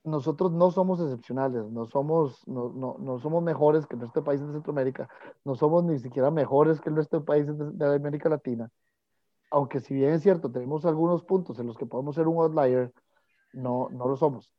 nosotros 0.07 0.51
no 0.53 0.71
somos 0.71 0.99
excepcionales, 1.01 1.65
no 1.65 1.85
somos, 1.85 2.47
no, 2.47 2.69
no, 2.69 2.95
no, 2.99 3.19
somos 3.19 3.43
mejores 3.43 3.85
que 3.85 3.95
el 3.95 4.01
resto 4.01 4.21
de 4.21 4.37
de 4.37 4.53
Centroamérica, 4.53 5.09
no 5.43 5.55
somos 5.55 5.83
ni 5.83 5.99
siquiera 5.99 6.31
mejores 6.31 6.79
que 6.79 6.89
el 6.89 6.95
resto 6.95 7.19
de 7.19 7.25
países 7.25 7.55
de, 7.57 7.95
América 7.95 8.29
Latina. 8.29 8.71
Aunque 9.51 9.79
si 9.81 9.93
bien 9.93 10.11
es 10.11 10.23
cierto, 10.23 10.51
tenemos 10.51 10.85
algunos 10.85 11.23
puntos 11.23 11.59
en 11.59 11.67
los 11.67 11.77
que 11.77 11.85
podemos 11.85 12.15
ser 12.15 12.27
un 12.27 12.37
outlier, 12.37 12.93
no, 13.53 13.89
no 13.91 14.07
lo 14.07 14.15
somos. 14.15 14.51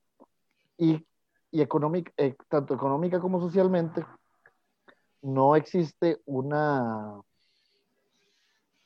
Y, 0.76 1.06
y 1.50 1.62
económica, 1.62 2.12
eh, 2.16 2.36
tanto 2.48 2.74
económica 2.74 3.18
como 3.20 3.40
socialmente, 3.40 4.04
no 5.22 5.56
existe 5.56 6.20
una 6.26 7.20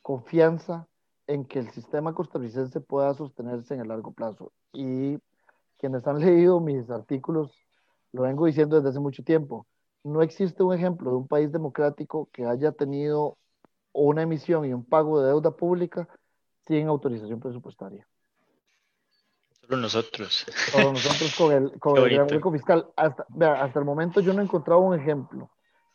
confianza 0.01 0.87
en 1.27 1.45
que 1.45 1.59
el 1.59 1.69
sistema 1.71 2.13
costarricense 2.13 2.81
pueda 2.81 3.13
sostenerse 3.13 3.73
en 3.73 3.81
el 3.81 3.89
largo 3.89 4.13
plazo. 4.13 4.51
Y 4.73 5.19
quienes 5.83 6.07
han 6.07 6.17
leído 6.17 6.61
mis 6.61 6.89
artículos, 6.89 7.51
lo 8.13 8.21
vengo 8.21 8.45
diciendo 8.45 8.77
desde 8.77 8.91
hace 8.91 9.01
mucho 9.01 9.21
tiempo, 9.21 9.67
no 10.05 10.21
existe 10.21 10.63
un 10.63 10.73
ejemplo 10.73 11.11
de 11.11 11.17
un 11.17 11.27
país 11.27 11.51
democrático 11.51 12.29
que 12.31 12.45
haya 12.45 12.71
tenido 12.71 13.37
una 13.91 14.21
emisión 14.21 14.63
y 14.63 14.71
un 14.71 14.85
pago 14.85 15.19
de 15.19 15.27
deuda 15.27 15.51
pública 15.51 16.07
sin 16.65 16.87
autorización 16.87 17.41
presupuestaria. 17.41 18.07
Solo 19.59 19.75
nosotros. 19.75 20.45
Solo 20.71 20.93
nosotros 20.93 21.35
con 21.37 21.51
el, 21.51 21.71
con 21.81 21.97
el 21.97 22.09
gran 22.11 22.31
hueco 22.31 22.53
fiscal. 22.53 22.87
Hasta, 22.95 23.25
hasta 23.61 23.79
el 23.79 23.83
momento 23.83 24.21
yo 24.21 24.33
no 24.33 24.39
he 24.39 24.45
encontrado 24.45 24.79
un 24.79 24.97
ejemplo 24.97 25.49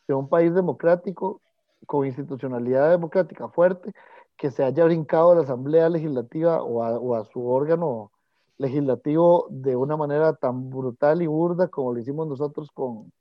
de 0.07 0.13
un 0.13 0.29
país 0.29 0.53
democrático 0.53 1.41
con 1.87 2.05
institucionalidad 2.05 2.91
democrática 2.91 3.49
fuerte 3.49 3.91
que 4.37 4.51
se 4.51 4.63
haya 4.63 4.85
brincado 4.85 5.31
a 5.31 5.35
la 5.35 5.41
Asamblea 5.41 5.89
Legislativa 5.89 6.61
o 6.61 6.83
a, 6.83 6.91
o 6.99 7.15
a 7.15 7.25
su 7.25 7.43
órgano 7.49 8.11
legislativo 8.59 9.47
de 9.49 9.75
una 9.75 9.97
manera 9.97 10.35
tan 10.35 10.69
brutal 10.69 11.21
y 11.21 11.27
burda 11.27 11.69
como 11.69 11.93
lo 11.93 11.99
hicimos 11.99 12.27
nosotros 12.27 12.69
con, 12.71 13.11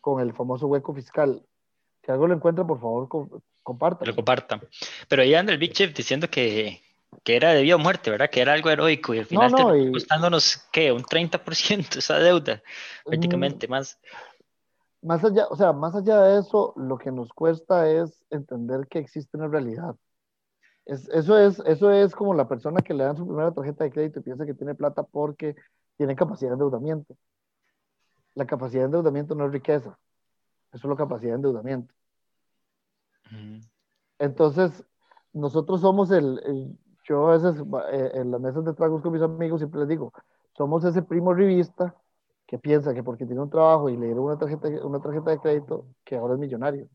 con 0.00 0.20
el 0.20 0.34
famoso 0.34 0.66
hueco 0.66 0.92
fiscal. 0.92 1.42
Si 2.04 2.10
algo 2.10 2.26
lo 2.26 2.34
encuentra, 2.34 2.66
por 2.66 2.80
favor, 2.80 3.08
comparta. 3.62 4.04
Lo 4.04 4.14
comparta. 4.14 4.60
Pero 5.08 5.22
ahí 5.22 5.34
anda 5.34 5.52
el 5.52 5.58
Big 5.58 5.72
Chef 5.72 5.94
diciendo 5.94 6.28
que, 6.28 6.82
que 7.22 7.36
era 7.36 7.52
de 7.52 7.62
vida 7.62 7.76
o 7.76 7.78
muerte, 7.78 8.10
¿verdad? 8.10 8.28
Que 8.28 8.40
era 8.40 8.54
algo 8.54 8.70
heroico 8.70 9.14
y 9.14 9.20
al 9.20 9.26
final 9.26 9.52
no, 9.52 9.72
no, 9.72 9.92
costándonos, 9.92 10.66
¿qué? 10.72 10.90
Un 10.90 11.04
30% 11.04 11.96
esa 11.98 12.18
deuda, 12.18 12.60
prácticamente 13.04 13.68
más. 13.68 14.00
Más 15.00 15.24
allá, 15.24 15.46
o 15.48 15.56
sea, 15.56 15.72
más 15.72 15.94
allá 15.94 16.20
de 16.22 16.40
eso, 16.40 16.74
lo 16.76 16.98
que 16.98 17.12
nos 17.12 17.32
cuesta 17.32 17.88
es 17.88 18.24
entender 18.30 18.88
que 18.88 18.98
existe 18.98 19.36
una 19.36 19.46
realidad 19.46 19.94
eso, 20.86 21.38
es, 21.38 21.60
eso 21.60 21.90
es 21.90 22.14
como 22.14 22.34
la 22.34 22.48
persona 22.48 22.80
que 22.82 22.94
le 22.94 23.04
dan 23.04 23.16
su 23.16 23.26
primera 23.26 23.52
tarjeta 23.52 23.84
de 23.84 23.90
crédito 23.90 24.20
y 24.20 24.22
piensa 24.22 24.46
que 24.46 24.54
tiene 24.54 24.74
plata 24.74 25.02
porque 25.02 25.54
tiene 25.96 26.16
capacidad 26.16 26.50
de 26.50 26.54
endeudamiento. 26.54 27.16
La 28.34 28.46
capacidad 28.46 28.82
de 28.82 28.86
endeudamiento 28.86 29.34
no 29.34 29.46
es 29.46 29.52
riqueza, 29.52 29.98
es 30.72 30.80
solo 30.80 30.96
capacidad 30.96 31.32
de 31.32 31.36
endeudamiento. 31.36 31.94
Entonces, 34.18 34.84
nosotros 35.32 35.80
somos 35.80 36.10
el, 36.10 36.76
yo 37.04 37.28
a 37.28 37.32
veces 37.32 37.60
eh, 37.92 38.10
en 38.14 38.30
las 38.30 38.40
mesas 38.40 38.64
de 38.64 38.74
tragos 38.74 39.02
con 39.02 39.12
mis 39.12 39.22
amigos 39.22 39.60
siempre 39.60 39.80
les 39.80 39.88
digo, 39.88 40.12
somos 40.56 40.84
ese 40.84 41.02
primo 41.02 41.34
revista 41.34 41.94
que 42.46 42.58
piensa 42.58 42.94
que 42.94 43.02
porque 43.02 43.26
tiene 43.26 43.40
un 43.40 43.50
trabajo 43.50 43.88
y 43.88 43.96
le 43.96 44.06
dieron 44.06 44.24
una 44.24 44.38
tarjeta, 44.38 44.68
una 44.84 45.00
tarjeta 45.00 45.30
de 45.30 45.38
crédito, 45.38 45.86
que 46.04 46.16
ahora 46.16 46.34
es 46.34 46.40
millonario. 46.40 46.88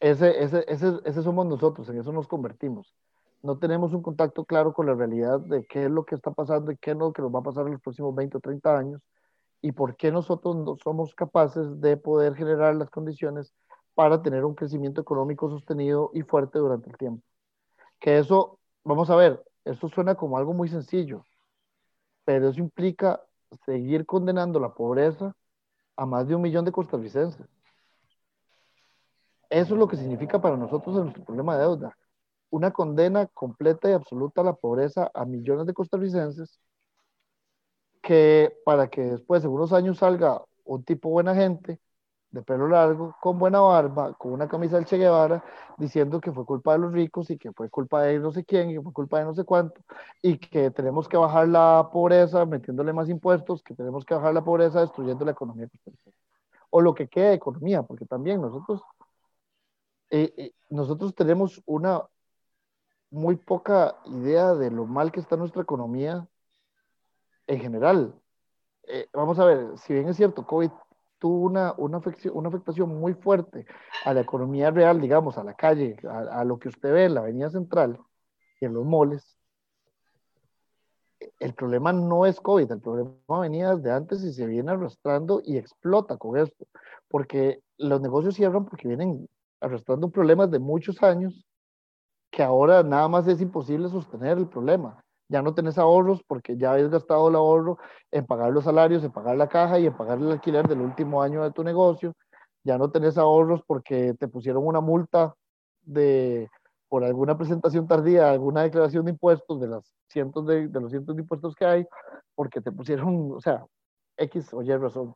Ese, 0.00 0.42
ese, 0.42 0.64
ese, 0.68 0.92
ese 1.04 1.22
somos 1.22 1.46
nosotros, 1.46 1.88
en 1.88 1.98
eso 1.98 2.12
nos 2.12 2.28
convertimos. 2.28 2.94
No 3.42 3.58
tenemos 3.58 3.92
un 3.94 4.02
contacto 4.02 4.44
claro 4.44 4.72
con 4.72 4.86
la 4.86 4.94
realidad 4.94 5.40
de 5.40 5.64
qué 5.66 5.84
es 5.84 5.90
lo 5.90 6.04
que 6.04 6.14
está 6.14 6.30
pasando 6.32 6.72
y 6.72 6.76
qué 6.76 6.92
es 6.92 6.96
lo 6.96 7.12
que 7.12 7.22
nos 7.22 7.34
va 7.34 7.40
a 7.40 7.42
pasar 7.42 7.66
en 7.66 7.72
los 7.72 7.80
próximos 7.82 8.14
20 8.14 8.36
o 8.36 8.40
30 8.40 8.78
años 8.78 9.02
y 9.60 9.72
por 9.72 9.96
qué 9.96 10.12
nosotros 10.12 10.56
no 10.56 10.76
somos 10.76 11.14
capaces 11.14 11.80
de 11.80 11.96
poder 11.96 12.34
generar 12.34 12.76
las 12.76 12.90
condiciones 12.90 13.52
para 13.94 14.22
tener 14.22 14.44
un 14.44 14.54
crecimiento 14.54 15.00
económico 15.00 15.50
sostenido 15.50 16.10
y 16.14 16.22
fuerte 16.22 16.58
durante 16.58 16.90
el 16.90 16.96
tiempo. 16.96 17.22
Que 18.00 18.18
eso, 18.18 18.60
vamos 18.84 19.10
a 19.10 19.16
ver, 19.16 19.42
esto 19.64 19.88
suena 19.88 20.14
como 20.14 20.38
algo 20.38 20.54
muy 20.54 20.68
sencillo, 20.68 21.24
pero 22.24 22.48
eso 22.48 22.60
implica 22.60 23.20
seguir 23.66 24.06
condenando 24.06 24.60
la 24.60 24.74
pobreza 24.74 25.34
a 25.96 26.06
más 26.06 26.28
de 26.28 26.36
un 26.36 26.42
millón 26.42 26.64
de 26.64 26.72
costarricenses. 26.72 27.46
Eso 29.50 29.74
es 29.74 29.78
lo 29.80 29.88
que 29.88 29.96
significa 29.96 30.40
para 30.40 30.56
nosotros 30.56 30.96
nuestro 30.96 31.24
problema 31.24 31.56
de 31.56 31.62
deuda. 31.62 31.96
Una 32.50 32.70
condena 32.72 33.26
completa 33.26 33.90
y 33.90 33.92
absoluta 33.92 34.40
a 34.42 34.44
la 34.44 34.54
pobreza 34.54 35.10
a 35.14 35.24
millones 35.24 35.66
de 35.66 35.74
costarricenses 35.74 36.60
que 38.02 38.56
para 38.64 38.88
que 38.88 39.02
después 39.02 39.42
de 39.42 39.48
unos 39.48 39.72
años 39.72 39.98
salga 39.98 40.42
un 40.64 40.84
tipo 40.84 41.10
buena 41.10 41.34
gente, 41.34 41.80
de 42.30 42.42
pelo 42.42 42.68
largo, 42.68 43.16
con 43.20 43.38
buena 43.38 43.60
barba, 43.60 44.12
con 44.14 44.32
una 44.32 44.48
camisa 44.48 44.76
del 44.76 44.84
Che 44.84 44.98
Guevara, 44.98 45.42
diciendo 45.78 46.20
que 46.20 46.32
fue 46.32 46.44
culpa 46.44 46.72
de 46.72 46.78
los 46.80 46.92
ricos 46.92 47.30
y 47.30 47.38
que 47.38 47.52
fue 47.52 47.70
culpa 47.70 48.02
de 48.02 48.18
no 48.18 48.32
sé 48.32 48.44
quién 48.44 48.70
y 48.70 48.74
que 48.74 48.82
fue 48.82 48.92
culpa 48.92 49.18
de 49.18 49.24
no 49.24 49.34
sé 49.34 49.44
cuánto, 49.44 49.80
y 50.22 50.38
que 50.38 50.70
tenemos 50.70 51.08
que 51.08 51.16
bajar 51.16 51.48
la 51.48 51.88
pobreza 51.92 52.44
metiéndole 52.44 52.92
más 52.92 53.08
impuestos, 53.08 53.62
que 53.62 53.74
tenemos 53.74 54.04
que 54.04 54.14
bajar 54.14 54.34
la 54.34 54.44
pobreza 54.44 54.80
destruyendo 54.80 55.24
la 55.24 55.30
economía 55.32 55.68
O 56.70 56.80
lo 56.82 56.94
que 56.94 57.08
quede 57.08 57.28
de 57.28 57.34
economía, 57.34 57.82
porque 57.82 58.04
también 58.04 58.40
nosotros 58.42 58.82
eh, 60.10 60.32
eh, 60.36 60.52
nosotros 60.70 61.14
tenemos 61.14 61.62
una 61.66 62.02
muy 63.10 63.36
poca 63.36 63.96
idea 64.06 64.54
de 64.54 64.70
lo 64.70 64.86
mal 64.86 65.12
que 65.12 65.20
está 65.20 65.36
nuestra 65.36 65.62
economía 65.62 66.26
en 67.46 67.60
general. 67.60 68.14
Eh, 68.86 69.08
vamos 69.12 69.38
a 69.38 69.44
ver, 69.44 69.78
si 69.78 69.92
bien 69.92 70.08
es 70.08 70.16
cierto, 70.16 70.46
COVID 70.46 70.70
tuvo 71.18 71.40
una, 71.46 71.74
una, 71.76 71.98
afectación 71.98 72.88
muy 73.00 73.12
fuerte 73.14 73.66
a 74.04 74.14
la 74.14 74.20
economía 74.20 74.70
real, 74.70 75.00
digamos, 75.00 75.36
a 75.36 75.44
la 75.44 75.54
calle, 75.54 75.96
a, 76.08 76.44
lo 76.44 76.58
que 76.58 76.68
usted 76.68 76.92
ve 76.92 77.04
en 77.06 77.14
la 77.14 77.20
avenida 77.20 77.50
central 77.50 77.98
y 78.60 78.66
en 78.66 78.74
los 78.74 78.84
moles, 78.84 79.36
el 81.40 81.54
problema 81.54 81.92
no 81.92 82.24
es 82.24 82.40
COVID, 82.40 82.70
el 82.70 82.80
problema 82.80 83.40
venía 83.40 83.74
desde 83.74 83.90
antes 83.90 84.22
y 84.22 84.32
se 84.32 84.46
viene 84.46 84.70
arrastrando 84.70 85.42
y 85.44 85.56
explota 85.56 86.16
con 86.16 86.38
esto, 86.38 86.66
porque 87.08 87.62
los 87.78 88.00
negocios 88.00 88.36
cierran 88.36 88.64
porque 88.64 88.86
vienen 88.86 89.28
arrastrando 89.60 90.10
problemas 90.10 90.50
de 90.50 90.58
muchos 90.58 91.02
años 91.02 91.44
que 92.30 92.42
ahora 92.42 92.82
nada 92.82 93.08
más 93.08 93.26
es 93.26 93.40
imposible 93.40 93.88
sostener 93.88 94.38
el 94.38 94.48
problema. 94.48 95.02
Ya 95.28 95.42
no 95.42 95.54
tenés 95.54 95.78
ahorros 95.78 96.22
porque 96.26 96.56
ya 96.56 96.72
habéis 96.72 96.88
gastado 96.90 97.28
el 97.28 97.34
ahorro 97.34 97.78
en 98.10 98.26
pagar 98.26 98.52
los 98.52 98.64
salarios, 98.64 99.04
en 99.04 99.12
pagar 99.12 99.36
la 99.36 99.48
caja 99.48 99.78
y 99.78 99.86
en 99.86 99.96
pagar 99.96 100.18
el 100.18 100.32
alquiler 100.32 100.66
del 100.66 100.80
último 100.80 101.22
año 101.22 101.42
de 101.42 101.50
tu 101.52 101.62
negocio. 101.62 102.14
Ya 102.64 102.78
no 102.78 102.90
tenés 102.90 103.18
ahorros 103.18 103.62
porque 103.66 104.14
te 104.14 104.28
pusieron 104.28 104.66
una 104.66 104.80
multa 104.80 105.34
de, 105.82 106.48
por 106.88 107.04
alguna 107.04 107.36
presentación 107.36 107.86
tardía, 107.86 108.30
alguna 108.30 108.62
declaración 108.62 109.04
de 109.04 109.12
impuestos 109.12 109.60
de, 109.60 109.68
las 109.68 109.94
cientos 110.08 110.46
de, 110.46 110.68
de 110.68 110.80
los 110.80 110.90
cientos 110.90 111.14
de 111.14 111.22
impuestos 111.22 111.54
que 111.54 111.64
hay, 111.64 111.86
porque 112.34 112.60
te 112.60 112.72
pusieron, 112.72 113.32
o 113.32 113.40
sea, 113.40 113.66
X 114.16 114.52
o 114.52 114.62
Y 114.62 114.74
razón. 114.76 115.14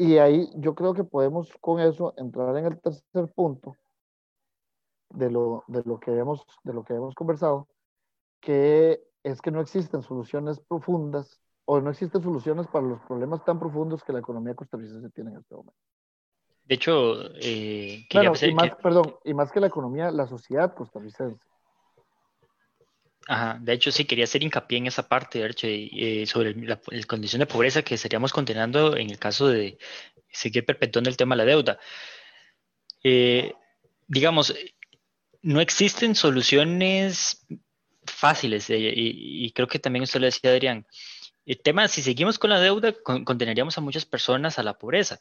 Y 0.00 0.18
ahí 0.18 0.48
yo 0.54 0.76
creo 0.76 0.94
que 0.94 1.02
podemos 1.02 1.52
con 1.60 1.80
eso 1.80 2.14
entrar 2.16 2.56
en 2.56 2.66
el 2.66 2.80
tercer 2.80 3.32
punto 3.34 3.74
de 5.10 5.28
lo, 5.28 5.64
de 5.66 5.82
lo, 5.84 5.98
que, 5.98 6.16
hemos, 6.16 6.46
de 6.62 6.72
lo 6.72 6.84
que 6.84 6.94
hemos 6.94 7.16
conversado, 7.16 7.66
que 8.40 9.02
es 9.24 9.42
que 9.42 9.50
no 9.50 9.60
existen 9.60 10.02
soluciones 10.02 10.60
profundas 10.60 11.40
o 11.64 11.80
no 11.80 11.90
existen 11.90 12.22
soluciones 12.22 12.68
para 12.68 12.86
los 12.86 13.00
problemas 13.00 13.44
tan 13.44 13.58
profundos 13.58 14.04
que 14.04 14.12
la 14.12 14.20
economía 14.20 14.54
costarricense 14.54 15.10
tiene 15.10 15.32
en 15.32 15.38
este 15.38 15.56
momento. 15.56 15.74
De 16.64 16.74
hecho, 16.76 17.14
eh, 17.42 18.06
claro, 18.08 18.34
y 18.40 18.54
más, 18.54 18.76
perdón, 18.76 19.16
y 19.24 19.34
más 19.34 19.50
que 19.50 19.58
la 19.58 19.66
economía, 19.66 20.12
la 20.12 20.28
sociedad 20.28 20.74
costarricense. 20.74 21.44
De 23.60 23.74
hecho, 23.74 23.92
sí, 23.92 24.06
quería 24.06 24.24
hacer 24.24 24.42
hincapié 24.42 24.78
en 24.78 24.86
esa 24.86 25.06
parte, 25.06 25.46
eh, 25.62 26.26
sobre 26.26 26.54
la, 26.54 26.80
condición 27.06 27.40
de 27.40 27.46
pobreza 27.46 27.82
que 27.82 27.94
estaríamos 27.94 28.32
condenando 28.32 28.96
en 28.96 29.10
el 29.10 29.18
caso 29.18 29.48
de 29.48 29.76
seguir 30.32 30.64
perpetuando 30.64 31.10
el 31.10 31.16
tema 31.18 31.34
de 31.34 31.38
la 31.38 31.44
deuda. 31.44 31.78
Eh, 33.04 33.52
digamos, 34.06 34.54
no 35.42 35.60
existen 35.60 36.14
soluciones 36.14 37.46
fáciles, 38.06 38.70
eh, 38.70 38.78
y, 38.78 39.52
creo 39.52 39.68
que 39.68 39.78
también 39.78 40.04
usted 40.04 40.20
lo 40.20 40.26
decía, 40.26 40.50
Adrián. 40.50 40.86
El 41.44 41.60
tema, 41.60 41.86
si 41.88 42.00
seguimos 42.02 42.38
con 42.38 42.48
la 42.48 42.60
deuda, 42.60 42.94
condenaríamos 43.02 43.76
a 43.76 43.82
muchas 43.82 44.06
personas 44.06 44.58
a 44.58 44.62
la 44.62 44.78
pobreza, 44.78 45.20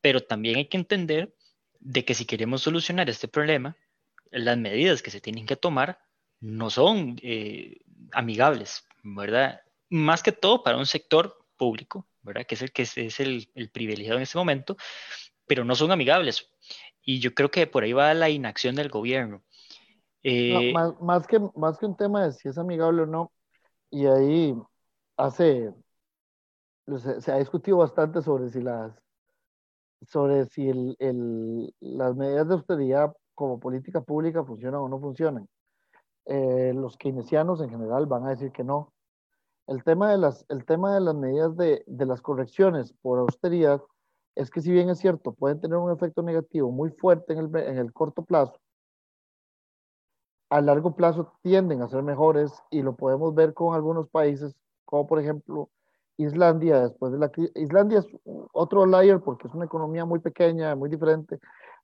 pero 0.00 0.20
también 0.22 0.56
hay 0.56 0.68
que 0.68 0.78
entender 0.78 1.34
de 1.80 2.04
que 2.06 2.14
si 2.14 2.24
queremos 2.24 2.62
solucionar 2.62 3.10
este 3.10 3.28
problema, 3.28 3.76
las 4.30 4.56
medidas 4.56 5.02
que 5.02 5.10
se 5.10 5.20
tienen 5.20 5.44
que 5.44 5.56
tomar 5.56 5.98
no 6.42 6.70
son 6.70 7.16
eh, 7.22 7.80
amigables, 8.12 8.84
¿verdad? 9.02 9.62
Más 9.88 10.22
que 10.22 10.32
todo 10.32 10.62
para 10.62 10.76
un 10.76 10.86
sector 10.86 11.38
público, 11.56 12.06
¿verdad? 12.20 12.44
Que 12.44 12.56
es 12.56 12.62
el 12.62 12.72
que 12.72 12.82
es, 12.82 13.20
el, 13.20 13.48
el, 13.54 13.70
privilegiado 13.70 14.18
en 14.18 14.24
este 14.24 14.38
momento, 14.38 14.76
pero 15.46 15.64
no 15.64 15.74
son 15.76 15.92
amigables. 15.92 16.50
Y 17.00 17.20
yo 17.20 17.32
creo 17.32 17.50
que 17.50 17.66
por 17.66 17.84
ahí 17.84 17.92
va 17.92 18.12
la 18.12 18.28
inacción 18.28 18.74
del 18.74 18.88
gobierno. 18.88 19.42
Eh, 20.24 20.72
más, 21.00 21.26
que, 21.26 21.40
más 21.54 21.78
que 21.78 21.86
un 21.86 21.96
tema 21.96 22.24
de 22.24 22.32
si 22.32 22.48
es 22.48 22.58
amigable 22.58 23.02
o 23.02 23.06
no, 23.06 23.32
y 23.90 24.06
ahí 24.06 24.54
hace, 25.16 25.72
se, 27.20 27.32
ha 27.32 27.38
discutido 27.38 27.78
bastante 27.78 28.20
sobre 28.20 28.50
si 28.50 28.60
las, 28.60 28.92
sobre 30.08 30.46
si 30.46 30.68
el, 30.68 30.96
el, 30.98 31.74
las 31.80 32.16
medidas 32.16 32.48
de 32.48 32.54
austeridad 32.54 33.12
como 33.34 33.60
política 33.60 34.00
pública 34.00 34.44
funcionan 34.44 34.80
o 34.80 34.88
no 34.88 34.98
funcionan. 35.00 35.48
Eh, 36.26 36.72
los 36.74 36.96
keynesianos 36.96 37.60
en 37.60 37.70
general 37.70 38.06
van 38.06 38.26
a 38.26 38.30
decir 38.30 38.52
que 38.52 38.64
no. 38.64 38.92
El 39.66 39.84
tema 39.84 40.10
de 40.10 40.18
las, 40.18 40.44
el 40.48 40.64
tema 40.64 40.94
de 40.94 41.00
las 41.00 41.14
medidas 41.14 41.56
de, 41.56 41.84
de 41.86 42.06
las 42.06 42.20
correcciones 42.20 42.92
por 43.02 43.18
austeridad 43.18 43.80
es 44.34 44.50
que 44.50 44.60
si 44.60 44.72
bien 44.72 44.88
es 44.88 44.98
cierto, 44.98 45.32
pueden 45.32 45.60
tener 45.60 45.76
un 45.76 45.92
efecto 45.92 46.22
negativo 46.22 46.70
muy 46.70 46.90
fuerte 46.90 47.32
en 47.32 47.38
el, 47.38 47.56
en 47.56 47.78
el 47.78 47.92
corto 47.92 48.24
plazo, 48.24 48.58
a 50.52 50.60
largo 50.60 50.94
plazo 50.94 51.32
tienden 51.42 51.80
a 51.80 51.88
ser 51.88 52.02
mejores 52.02 52.52
y 52.70 52.82
lo 52.82 52.94
podemos 52.94 53.34
ver 53.34 53.54
con 53.54 53.74
algunos 53.74 54.08
países, 54.10 54.54
como 54.84 55.06
por 55.06 55.18
ejemplo 55.18 55.70
Islandia, 56.18 56.82
después 56.82 57.10
de 57.10 57.18
la 57.18 57.32
Islandia 57.54 58.00
es 58.00 58.06
otro 58.52 58.84
layer 58.84 59.20
porque 59.20 59.48
es 59.48 59.54
una 59.54 59.64
economía 59.64 60.04
muy 60.04 60.18
pequeña, 60.18 60.76
muy 60.76 60.90
diferente, 60.90 61.40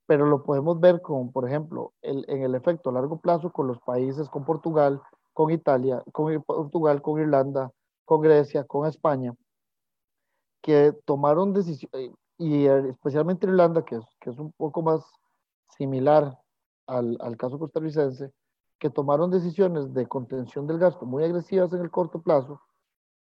pero 0.09 0.25
lo 0.25 0.43
podemos 0.43 0.81
ver 0.81 1.03
con, 1.03 1.31
por 1.33 1.47
ejemplo, 1.47 1.93
en 2.01 2.43
el 2.43 2.55
efecto 2.55 2.89
a 2.89 2.95
largo 2.95 3.21
plazo 3.21 3.53
con 3.53 3.67
los 3.67 3.79
países, 3.81 4.27
con 4.31 4.43
Portugal, 4.43 5.03
con 5.35 5.51
Italia, 5.51 6.03
con 6.13 6.43
Portugal, 6.45 7.03
con 7.03 7.21
Irlanda, 7.21 7.71
con 8.07 8.23
Grecia, 8.23 8.65
con 8.65 8.89
España, 8.89 9.35
que 10.63 10.95
tomaron 11.05 11.53
decisiones, 11.53 12.13
y 12.39 12.65
especialmente 12.65 13.47
Irlanda, 13.47 13.85
que 13.85 13.97
es, 13.97 14.39
un 14.39 14.51
poco 14.53 14.81
más 14.81 15.05
similar 15.77 16.39
al, 16.87 17.37
caso 17.37 17.59
costarricense, 17.59 18.33
que 18.79 18.89
tomaron 18.89 19.31
decisiones 19.31 19.93
de 19.93 20.09
contención 20.09 20.67
del 20.67 20.79
gasto 20.79 21.05
muy 21.05 21.23
agresivas 21.23 21.71
en 21.75 21.83
el 21.83 21.91
corto 21.91 22.23
plazo, 22.23 22.63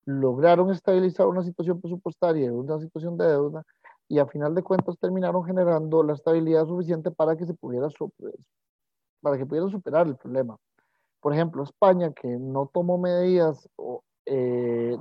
lograron 0.05 0.71
estabilizar 0.71 1.27
una 1.27 1.43
situación 1.43 1.81
presupuestaria 1.81 2.53
una 2.53 2.79
situación 2.79 3.17
de 3.17 3.29
deuda 3.29 3.65
y 4.09 4.19
a 4.19 4.27
final 4.27 4.55
de 4.55 4.63
cuentas 4.63 4.99
terminaron 4.99 5.45
generando 5.45 6.03
la 6.03 6.15
estabilidad 6.15 6.67
suficiente 6.67 7.11
para 7.11 7.37
que 7.37 7.47
se 7.47 7.55
pudiera 7.55 7.89
para 9.21 9.37
que 9.37 9.47
pudieran 9.47 9.71
superar 9.71 10.07
el 10.07 10.17
problema. 10.17 10.57
Por 11.21 11.33
ejemplo, 11.33 11.65
España, 11.65 12.13
que 12.13 12.29
no 12.29 12.71
tomó 12.73 12.99
medidas, 12.99 13.69
eh, 14.27 14.97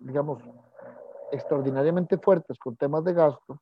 digamos, 0.00 0.42
extraordinariamente 1.32 2.18
fuertes 2.18 2.58
con 2.58 2.76
temas 2.76 3.04
de 3.04 3.14
gasto, 3.14 3.60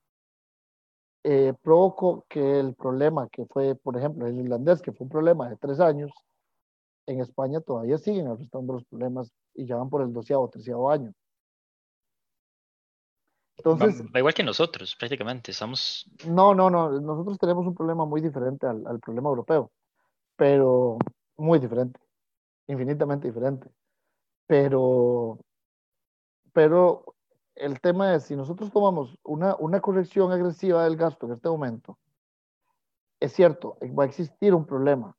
eh, 1.22 1.52
provocó 1.62 2.24
que 2.28 2.60
el 2.60 2.74
problema 2.74 3.28
que 3.28 3.46
fue, 3.46 3.74
por 3.74 3.96
ejemplo, 3.96 4.26
el 4.26 4.40
irlandés, 4.40 4.80
que 4.80 4.92
fue 4.92 5.04
un 5.04 5.10
problema 5.10 5.48
de 5.48 5.56
tres 5.56 5.80
años, 5.80 6.10
en 7.06 7.20
España 7.20 7.60
todavía 7.60 7.98
siguen 7.98 8.28
arrastrando 8.28 8.74
los 8.74 8.84
problemas 8.84 9.32
y 9.54 9.66
ya 9.66 9.76
van 9.76 9.90
por 9.90 10.02
el 10.02 10.12
doceavo 10.12 10.48
treceavo 10.48 10.90
año. 10.90 11.12
Entonces, 13.58 14.02
va, 14.14 14.18
igual 14.18 14.34
que 14.34 14.42
nosotros, 14.42 14.94
prácticamente. 14.96 15.50
Estamos... 15.50 16.10
No, 16.26 16.54
no, 16.54 16.70
no. 16.70 17.00
Nosotros 17.00 17.38
tenemos 17.38 17.66
un 17.66 17.74
problema 17.74 18.04
muy 18.04 18.20
diferente 18.20 18.66
al, 18.66 18.86
al 18.86 19.00
problema 19.00 19.28
europeo, 19.28 19.70
pero 20.36 20.98
muy 21.36 21.58
diferente, 21.58 22.00
infinitamente 22.66 23.28
diferente. 23.28 23.68
Pero, 24.46 25.38
pero 26.52 27.14
el 27.54 27.80
tema 27.80 28.14
es, 28.14 28.24
si 28.24 28.36
nosotros 28.36 28.70
tomamos 28.70 29.18
una, 29.24 29.56
una 29.56 29.80
corrección 29.80 30.30
agresiva 30.30 30.84
del 30.84 30.96
gasto 30.96 31.26
en 31.26 31.32
este 31.32 31.48
momento, 31.48 31.98
es 33.18 33.32
cierto, 33.32 33.78
va 33.98 34.04
a 34.04 34.06
existir 34.06 34.54
un 34.54 34.66
problema, 34.66 35.16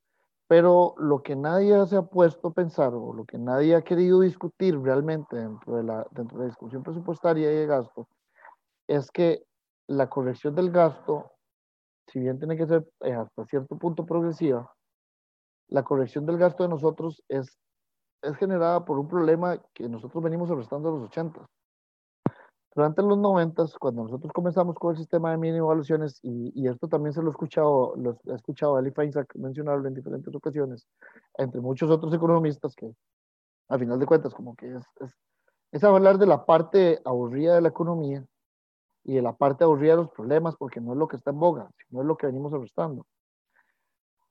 pero 0.47 0.93
lo 0.97 1.23
que 1.23 1.35
nadie 1.35 1.85
se 1.87 1.97
ha 1.97 2.03
puesto 2.03 2.49
a 2.49 2.53
pensar 2.53 2.93
o 2.93 3.11
lo 3.11 3.25
que 3.25 3.39
nadie 3.39 3.75
ha 3.75 3.81
querido 3.81 4.21
discutir 4.21 4.79
realmente 4.79 5.35
dentro 5.35 5.75
de 5.75 5.83
la, 5.83 6.07
dentro 6.11 6.37
de 6.37 6.43
la 6.43 6.49
discusión 6.49 6.83
presupuestaria 6.83 7.51
y 7.51 7.55
de 7.55 7.65
gasto 7.65 8.07
es 8.87 9.11
que 9.11 9.43
la 9.87 10.09
corrección 10.09 10.55
del 10.55 10.71
gasto, 10.71 11.31
si 12.07 12.19
bien 12.19 12.39
tiene 12.39 12.57
que 12.57 12.67
ser 12.67 12.87
eh, 13.01 13.13
hasta 13.13 13.45
cierto 13.45 13.77
punto 13.77 14.05
progresiva, 14.05 14.73
la 15.69 15.83
corrección 15.83 16.25
del 16.25 16.37
gasto 16.37 16.63
de 16.63 16.69
nosotros 16.69 17.23
es, 17.27 17.57
es 18.21 18.35
generada 18.37 18.85
por 18.85 18.99
un 18.99 19.07
problema 19.07 19.61
que 19.73 19.87
nosotros 19.89 20.23
venimos 20.23 20.49
arrastrando 20.49 20.89
a 20.89 20.91
los 20.93 21.03
80 21.09 21.45
durante 22.77 23.01
los 23.01 23.17
90, 23.17 23.65
cuando 23.79 24.03
nosotros 24.03 24.31
comenzamos 24.31 24.75
con 24.75 24.91
el 24.91 24.97
sistema 24.97 25.31
de 25.31 25.37
mini 25.37 25.57
evaluaciones, 25.57 26.19
y, 26.21 26.51
y, 26.53 26.67
esto 26.67 26.87
también 26.87 27.11
se 27.11 27.23
lo 27.23 27.29
he 27.29 27.31
escuchado, 27.31 27.95
lo 27.95 28.19
he 28.27 28.35
escuchado 28.35 28.75
a 28.75 28.81
Eli 28.81 28.91
Feinsack 28.91 29.35
mencionarlo 29.35 29.87
en 29.87 29.95
diferentes 29.95 30.33
ocasiones, 30.35 30.87
entre 31.39 31.59
muchos 31.59 31.89
otros 31.89 32.13
economistas 32.13 32.75
que, 32.75 32.93
a 33.69 33.79
final 33.79 33.97
de 33.97 34.05
cuentas, 34.05 34.31
como 34.31 34.55
que 34.55 34.75
es, 34.75 34.83
es, 35.01 35.11
es 35.71 35.83
hablar 35.83 36.19
de 36.19 36.27
la 36.27 36.45
parte 36.45 37.01
aburrida 37.03 37.55
de 37.55 37.61
la 37.61 37.69
economía 37.69 38.23
y 39.07 39.15
de 39.15 39.21
la 39.21 39.33
parte 39.33 39.63
aburrida 39.63 39.93
de 39.93 40.01
los 40.03 40.11
problemas, 40.11 40.57
porque 40.57 40.81
no 40.81 40.91
es 40.91 40.97
lo 40.99 41.07
que 41.07 41.15
está 41.15 41.31
en 41.31 41.39
boga, 41.39 41.71
sino 41.87 42.01
es 42.01 42.07
lo 42.07 42.17
que 42.17 42.27
venimos 42.27 42.53
arrastrando. 42.53 43.05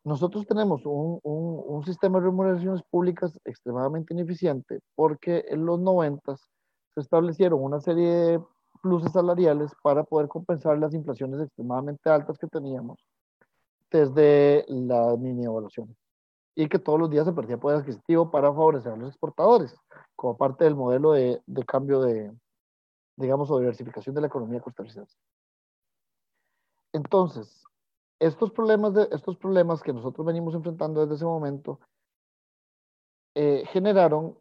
Nosotros 0.05 0.47
tenemos 0.47 0.85
un, 0.85 1.19
un, 1.25 1.85
sistema 1.85 2.21
de 2.21 2.27
remuneraciones 2.27 2.83
públicas 2.83 3.41
extremadamente 3.45 4.13
ineficiente, 4.13 4.81
porque 4.95 5.47
en 5.49 5.65
los 5.65 5.81
90 5.81 6.37
se 6.37 7.01
establecieron 7.01 7.61
una 7.61 7.81
serie 7.81 8.09
de 8.09 8.45
pluses 8.83 9.13
salariales 9.13 9.73
para 9.83 10.05
poder 10.05 10.29
compensar 10.29 10.79
las 10.79 10.93
inflaciones 10.93 11.41
extremadamente 11.41 12.11
altas 12.11 12.39
que 12.39 12.47
teníamos 12.47 12.99
desde 13.91 14.67
la 14.69 15.17
mini 15.17 15.47
evaluación 15.47 15.97
y 16.55 16.69
que 16.69 16.79
todos 16.79 17.01
los 17.01 17.11
días 17.11 17.25
se 17.25 17.33
perdía 17.33 17.57
poder 17.57 17.79
adquisitivo 17.79 18.31
para 18.31 18.49
favorecer 18.49 18.93
a 18.93 18.97
los 18.97 19.09
exportadores 19.09 19.75
como 20.15 20.37
parte 20.37 20.65
del 20.65 20.77
modelo 20.77 21.13
de, 21.13 21.41
de 21.47 21.65
cambio 21.65 22.03
de, 22.03 22.31
digamos, 23.17 23.51
o 23.51 23.59
diversificación 23.59 24.15
de 24.15 24.21
la 24.21 24.27
economía 24.27 24.61
costarricense. 24.61 25.17
Entonces, 26.93 27.65
estos 28.19 28.51
problemas, 28.53 28.95
de, 28.95 29.09
estos 29.13 29.37
problemas 29.37 29.83
que 29.83 29.93
nosotros 29.93 30.27
venimos 30.27 30.55
enfrentando 30.55 31.01
desde 31.01 31.17
ese 31.17 31.25
momento 31.25 31.81
eh, 33.35 33.65
generaron 33.73 34.39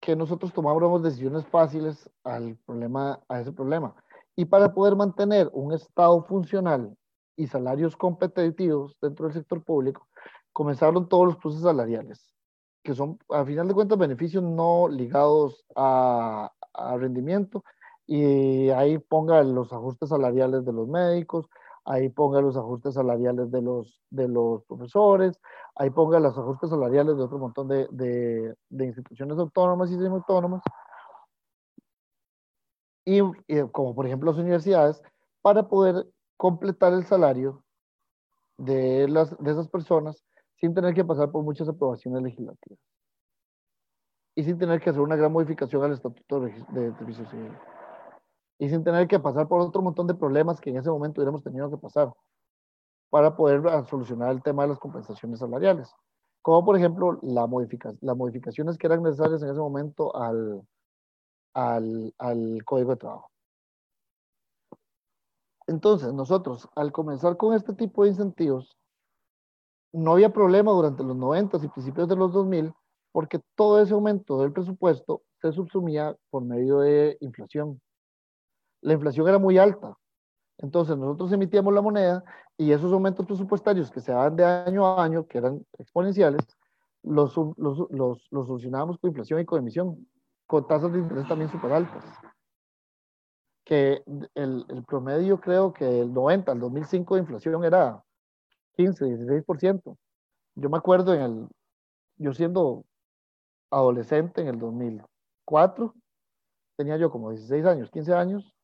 que 0.00 0.16
nosotros 0.16 0.52
tomáramos 0.52 1.02
decisiones 1.02 1.46
fáciles 1.46 2.08
al 2.24 2.56
problema, 2.64 3.20
a 3.28 3.40
ese 3.40 3.52
problema. 3.52 3.94
Y 4.36 4.44
para 4.44 4.72
poder 4.72 4.96
mantener 4.96 5.50
un 5.52 5.72
Estado 5.72 6.22
funcional 6.22 6.96
y 7.36 7.46
salarios 7.46 7.96
competitivos 7.96 8.96
dentro 9.02 9.26
del 9.26 9.34
sector 9.34 9.62
público, 9.62 10.08
comenzaron 10.52 11.08
todos 11.08 11.26
los 11.26 11.36
procesos 11.36 11.64
salariales, 11.64 12.34
que 12.82 12.94
son, 12.94 13.18
a 13.28 13.44
final 13.44 13.68
de 13.68 13.74
cuentas, 13.74 13.98
beneficios 13.98 14.42
no 14.42 14.88
ligados 14.88 15.64
a, 15.76 16.52
a 16.72 16.96
rendimiento, 16.96 17.64
y 18.08 18.70
ahí 18.70 18.98
ponga 18.98 19.42
los 19.42 19.70
ajustes 19.70 20.08
salariales 20.08 20.64
de 20.64 20.72
los 20.72 20.88
médicos, 20.88 21.46
ahí 21.84 22.08
ponga 22.08 22.40
los 22.40 22.56
ajustes 22.56 22.94
salariales 22.94 23.50
de 23.50 23.60
los, 23.60 24.00
de 24.08 24.26
los 24.28 24.64
profesores, 24.64 25.38
ahí 25.76 25.90
ponga 25.90 26.18
los 26.18 26.36
ajustes 26.36 26.70
salariales 26.70 27.18
de 27.18 27.22
otro 27.22 27.38
montón 27.38 27.68
de, 27.68 27.86
de, 27.90 28.84
instituciones 28.86 29.38
autónomas 29.38 29.90
y 29.90 29.96
semiautónomas, 29.98 30.62
y, 33.04 33.20
y 33.46 33.68
como 33.72 33.94
por 33.94 34.06
ejemplo 34.06 34.30
las 34.32 34.40
universidades, 34.40 35.02
para 35.42 35.68
poder 35.68 36.06
completar 36.38 36.94
el 36.94 37.04
salario 37.04 37.62
de, 38.56 39.06
las, 39.06 39.36
de 39.38 39.50
esas 39.50 39.68
personas 39.68 40.24
sin 40.56 40.72
tener 40.72 40.94
que 40.94 41.04
pasar 41.04 41.30
por 41.30 41.44
muchas 41.44 41.68
aprobaciones 41.68 42.22
legislativas. 42.22 42.78
Y 44.34 44.44
sin 44.44 44.58
tener 44.58 44.80
que 44.80 44.90
hacer 44.90 45.02
una 45.02 45.16
gran 45.16 45.32
modificación 45.32 45.82
al 45.84 45.92
estatuto 45.92 46.40
de, 46.40 46.52
de 46.70 46.94
servicio 46.96 47.28
civil 47.28 47.52
y 48.58 48.68
sin 48.68 48.82
tener 48.82 49.06
que 49.06 49.20
pasar 49.20 49.46
por 49.48 49.60
otro 49.60 49.82
montón 49.82 50.06
de 50.06 50.14
problemas 50.14 50.60
que 50.60 50.70
en 50.70 50.78
ese 50.78 50.90
momento 50.90 51.20
hubiéramos 51.20 51.42
tenido 51.42 51.70
que 51.70 51.76
pasar 51.76 52.12
para 53.10 53.36
poder 53.36 53.66
ah, 53.68 53.84
solucionar 53.88 54.30
el 54.30 54.42
tema 54.42 54.64
de 54.64 54.70
las 54.70 54.78
compensaciones 54.78 55.38
salariales. 55.38 55.94
Como 56.42 56.64
por 56.64 56.76
ejemplo 56.76 57.18
las 57.22 57.48
modificaciones 58.16 58.76
que 58.76 58.86
eran 58.86 59.02
necesarias 59.02 59.42
en 59.42 59.50
ese 59.50 59.60
momento 59.60 60.14
al, 60.16 60.62
al, 61.54 62.14
al 62.18 62.64
Código 62.64 62.90
de 62.90 62.96
Trabajo. 62.96 63.30
Entonces, 65.66 66.12
nosotros, 66.14 66.66
al 66.74 66.92
comenzar 66.92 67.36
con 67.36 67.54
este 67.54 67.74
tipo 67.74 68.02
de 68.02 68.10
incentivos, 68.10 68.78
no 69.92 70.12
había 70.12 70.32
problema 70.32 70.72
durante 70.72 71.04
los 71.04 71.16
90 71.16 71.58
y 71.62 71.68
principios 71.68 72.08
de 72.08 72.16
los 72.16 72.32
2000, 72.32 72.72
porque 73.12 73.40
todo 73.54 73.80
ese 73.80 73.92
aumento 73.92 74.40
del 74.40 74.52
presupuesto 74.52 75.22
se 75.40 75.52
subsumía 75.52 76.16
por 76.30 76.42
medio 76.42 76.80
de 76.80 77.18
inflación 77.20 77.80
la 78.80 78.92
inflación 78.94 79.28
era 79.28 79.38
muy 79.38 79.58
alta. 79.58 79.96
Entonces 80.58 80.96
nosotros 80.96 81.32
emitíamos 81.32 81.72
la 81.72 81.82
moneda 81.82 82.24
y 82.56 82.72
esos 82.72 82.92
aumentos 82.92 83.24
presupuestarios 83.26 83.90
que 83.90 84.00
se 84.00 84.12
daban 84.12 84.36
de 84.36 84.44
año 84.44 84.86
a 84.86 85.04
año, 85.04 85.26
que 85.26 85.38
eran 85.38 85.64
exponenciales, 85.78 86.42
los, 87.02 87.36
los, 87.56 87.86
los, 87.90 88.26
los 88.30 88.46
solucionábamos 88.46 88.98
con 88.98 89.10
inflación 89.10 89.40
y 89.40 89.44
con 89.44 89.60
emisión, 89.60 90.08
con 90.46 90.66
tasas 90.66 90.92
de 90.92 90.98
interés 90.98 91.28
también 91.28 91.50
súper 91.50 91.72
altas. 91.72 92.04
Que 93.64 94.02
el, 94.34 94.84
promedio 94.86 95.40
creo 95.40 95.72
que 95.72 96.00
el 96.00 96.12
90 96.12 96.50
al 96.50 96.58
2005 96.58 97.14
de 97.14 97.20
inflación 97.20 97.64
era 97.64 98.02
15, 98.76 99.04
16%. 99.04 99.96
Yo 100.56 100.70
me 100.70 100.78
acuerdo 100.78 101.14
en 101.14 101.20
el, 101.20 101.48
yo 102.16 102.32
siendo 102.34 102.84
adolescente 103.70 104.40
en 104.40 104.48
el 104.48 104.58
2004, 104.58 105.94
tenía 106.76 106.96
yo 106.96 107.10
como 107.10 107.30
16 107.30 107.64
años, 107.66 107.90
15 107.90 108.14
años, 108.14 108.57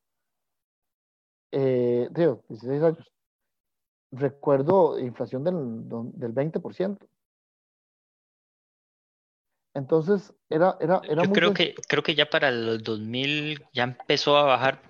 eh, 1.57 2.09
digo, 2.11 2.43
16 2.49 2.83
años, 2.83 3.13
recuerdo 4.11 4.99
inflación 4.99 5.45
del, 5.45 5.89
del 6.15 6.35
20%. 6.35 6.99
Entonces, 9.75 10.35
era, 10.49 10.77
era, 10.81 11.01
era 11.09 11.23
Yo 11.23 11.33
creo 11.33 11.55
que, 11.55 11.77
creo 11.89 12.03
que 12.03 12.17
ya 12.17 12.29
para 12.29 12.49
el 12.49 12.83
2000 12.83 13.67
ya 13.73 13.85
empezó 13.85 14.37
a 14.37 14.43
bajar. 14.43 14.83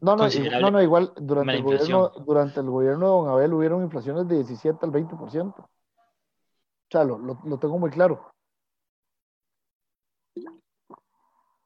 No, 0.00 0.16
no, 0.16 0.26
no, 0.28 0.70
no, 0.72 0.82
igual 0.82 1.12
durante 1.16 1.52
el, 1.52 1.62
gobierno, 1.62 2.08
durante 2.26 2.58
el 2.58 2.66
gobierno 2.66 3.06
de 3.06 3.12
Don 3.12 3.28
Abel 3.28 3.52
hubieron 3.52 3.84
inflaciones 3.84 4.26
de 4.26 4.36
17 4.36 4.84
al 4.86 4.90
20%. 4.90 5.54
O 5.54 5.68
sea, 6.90 7.04
lo, 7.04 7.18
lo, 7.18 7.40
lo 7.44 7.58
tengo 7.58 7.78
muy 7.78 7.90
claro. 7.90 8.32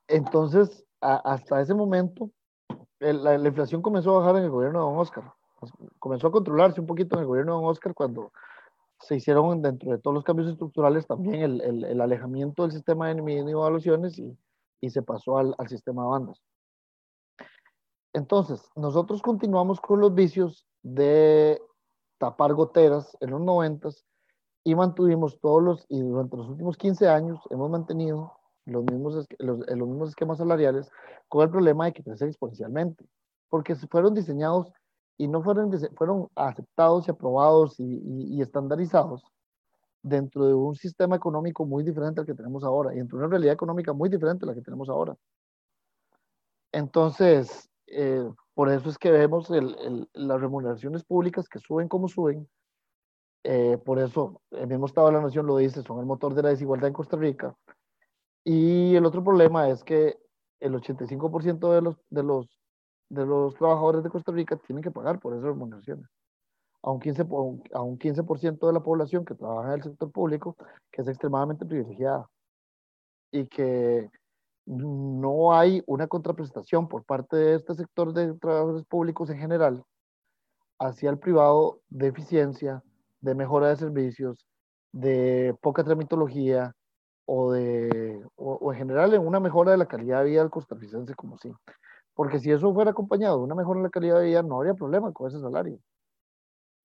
Entonces, 0.06 0.84
a, 1.00 1.16
hasta 1.32 1.62
ese 1.62 1.72
momento, 1.72 2.30
la, 3.00 3.34
inflación 3.36 3.82
comenzó 3.82 4.14
a 4.16 4.20
bajar 4.20 4.36
en 4.36 4.44
el 4.44 4.50
gobierno 4.50 4.80
de 4.80 4.84
Don 4.84 4.98
Oscar. 4.98 5.32
Comenzó 5.98 6.28
a 6.28 6.32
controlarse 6.32 6.80
un 6.80 6.86
poquito 6.86 7.16
en 7.16 7.22
el 7.22 7.26
gobierno 7.26 7.52
de 7.52 7.62
Don 7.62 7.70
Oscar 7.70 7.94
cuando 7.94 8.32
se 9.00 9.16
hicieron 9.16 9.60
dentro 9.62 9.90
de 9.90 9.98
todos 9.98 10.14
los 10.14 10.24
cambios 10.24 10.48
estructurales 10.48 11.06
también 11.06 11.42
el, 11.42 11.84
el, 11.84 12.00
alejamiento 12.00 12.62
del 12.62 12.72
sistema 12.72 13.12
de 13.12 13.50
evaluaciones 13.50 14.18
y, 14.18 14.36
y 14.80 14.90
se 14.90 15.02
pasó 15.02 15.38
al, 15.38 15.54
al, 15.58 15.68
sistema 15.68 16.02
de 16.02 16.08
bandas. 16.08 16.42
Entonces, 18.12 18.70
nosotros 18.76 19.20
continuamos 19.22 19.80
con 19.80 20.00
los 20.00 20.14
vicios 20.14 20.66
de 20.82 21.60
tapar 22.18 22.54
goteras 22.54 23.16
en 23.20 23.30
los 23.30 23.40
90 23.40 23.90
y 24.64 24.74
mantuvimos 24.74 25.38
todos 25.40 25.62
los, 25.62 25.86
y 25.88 26.00
durante 26.00 26.36
los 26.36 26.48
últimos 26.48 26.76
15 26.76 27.08
años 27.08 27.40
hemos 27.50 27.70
mantenido 27.70 28.32
los 28.66 28.84
mismos, 28.84 29.26
los, 29.38 29.58
los 29.58 29.88
mismos 29.88 30.08
esquemas 30.10 30.38
salariales 30.38 30.90
con 31.28 31.42
el 31.42 31.50
problema 31.50 31.86
de 31.86 31.92
que 31.92 32.02
crecen 32.02 32.28
exponencialmente, 32.28 33.04
porque 33.48 33.74
fueron 33.74 34.14
diseñados 34.14 34.72
y 35.16 35.28
no 35.28 35.42
fueron, 35.42 35.70
fueron 35.96 36.28
aceptados 36.34 37.06
y 37.06 37.10
aprobados 37.10 37.78
y, 37.78 37.84
y, 37.84 38.36
y, 38.36 38.42
estandarizados 38.42 39.24
dentro 40.02 40.46
de 40.46 40.54
un 40.54 40.74
sistema 40.74 41.16
económico 41.16 41.64
muy 41.64 41.84
diferente 41.84 42.20
al 42.20 42.26
que 42.26 42.34
tenemos 42.34 42.64
ahora 42.64 42.92
y 42.92 42.98
dentro 42.98 43.18
de 43.18 43.24
una 43.24 43.30
realidad 43.30 43.54
económica 43.54 43.92
muy 43.92 44.08
diferente 44.08 44.44
a 44.44 44.48
la 44.48 44.54
que 44.54 44.60
tenemos 44.60 44.88
ahora. 44.88 45.16
Entonces, 46.72 47.70
eh, 47.86 48.28
por 48.54 48.68
eso 48.68 48.90
es 48.90 48.98
que 48.98 49.10
vemos 49.10 49.50
el, 49.50 49.76
el, 49.80 50.08
las 50.12 50.40
remuneraciones 50.40 51.04
públicas 51.04 51.48
que 51.48 51.60
suben 51.60 51.88
como 51.88 52.08
suben. 52.08 52.48
Eh, 53.44 53.78
por 53.84 53.98
eso 53.98 54.40
el 54.50 54.66
mismo 54.66 54.86
Estado 54.86 55.08
de 55.08 55.12
la 55.14 55.20
Nación 55.20 55.46
lo 55.46 55.58
dice, 55.58 55.82
son 55.82 56.00
el 56.00 56.06
motor 56.06 56.34
de 56.34 56.42
la 56.42 56.48
desigualdad 56.48 56.88
en 56.88 56.94
Costa 56.94 57.16
Rica 57.16 57.54
y 58.44 58.94
el 58.94 59.06
otro 59.06 59.24
problema 59.24 59.68
es 59.68 59.82
que 59.82 60.18
el 60.60 60.74
85% 60.74 61.72
de 61.72 61.82
los, 61.82 61.96
de, 62.10 62.22
los, 62.22 62.46
de 63.08 63.26
los 63.26 63.54
trabajadores 63.54 64.02
de 64.02 64.10
Costa 64.10 64.32
Rica 64.32 64.56
tienen 64.56 64.82
que 64.82 64.90
pagar 64.90 65.18
por 65.18 65.32
esas 65.32 65.44
remuneraciones. 65.44 66.06
A 66.82 66.90
un, 66.90 67.00
15, 67.00 67.22
a 67.72 67.82
un 67.82 67.98
15% 67.98 68.66
de 68.66 68.72
la 68.72 68.82
población 68.82 69.24
que 69.24 69.34
trabaja 69.34 69.68
en 69.68 69.74
el 69.74 69.82
sector 69.82 70.12
público, 70.12 70.54
que 70.92 71.00
es 71.00 71.08
extremadamente 71.08 71.64
privilegiada 71.64 72.28
y 73.32 73.46
que 73.46 74.10
no 74.66 75.54
hay 75.54 75.82
una 75.86 76.06
contraprestación 76.06 76.88
por 76.88 77.04
parte 77.04 77.36
de 77.36 77.54
este 77.56 77.74
sector 77.74 78.12
de 78.12 78.34
trabajadores 78.34 78.84
públicos 78.84 79.30
en 79.30 79.38
general 79.38 79.84
hacia 80.78 81.10
el 81.10 81.18
privado 81.18 81.80
de 81.88 82.08
eficiencia, 82.08 82.82
de 83.20 83.34
mejora 83.34 83.68
de 83.68 83.76
servicios, 83.76 84.46
de 84.92 85.56
poca 85.60 85.84
tramitología, 85.84 86.74
o, 87.26 87.52
de, 87.52 88.22
o, 88.36 88.54
o, 88.54 88.72
en 88.72 88.78
general 88.78 89.14
en 89.14 89.26
una 89.26 89.40
mejora 89.40 89.72
de 89.72 89.78
la 89.78 89.86
calidad 89.86 90.20
de 90.20 90.30
vida 90.30 90.40
del 90.40 90.50
costarricense 90.50 91.14
como 91.14 91.38
sí. 91.38 91.52
Porque 92.14 92.38
si 92.38 92.50
eso 92.50 92.72
fuera 92.72 92.92
acompañado 92.92 93.38
de 93.38 93.44
una 93.44 93.54
mejora 93.54 93.78
en 93.78 93.84
la 93.84 93.90
calidad 93.90 94.20
de 94.20 94.26
vida, 94.26 94.42
no 94.42 94.56
habría 94.56 94.74
problema 94.74 95.12
con 95.12 95.28
ese 95.28 95.40
salario. 95.40 95.78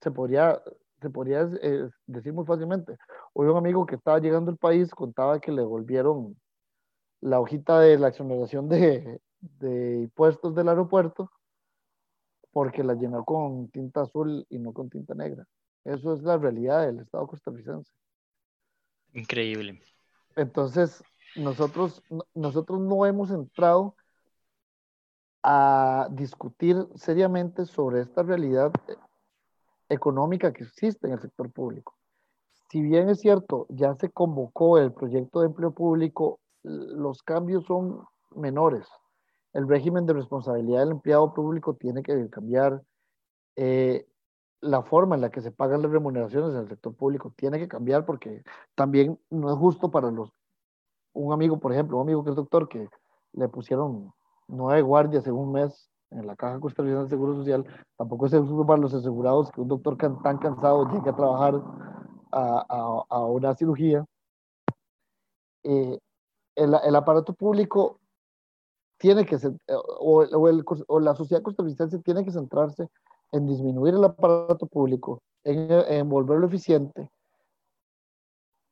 Se 0.02 0.12
podría, 0.12 0.62
se 1.02 1.10
podría 1.10 1.48
eh, 1.62 1.90
decir 2.08 2.34
muy 2.34 2.46
fácilmente. 2.46 2.98
Hoy 3.34 3.48
un 3.48 3.58
amigo 3.58 3.86
que 3.86 3.96
estaba 3.96 4.20
llegando 4.20 4.52
al 4.52 4.58
país 4.58 4.90
contaba 4.92 5.40
que 5.40 5.52
le 5.52 5.62
volvieron 5.62 6.36
la 7.22 7.40
hojita 7.40 7.80
de 7.82 8.00
la 8.00 8.08
exoneración 8.08 8.70
de, 8.70 9.20
de 9.40 10.00
impuestos 10.04 10.56
del 10.56 10.70
aeropuerto 10.70 11.30
porque 12.52 12.84
la 12.84 12.96
llenó 12.96 13.24
con 13.24 13.70
tinta 13.70 14.02
azul 14.02 14.46
y 14.50 14.58
no 14.58 14.74
con 14.74 14.90
tinta 14.90 15.14
negra. 15.14 15.46
Eso 15.86 16.14
es 16.14 16.22
la 16.24 16.38
realidad 16.38 16.86
del 16.86 17.00
Estado 17.00 17.28
costarricense. 17.28 17.92
Increíble. 19.14 19.82
Entonces, 20.36 21.04
nosotros, 21.36 22.04
nosotros 22.34 22.80
no 22.80 23.06
hemos 23.06 23.32
entrado 23.32 23.96
a 25.44 26.08
discutir 26.12 26.88
seriamente 26.96 27.66
sobre 27.66 28.02
esta 28.02 28.24
realidad 28.24 28.72
económica 29.88 30.52
que 30.54 30.64
existe 30.64 31.08
en 31.08 31.14
el 31.14 31.22
sector 31.22 31.52
público. 31.52 31.96
Si 32.70 32.82
bien 32.82 33.10
es 33.10 33.20
cierto, 33.22 33.66
ya 33.70 33.96
se 33.96 34.10
convocó 34.10 34.78
el 34.78 34.94
proyecto 34.94 35.40
de 35.40 35.48
empleo 35.48 35.72
público, 35.72 36.40
los 36.64 37.24
cambios 37.24 37.66
son 37.66 38.04
menores. 38.36 38.88
El 39.54 39.68
régimen 39.68 40.06
de 40.06 40.14
responsabilidad 40.14 40.82
del 40.82 40.92
empleado 40.92 41.34
público 41.34 41.74
tiene 41.74 42.04
que 42.04 42.30
cambiar. 42.30 42.82
Eh, 43.56 44.06
la 44.62 44.82
forma 44.84 45.16
en 45.16 45.22
la 45.22 45.30
que 45.30 45.42
se 45.42 45.52
pagan 45.52 45.82
las 45.82 45.92
remuneraciones 45.92 46.54
en 46.54 46.62
el 46.62 46.68
sector 46.68 46.94
público 46.96 47.34
tiene 47.36 47.60
que 47.60 47.68
cambiar 47.68 48.06
porque 48.06 48.44
también 48.76 49.20
no 49.30 49.50
es 49.50 49.58
justo 49.58 49.90
para 49.92 50.12
los 50.12 50.32
un 51.14 51.34
amigo, 51.34 51.60
por 51.60 51.74
ejemplo, 51.74 51.98
un 51.98 52.04
amigo 52.04 52.24
que 52.24 52.30
es 52.30 52.36
doctor 52.36 52.70
que 52.70 52.88
le 53.34 53.50
pusieron 53.50 54.14
nueve 54.48 54.82
guardias 54.82 55.26
en 55.28 55.34
un 55.34 55.52
mes 55.52 55.90
en 56.12 56.26
la 56.26 56.36
caja 56.36 56.60
costarricense 56.60 57.04
de 57.04 57.10
seguro 57.10 57.36
social, 57.36 57.66
tampoco 57.98 58.26
es 58.26 58.34
justo 58.34 58.66
para 58.66 58.82
los 58.82 58.94
asegurados 58.94 59.52
que 59.52 59.62
un 59.62 59.68
doctor 59.68 59.96
tan 59.98 60.38
cansado 60.40 60.90
llegue 60.90 61.10
a 61.10 61.16
trabajar 61.16 61.62
a, 62.32 62.66
a, 62.68 63.06
a 63.10 63.26
una 63.26 63.54
cirugía. 63.56 64.06
Eh, 65.64 66.00
el, 66.56 66.76
el, 66.84 66.96
aparato 66.96 67.34
público 67.34 68.00
tiene 68.98 69.26
que 69.26 69.38
ser, 69.38 69.54
o, 69.68 70.24
o, 70.24 70.48
el, 70.50 70.64
o 70.88 71.00
la 71.00 71.16
sociedad 71.16 71.44
costarricense 71.44 72.00
tiene 72.00 72.24
que 72.24 72.32
centrarse 72.32 72.90
en 73.32 73.48
disminuir 73.48 73.94
el 73.94 74.04
aparato 74.04 74.66
público, 74.68 75.22
en, 75.44 75.72
en 75.72 76.10
volverlo 76.10 76.48
eficiente, 76.48 77.10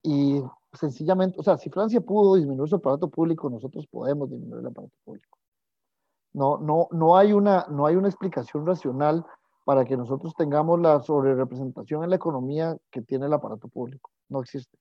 y 0.04 0.42
sencillamente, 0.74 1.40
o 1.40 1.44
sea, 1.44 1.58
si 1.58 1.70
Francia 1.70 2.00
pudo 2.00 2.36
disminuir 2.36 2.70
su 2.70 2.78
aparato 2.78 3.10
público, 3.10 3.50
nosotros 3.50 3.86
podemos 3.88 4.30
disminuir 4.30 4.62
el 4.62 4.68
aparato 4.68 4.94
público. 5.04 5.38
No, 6.34 6.58
no, 6.60 6.88
no, 6.92 7.18
hay 7.18 7.34
una, 7.34 7.66
no 7.70 7.86
hay 7.86 7.96
una 7.96 8.08
explicación 8.08 8.66
racional 8.66 9.26
para 9.66 9.84
que 9.84 9.98
nosotros 9.98 10.34
tengamos 10.38 10.80
la 10.80 11.02
sobrerepresentación 11.02 12.04
en 12.04 12.12
la 12.12 12.16
economía 12.16 12.78
que 12.90 13.02
tiene 13.02 13.26
el 13.26 13.34
aparato 13.34 13.68
público. 13.68 14.12
No 14.30 14.42
existe. 14.42 14.78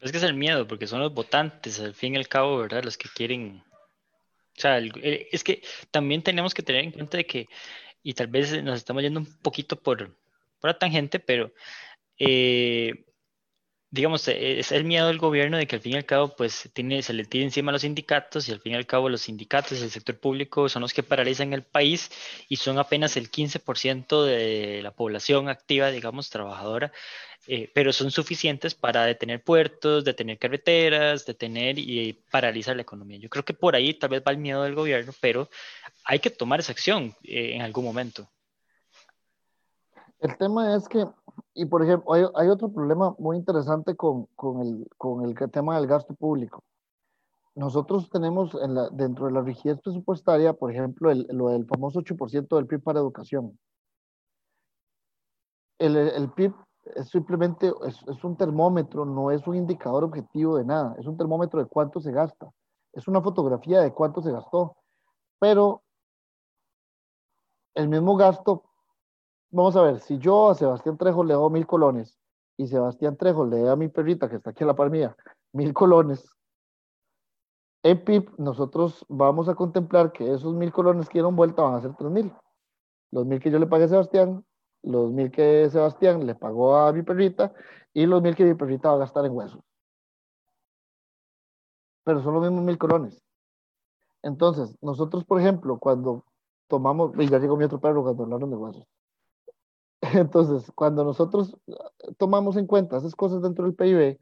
Es 0.00 0.10
que 0.10 0.18
es 0.18 0.24
el 0.24 0.34
miedo, 0.34 0.66
porque 0.66 0.86
son 0.86 1.00
los 1.00 1.12
votantes, 1.12 1.80
al 1.80 1.92
fin 1.92 2.14
y 2.14 2.16
al 2.16 2.28
cabo, 2.28 2.58
¿verdad? 2.58 2.84
Los 2.84 2.96
que 2.96 3.08
quieren... 3.14 3.62
O 4.56 4.60
sea, 4.60 4.78
es 4.78 5.44
que 5.44 5.62
también 5.90 6.22
tenemos 6.22 6.54
que 6.54 6.62
tener 6.62 6.84
en 6.84 6.92
cuenta 6.92 7.18
de 7.18 7.26
que, 7.26 7.46
y 8.06 8.14
tal 8.14 8.28
vez 8.28 8.62
nos 8.62 8.76
estamos 8.76 9.02
yendo 9.02 9.18
un 9.18 9.26
poquito 9.42 9.74
por, 9.74 10.14
por 10.60 10.70
la 10.70 10.78
tangente, 10.78 11.18
pero 11.18 11.52
eh, 12.20 13.04
digamos, 13.96 14.28
e, 14.28 14.60
es 14.60 14.70
el 14.70 14.84
miedo 14.84 15.08
del 15.08 15.18
gobierno 15.18 15.56
de 15.56 15.66
que 15.66 15.76
al 15.76 15.82
fin 15.82 15.94
y 15.94 15.96
al 15.96 16.04
cabo, 16.04 16.28
pues, 16.36 16.70
tiene, 16.72 17.02
se 17.02 17.12
le 17.12 17.24
tire 17.24 17.44
encima 17.44 17.70
a 17.70 17.72
los 17.72 17.82
sindicatos 17.82 18.48
y 18.48 18.52
al 18.52 18.60
fin 18.60 18.72
y 18.74 18.76
al 18.76 18.86
cabo 18.86 19.08
los 19.08 19.22
sindicatos 19.22 19.80
y 19.80 19.82
el 19.84 19.90
sector 19.90 20.18
público 20.18 20.68
son 20.68 20.82
los 20.82 20.94
que 20.94 21.02
paralizan 21.02 21.52
el 21.52 21.62
país 21.62 22.10
y 22.48 22.56
son 22.56 22.78
apenas 22.78 23.16
el 23.16 23.30
15% 23.30 24.24
de 24.24 24.80
la 24.82 24.92
población 24.92 25.48
activa, 25.48 25.90
digamos, 25.90 26.30
trabajadora, 26.30 26.92
eh, 27.48 27.70
pero 27.74 27.92
son 27.92 28.10
suficientes 28.10 28.74
para 28.74 29.04
detener 29.04 29.42
puertos, 29.42 30.04
detener 30.04 30.38
carreteras, 30.38 31.26
detener 31.26 31.78
y 31.78 32.12
paralizar 32.30 32.76
la 32.76 32.82
economía. 32.82 33.18
Yo 33.18 33.28
creo 33.28 33.44
que 33.44 33.54
por 33.54 33.74
ahí 33.74 33.94
tal 33.94 34.10
vez 34.10 34.22
va 34.26 34.32
el 34.32 34.38
miedo 34.38 34.62
del 34.62 34.74
gobierno, 34.74 35.12
pero 35.20 35.48
hay 36.04 36.18
que 36.18 36.30
tomar 36.30 36.60
esa 36.60 36.72
acción 36.72 37.14
eh, 37.24 37.52
en 37.54 37.62
algún 37.62 37.84
momento. 37.84 38.28
El 40.20 40.36
tema 40.38 40.74
es 40.76 40.88
que 40.88 41.04
y 41.54 41.66
por 41.66 41.82
ejemplo, 41.82 42.12
hay, 42.12 42.24
hay, 42.34 42.48
otro 42.48 42.70
problema 42.70 43.14
muy 43.18 43.36
interesante 43.36 43.96
con, 43.96 44.26
con, 44.36 44.60
el, 44.62 44.88
con 44.96 45.24
el 45.24 45.34
tema 45.50 45.76
del 45.76 45.86
gasto 45.86 46.14
público. 46.14 46.62
Nosotros 47.54 48.10
tenemos 48.10 48.54
en 48.54 48.74
la, 48.74 48.90
dentro 48.90 49.26
de 49.26 49.32
la 49.32 49.40
rigidez 49.40 49.80
presupuestaria, 49.80 50.52
por 50.52 50.70
ejemplo, 50.70 51.10
el, 51.10 51.26
lo 51.30 51.48
del 51.48 51.66
famoso 51.66 52.00
8% 52.00 52.56
del 52.56 52.66
PIB 52.66 52.82
para 52.82 53.00
educación. 53.00 53.58
El, 55.78 55.96
el 55.96 56.30
PIB 56.32 56.54
es 56.94 57.08
simplemente 57.08 57.72
es, 57.86 58.02
es, 58.08 58.24
un 58.24 58.36
termómetro, 58.36 59.04
no 59.04 59.30
es 59.30 59.46
un 59.46 59.56
indicador 59.56 60.04
objetivo 60.04 60.56
de 60.56 60.64
nada, 60.64 60.94
es 60.98 61.06
un 61.06 61.16
termómetro 61.16 61.60
de 61.60 61.66
cuánto 61.66 62.00
se 62.00 62.12
gasta, 62.12 62.50
es 62.92 63.08
una 63.08 63.20
fotografía 63.20 63.80
de 63.80 63.92
cuánto 63.92 64.22
se 64.22 64.32
gastó, 64.32 64.76
pero 65.38 65.82
el 67.74 67.88
mismo 67.88 68.16
gasto 68.16 68.64
vamos 69.50 69.76
a 69.76 69.82
ver, 69.82 70.00
si 70.00 70.18
yo 70.18 70.50
a 70.50 70.54
Sebastián 70.54 70.96
Trejo 70.96 71.24
le 71.24 71.34
hago 71.34 71.50
mil 71.50 71.66
colones 71.66 72.18
y 72.56 72.66
Sebastián 72.66 73.16
Trejo 73.16 73.44
le 73.46 73.62
da 73.62 73.72
a 73.72 73.76
mi 73.76 73.88
perrita 73.88 74.28
que 74.28 74.36
está 74.36 74.50
aquí 74.50 74.64
a 74.64 74.66
la 74.66 74.76
par 74.76 74.90
mía 74.90 75.16
mil 75.52 75.72
colones, 75.72 76.28
en 77.82 78.04
PIB 78.04 78.32
nosotros 78.38 79.06
vamos 79.08 79.48
a 79.48 79.54
contemplar 79.54 80.12
que 80.12 80.32
esos 80.32 80.54
mil 80.54 80.72
colones 80.72 81.08
que 81.08 81.14
dieron 81.14 81.36
vuelta 81.36 81.62
van 81.62 81.74
a 81.74 81.80
ser 81.80 81.94
tres 81.94 82.10
mil. 82.10 82.32
Los 83.12 83.24
mil 83.26 83.40
que 83.40 83.50
yo 83.50 83.58
le 83.58 83.66
pagué 83.66 83.84
a 83.84 83.88
Sebastián, 83.88 84.44
los 84.82 85.12
mil 85.12 85.30
que 85.30 85.68
Sebastián 85.70 86.26
le 86.26 86.34
pagó 86.34 86.76
a 86.76 86.92
mi 86.92 87.02
perrita 87.02 87.52
y 87.94 88.06
los 88.06 88.20
mil 88.22 88.34
que 88.34 88.44
mi 88.44 88.54
perrita 88.54 88.88
va 88.88 88.96
a 88.96 88.98
gastar 88.98 89.24
en 89.24 89.32
huesos. 89.32 89.60
Pero 92.04 92.22
son 92.22 92.34
los 92.34 92.42
mismos 92.42 92.64
mil 92.64 92.76
colones. 92.76 93.22
Entonces, 94.22 94.76
nosotros, 94.82 95.24
por 95.24 95.40
ejemplo, 95.40 95.78
cuando 95.78 96.24
tomamos, 96.66 97.12
y 97.18 97.28
ya 97.28 97.38
llegó 97.38 97.56
mi 97.56 97.64
otro 97.64 97.80
perro 97.80 98.02
cuando 98.02 98.24
hablaron 98.24 98.50
de 98.50 98.56
huesos. 98.56 98.84
Entonces, 100.14 100.70
cuando 100.74 101.04
nosotros 101.04 101.56
tomamos 102.18 102.56
en 102.56 102.66
cuenta 102.66 102.98
esas 102.98 103.14
cosas 103.14 103.42
dentro 103.42 103.64
del 103.64 103.74
PIB, 103.74 104.18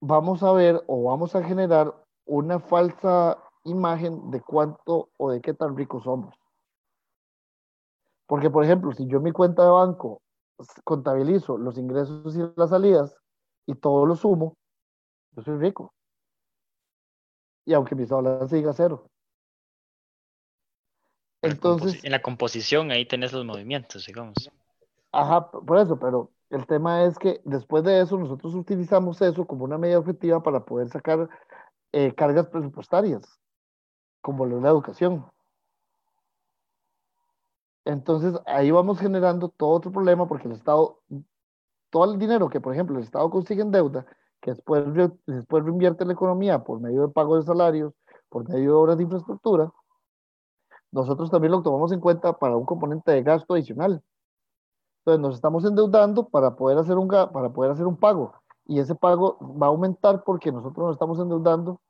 vamos 0.00 0.42
a 0.42 0.52
ver 0.52 0.82
o 0.86 1.04
vamos 1.04 1.34
a 1.36 1.42
generar 1.42 1.94
una 2.26 2.60
falsa 2.60 3.38
imagen 3.64 4.30
de 4.30 4.40
cuánto 4.40 5.10
o 5.16 5.30
de 5.30 5.40
qué 5.40 5.54
tan 5.54 5.76
ricos 5.76 6.04
somos. 6.04 6.34
Porque, 8.26 8.50
por 8.50 8.64
ejemplo, 8.64 8.92
si 8.92 9.06
yo 9.06 9.18
en 9.18 9.24
mi 9.24 9.32
cuenta 9.32 9.64
de 9.64 9.70
banco 9.70 10.22
contabilizo 10.84 11.58
los 11.58 11.78
ingresos 11.78 12.36
y 12.36 12.40
las 12.56 12.70
salidas 12.70 13.16
y 13.66 13.74
todo 13.74 14.06
lo 14.06 14.14
sumo, 14.14 14.56
yo 15.32 15.42
soy 15.42 15.58
rico. 15.58 15.92
Y 17.66 17.74
aunque 17.74 17.94
mi 17.94 18.04
balance 18.04 18.56
diga 18.56 18.72
cero. 18.72 19.06
Entonces, 21.42 22.04
en 22.04 22.12
la 22.12 22.22
composición 22.22 22.90
ahí 22.90 23.06
tenés 23.06 23.32
los 23.32 23.44
movimientos, 23.44 24.06
digamos. 24.06 24.50
Ajá, 25.12 25.50
por 25.50 25.78
eso, 25.78 25.98
pero 25.98 26.30
el 26.50 26.66
tema 26.66 27.04
es 27.04 27.18
que 27.18 27.40
después 27.44 27.84
de 27.84 28.00
eso 28.00 28.18
nosotros 28.18 28.54
utilizamos 28.54 29.20
eso 29.22 29.46
como 29.46 29.64
una 29.64 29.78
medida 29.78 29.98
objetiva 29.98 30.42
para 30.42 30.64
poder 30.64 30.88
sacar 30.88 31.28
eh, 31.92 32.12
cargas 32.14 32.46
presupuestarias, 32.48 33.22
como 34.20 34.46
lo 34.46 34.60
la 34.60 34.68
educación. 34.68 35.24
Entonces 37.84 38.34
ahí 38.46 38.70
vamos 38.70 39.00
generando 39.00 39.48
todo 39.48 39.70
otro 39.70 39.90
problema 39.90 40.28
porque 40.28 40.48
el 40.48 40.54
Estado, 40.54 41.00
todo 41.88 42.12
el 42.12 42.18
dinero 42.18 42.48
que 42.48 42.60
por 42.60 42.74
ejemplo 42.74 42.98
el 42.98 43.04
Estado 43.04 43.30
consigue 43.30 43.62
en 43.62 43.70
deuda, 43.70 44.04
que 44.40 44.52
después, 44.52 44.84
después 45.26 45.64
reinvierte 45.64 46.04
en 46.04 46.08
la 46.08 46.14
economía 46.14 46.62
por 46.62 46.80
medio 46.80 47.06
de 47.06 47.12
pago 47.12 47.36
de 47.36 47.42
salarios, 47.42 47.94
por 48.28 48.48
medio 48.48 48.70
de 48.70 48.76
obras 48.76 48.96
de 48.98 49.04
infraestructura, 49.04 49.72
nosotros 50.92 51.30
también 51.30 51.52
lo 51.52 51.62
tomamos 51.62 51.92
en 51.92 52.00
cuenta 52.00 52.32
para 52.32 52.56
un 52.56 52.66
componente 52.66 53.12
de 53.12 53.22
gasto 53.22 53.54
adicional. 53.54 54.02
Entonces 55.00 55.20
nos 55.20 55.34
estamos 55.34 55.64
endeudando 55.64 56.28
para 56.28 56.56
poder 56.56 56.78
hacer 56.78 56.98
un, 56.98 57.08
para 57.08 57.50
poder 57.52 57.72
hacer 57.72 57.86
un 57.86 57.96
pago 57.96 58.34
y 58.66 58.78
ese 58.78 58.94
pago 58.94 59.36
va 59.40 59.66
a 59.66 59.70
aumentar 59.70 60.22
porque 60.24 60.52
nosotros 60.52 60.86
nos 60.86 60.94
estamos 60.94 61.18
endeudando 61.18 61.80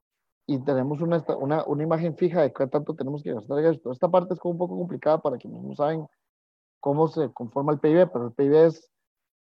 y 0.46 0.58
tenemos 0.60 1.00
una, 1.00 1.24
una, 1.38 1.64
una 1.64 1.82
imagen 1.82 2.16
fija 2.16 2.42
de 2.42 2.52
cuánto 2.52 2.78
tanto 2.78 2.94
tenemos 2.94 3.22
que 3.22 3.34
gastar 3.34 3.58
en 3.58 3.66
esto. 3.66 3.92
Esta 3.92 4.08
parte 4.08 4.34
es 4.34 4.40
como 4.40 4.52
un 4.52 4.58
poco 4.58 4.78
complicada 4.78 5.18
para 5.18 5.36
quienes 5.36 5.62
no 5.62 5.74
saben 5.74 6.06
cómo 6.80 7.08
se 7.08 7.30
conforma 7.32 7.72
el 7.72 7.80
PIB, 7.80 8.10
pero 8.10 8.26
el 8.28 8.32
PIB 8.32 8.54
es 8.66 8.90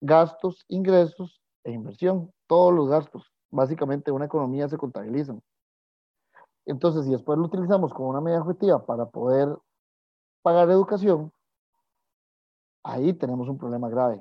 gastos, 0.00 0.64
ingresos 0.68 1.42
e 1.64 1.72
inversión. 1.72 2.30
Todos 2.46 2.72
los 2.72 2.88
gastos, 2.88 3.32
básicamente, 3.50 4.12
una 4.12 4.26
economía 4.26 4.68
se 4.68 4.78
contabilizan. 4.78 5.42
Entonces, 6.66 7.04
si 7.04 7.12
después 7.12 7.38
lo 7.38 7.44
utilizamos 7.44 7.94
como 7.94 8.10
una 8.10 8.20
medida 8.20 8.42
objetiva 8.42 8.84
para 8.84 9.06
poder 9.06 9.56
pagar 10.42 10.68
educación, 10.68 11.32
ahí 12.82 13.12
tenemos 13.14 13.48
un 13.48 13.56
problema 13.56 13.88
grave. 13.88 14.20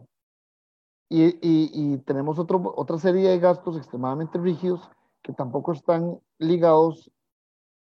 Y, 1.09 1.37
y, 1.41 1.97
tenemos 1.99 2.39
otro, 2.39 2.73
otra 2.75 2.97
serie 2.97 3.29
de 3.29 3.39
gastos 3.39 3.77
extremadamente 3.77 4.39
rígidos 4.39 4.89
que 5.21 5.33
tampoco 5.33 5.71
están 5.71 6.19
ligados 6.39 7.11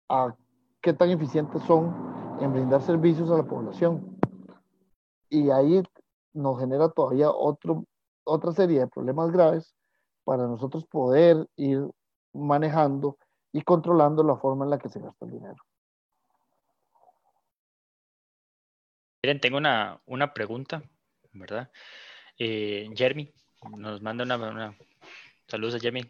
a 0.10 0.36
qué 0.82 0.94
tan 0.94 1.10
eficientes 1.10 1.62
son 1.64 1.94
en 2.40 2.52
brindar 2.54 2.82
servicios 2.82 3.30
a 3.32 3.38
la 3.38 3.44
población. 3.44 4.18
Y 5.30 5.50
ahí 5.50 5.82
nos 6.34 6.60
genera 6.60 6.90
todavía 6.90 7.32
otro, 7.32 7.86
otra 8.24 8.52
serie 8.52 8.82
de 8.82 8.88
problemas 8.88 9.32
graves 9.32 9.76
para 10.24 10.48
nosotros 10.48 10.86
poder 10.86 11.48
ir 11.56 11.88
manejando 12.34 13.18
y 13.54 13.62
controlando 13.62 14.24
la 14.24 14.36
forma 14.36 14.66
en 14.66 14.72
la 14.72 14.80
que 14.80 14.90
se 14.90 15.00
gasta 15.00 15.26
el 15.26 15.32
dinero. 15.32 15.64
Miren, 19.22 19.40
tengo 19.40 19.58
una, 19.58 20.02
una 20.06 20.34
pregunta, 20.34 20.84
¿verdad? 21.32 21.72
Eh, 22.38 22.90
Jeremy 22.94 23.32
nos 23.78 24.02
manda 24.02 24.26
una, 24.26 24.36
una... 24.36 24.78
Saludos 25.48 25.76
a 25.76 25.80
Jeremy. 25.80 26.10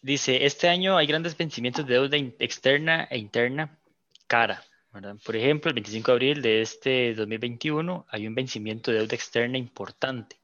Dice, 0.00 0.44
este 0.44 0.68
año 0.68 0.96
hay 0.96 1.06
grandes 1.06 1.36
vencimientos 1.36 1.86
de 1.86 1.94
deuda 1.94 2.16
externa 2.40 3.04
e 3.04 3.18
interna 3.18 3.78
cara. 4.26 4.64
¿verdad? 4.92 5.16
Por 5.24 5.36
ejemplo, 5.36 5.68
el 5.68 5.74
25 5.74 6.10
de 6.10 6.12
abril 6.12 6.42
de 6.42 6.62
este 6.62 7.14
2021 7.14 8.06
hay 8.08 8.26
un 8.26 8.34
vencimiento 8.34 8.90
de 8.90 8.98
deuda 8.98 9.14
externa 9.14 9.58
importante. 9.58 10.40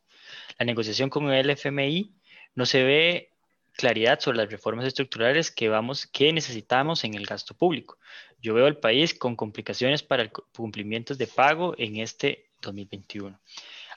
La 0.59 0.67
negociación 0.67 1.11
con 1.11 1.31
el 1.33 1.51
FMI 1.51 2.15
no 2.55 2.67
se 2.67 2.85
ve 2.85 3.33
claridad 3.79 4.19
sobre 4.19 4.39
las 4.39 4.51
reformas 4.51 4.85
estructurales 4.85 5.53
que, 5.53 5.69
vamos, 5.69 6.09
que 6.09 6.33
necesitamos 6.33 7.05
en 7.05 7.15
el 7.15 7.25
gasto 7.25 7.55
público. 7.55 7.97
Yo 8.43 8.53
veo 8.53 8.67
al 8.67 8.77
país 8.77 9.15
con 9.15 9.37
complicaciones 9.37 10.03
para 10.03 10.25
el 10.25 10.33
cumplimiento 10.33 11.15
de 11.15 11.29
pago 11.29 11.77
en 11.79 11.99
este 11.99 12.51
2021, 12.61 13.39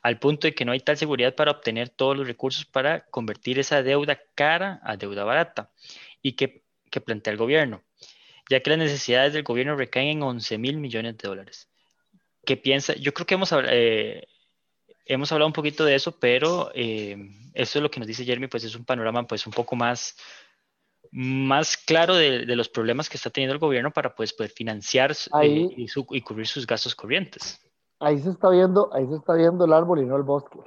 al 0.03 0.19
punto 0.19 0.45
de 0.45 0.53
que 0.53 0.65
no 0.65 0.71
hay 0.71 0.81
tal 0.81 0.97
seguridad 0.97 1.33
para 1.33 1.49
obtener 1.49 1.89
todos 1.89 2.15
los 2.15 2.27
recursos 2.27 2.63
para 2.63 3.05
convertir 3.05 3.57
esa 3.57 3.81
deuda 3.81 4.21
cara 4.35 4.79
a 4.83 4.97
deuda 4.97 5.23
barata 5.23 5.71
y 6.21 6.33
que, 6.33 6.61
que 6.91 7.01
plantea 7.01 7.31
el 7.31 7.37
gobierno, 7.37 7.81
ya 8.51 8.59
que 8.59 8.69
las 8.69 8.79
necesidades 8.79 9.33
del 9.33 9.41
gobierno 9.41 9.75
recaen 9.75 10.09
en 10.09 10.21
11 10.21 10.59
mil 10.59 10.77
millones 10.77 11.17
de 11.17 11.27
dólares. 11.27 11.69
¿Qué 12.45 12.55
piensa? 12.55 12.93
Yo 12.93 13.15
creo 13.15 13.25
que 13.25 13.33
hemos 13.33 13.51
eh, 13.51 14.27
hemos 15.05 15.31
hablado 15.31 15.47
un 15.47 15.53
poquito 15.53 15.85
de 15.85 15.95
eso, 15.95 16.11
pero 16.19 16.71
eh, 16.73 17.17
eso 17.53 17.79
es 17.79 17.83
lo 17.83 17.91
que 17.91 17.99
nos 17.99 18.07
dice 18.07 18.25
Jeremy, 18.25 18.47
pues 18.47 18.63
es 18.63 18.75
un 18.75 18.85
panorama 18.85 19.25
pues 19.27 19.45
un 19.45 19.53
poco 19.53 19.75
más, 19.75 20.15
más 21.11 21.77
claro 21.77 22.15
de, 22.15 22.45
los 22.55 22.69
problemas 22.69 23.09
que 23.09 23.17
está 23.17 23.29
teniendo 23.29 23.53
el 23.53 23.59
gobierno 23.59 23.91
para 23.91 24.15
pues, 24.15 24.33
poder 24.33 24.51
financiar 24.51 25.11
eh, 25.41 25.47
y, 25.75 25.85
y, 25.85 26.21
cubrir 26.21 26.47
sus 26.47 26.65
gastos 26.65 26.95
corrientes. 26.95 27.59
Ahí 27.99 28.19
se 28.19 28.29
está 28.29 28.49
viendo, 28.49 28.93
ahí 28.93 29.05
se 29.07 29.15
está 29.15 29.33
viendo 29.33 29.65
el 29.65 29.73
árbol 29.73 29.99
y 29.99 30.05
no 30.05 30.15
el 30.15 30.23
bosque. 30.23 30.59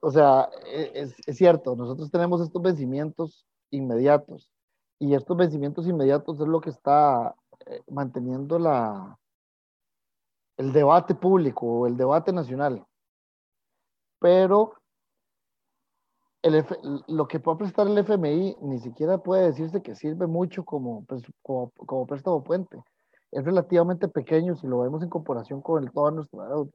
o 0.00 0.10
sea, 0.10 0.48
e, 0.66 0.92
es, 0.94 1.14
es, 1.26 1.36
cierto, 1.36 1.74
nosotros 1.76 2.10
tenemos 2.10 2.40
estos 2.40 2.60
vencimientos 2.60 3.46
inmediatos 3.70 4.50
y 4.98 5.14
estos 5.14 5.36
vencimientos 5.36 5.86
inmediatos 5.86 6.40
es 6.40 6.46
lo 6.46 6.60
que 6.60 6.70
está 6.70 7.34
eh, 7.66 7.82
manteniendo 7.88 8.58
la, 8.58 9.18
el 10.56 10.72
debate 10.72 11.14
público 11.14 11.66
o 11.66 11.86
el 11.86 11.96
debate 11.96 12.32
nacional. 12.32 12.84
Pero 14.18 14.74
el 16.42 16.64
lo 17.08 17.26
que 17.26 17.40
puede 17.40 17.58
prestar 17.58 17.86
el 17.86 17.98
FMI 17.98 18.56
ni 18.62 18.78
siquiera 18.78 19.18
puede 19.18 19.46
decirse 19.46 19.82
que 19.82 19.94
sirve 19.94 20.26
mucho 20.26 20.64
como, 20.64 21.04
como, 21.42 21.70
como 21.70 22.06
préstamo 22.06 22.42
puente. 22.42 22.78
Es 23.32 23.44
relativamente 23.44 24.08
pequeño 24.08 24.56
si 24.56 24.66
lo 24.66 24.80
vemos 24.80 25.02
en 25.02 25.08
comparación 25.08 25.60
con 25.60 25.82
el, 25.82 25.90
toda 25.90 26.12
nuestra 26.12 26.46
deuda. 26.46 26.70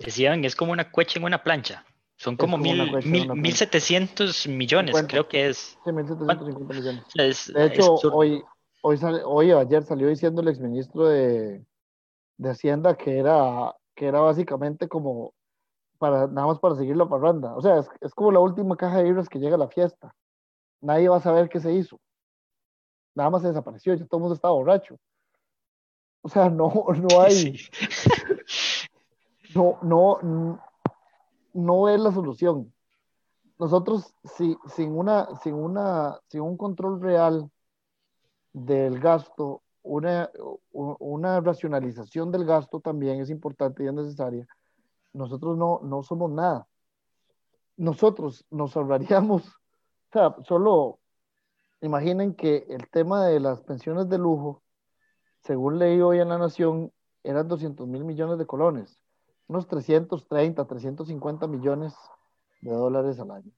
Decían, 0.00 0.44
es 0.44 0.56
como 0.56 0.72
una 0.72 0.90
cuecha 0.90 1.18
en 1.18 1.26
una 1.26 1.42
plancha. 1.42 1.84
Son 2.16 2.36
como, 2.36 2.56
mil, 2.56 2.78
mil, 3.04 3.28
1.700 3.28 4.48
millones, 4.48 4.96
creo 5.08 5.28
que 5.28 5.48
es. 5.48 5.76
Sí, 5.84 5.90
1.750 5.90 6.74
millones. 6.74 7.52
de 7.52 7.66
hecho, 7.66 7.94
hoy, 8.12 8.42
hoy, 8.82 8.98
hoy 9.24 9.50
ayer 9.50 9.82
salió 9.82 10.08
diciendo 10.08 10.40
el 10.40 10.48
exministro 10.48 11.06
de, 11.08 11.62
de 12.36 12.50
Hacienda 12.50 12.96
que 12.96 13.18
era, 13.18 13.74
que 13.94 14.06
era 14.06 14.20
básicamente 14.20 14.88
como 14.88 15.34
para, 15.98 16.26
nada 16.26 16.48
más 16.48 16.58
para 16.58 16.74
seguir 16.74 16.96
la 16.96 17.08
parranda. 17.08 17.54
O 17.56 17.62
sea, 17.62 17.78
es, 17.78 17.88
es 18.00 18.14
como 18.14 18.32
la 18.32 18.40
última 18.40 18.76
caja 18.76 18.98
de 18.98 19.04
libros 19.04 19.28
que 19.28 19.38
llega 19.38 19.54
a 19.56 19.58
la 19.58 19.68
fiesta. 19.68 20.14
Nadie 20.80 21.08
va 21.08 21.18
a 21.18 21.20
saber 21.20 21.48
qué 21.48 21.60
se 21.60 21.72
hizo. 21.72 22.00
Nada 23.14 23.30
más 23.30 23.42
se 23.42 23.48
desapareció, 23.48 23.94
ya 23.94 24.06
todo 24.06 24.18
el 24.18 24.22
mundo 24.22 24.34
estaba 24.34 24.54
borracho. 24.54 24.98
O 26.22 26.28
sea, 26.28 26.48
no, 26.48 26.72
no 26.88 27.20
hay. 27.20 27.58
No, 29.54 29.78
no, 29.82 30.58
no 31.52 31.88
es 31.88 32.00
la 32.00 32.12
solución. 32.12 32.72
Nosotros, 33.58 34.14
si, 34.24 34.56
sin, 34.74 34.96
una, 34.96 35.28
sin, 35.42 35.54
una, 35.54 36.18
sin 36.28 36.40
un 36.40 36.56
control 36.56 37.00
real 37.00 37.50
del 38.52 38.98
gasto, 38.98 39.62
una, 39.82 40.30
una 40.72 41.40
racionalización 41.40 42.30
del 42.30 42.44
gasto 42.44 42.80
también 42.80 43.20
es 43.20 43.30
importante 43.30 43.84
y 43.84 43.88
es 43.88 43.94
necesaria. 43.94 44.46
Nosotros 45.12 45.56
no, 45.56 45.80
no 45.82 46.02
somos 46.02 46.30
nada. 46.30 46.66
Nosotros 47.76 48.44
nos 48.50 48.76
ahorraríamos, 48.76 49.46
o 50.10 50.12
sea, 50.12 50.36
solo 50.44 50.98
imaginen 51.80 52.34
que 52.34 52.66
el 52.68 52.88
tema 52.90 53.26
de 53.26 53.40
las 53.40 53.60
pensiones 53.62 54.08
de 54.08 54.18
lujo, 54.18 54.62
según 55.42 55.78
leí 55.78 56.00
hoy 56.00 56.20
en 56.20 56.28
La 56.28 56.38
Nación, 56.38 56.92
eran 57.24 57.48
200 57.48 57.86
mil 57.88 58.04
millones 58.04 58.38
de 58.38 58.46
colones 58.46 59.02
unos 59.52 59.66
330, 59.66 60.64
350 60.64 61.46
millones 61.46 61.94
de 62.62 62.72
dólares 62.72 63.20
al 63.20 63.32
año 63.32 63.52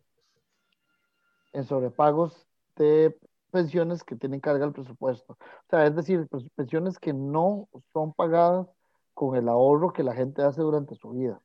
en 1.53 1.65
sobrepagos 1.65 2.49
de 2.75 3.17
pensiones 3.55 4.03
que 4.03 4.17
tienen 4.17 4.41
carga 4.41 4.65
el 4.67 4.73
presupuesto. 4.73 5.35
O 5.35 5.67
sea, 5.71 5.87
es 5.87 5.95
decir, 5.95 6.27
pues, 6.29 6.45
pensiones 6.57 6.99
que 6.99 7.13
no 7.13 7.69
son 7.93 8.13
pagadas 8.13 8.67
con 9.15 9.37
el 9.37 9.49
ahorro 9.49 9.93
que 9.93 10.03
la 10.03 10.13
gente 10.13 10.43
hace 10.43 10.61
durante 10.61 10.97
su 10.97 11.11
vida. 11.11 11.41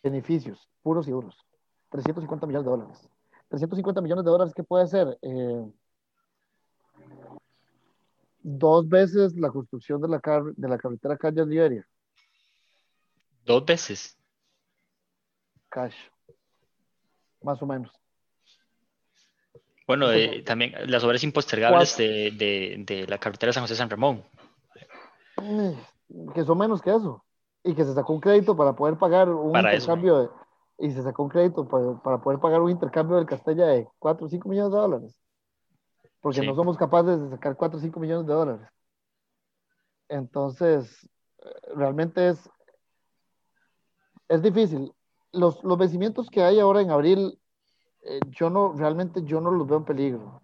Beneficios, 0.00 0.68
puros 0.82 1.08
y 1.08 1.10
duros. 1.10 1.36
350 1.88 2.46
millones 2.46 2.66
de 2.66 2.70
dólares. 2.70 3.10
350 3.48 4.00
millones 4.00 4.24
de 4.24 4.30
dólares, 4.30 4.54
¿qué 4.54 4.62
puede 4.62 4.86
ser? 4.86 5.18
Eh, 5.22 5.66
dos 8.42 8.88
veces 8.88 9.34
la 9.36 9.50
construcción 9.50 10.00
de 10.00 10.06
la, 10.06 10.20
de 10.56 10.68
la 10.68 10.78
carretera 10.78 11.16
Calle 11.16 11.44
Liberia. 11.44 11.84
¿Dos 13.44 13.64
veces? 13.64 14.16
Cash. 15.68 15.96
Más 17.42 17.60
o 17.60 17.66
menos. 17.66 17.99
Bueno, 19.90 20.12
eh, 20.12 20.42
también 20.42 20.72
las 20.86 21.02
obras 21.02 21.24
impostergables 21.24 21.96
de, 21.96 22.30
de, 22.30 22.84
de, 22.86 23.06
la 23.08 23.18
carretera 23.18 23.52
San 23.52 23.64
José 23.64 23.74
San 23.74 23.90
Ramón. 23.90 24.22
Mm, 25.36 26.32
que 26.32 26.44
son 26.44 26.58
menos 26.58 26.80
que 26.80 26.90
eso. 26.90 27.24
Y 27.64 27.74
que 27.74 27.84
se 27.84 27.92
sacó 27.94 28.12
un 28.12 28.20
crédito 28.20 28.56
para 28.56 28.74
poder 28.74 28.96
pagar 28.96 29.28
un 29.28 29.56
intercambio 29.56 30.18
de, 30.18 30.28
y 30.78 30.92
se 30.92 31.02
sacó 31.02 31.24
un 31.24 31.28
crédito 31.28 31.66
para, 31.66 32.00
para, 32.02 32.20
poder 32.20 32.38
pagar 32.38 32.60
un 32.60 32.70
intercambio 32.70 33.16
del 33.16 33.26
Castella 33.26 33.66
de 33.66 33.88
4 33.98 34.26
o 34.26 34.28
5 34.28 34.48
millones 34.48 34.72
de 34.72 34.78
dólares 34.78 35.20
porque 36.20 36.46
no 36.46 36.54
somos 36.54 36.76
capaces 36.76 37.20
de 37.20 37.30
sacar 37.30 37.56
4 37.56 37.78
o 37.78 37.82
5 37.82 37.98
millones 37.98 38.26
de 38.28 38.32
dólares. 38.32 38.68
Entonces, 40.08 41.08
realmente 41.74 42.28
es, 42.28 42.50
es 44.28 44.40
difícil. 44.40 44.92
Los, 45.32 45.64
los 45.64 45.78
vencimientos 45.78 46.28
que 46.30 46.42
hay 46.44 46.60
ahora 46.60 46.80
en 46.80 46.92
abril, 46.92 47.39
eh, 48.02 48.20
yo 48.30 48.50
no, 48.50 48.72
realmente 48.72 49.22
yo 49.24 49.40
no 49.40 49.50
los 49.50 49.66
veo 49.66 49.78
en 49.78 49.84
peligro. 49.84 50.40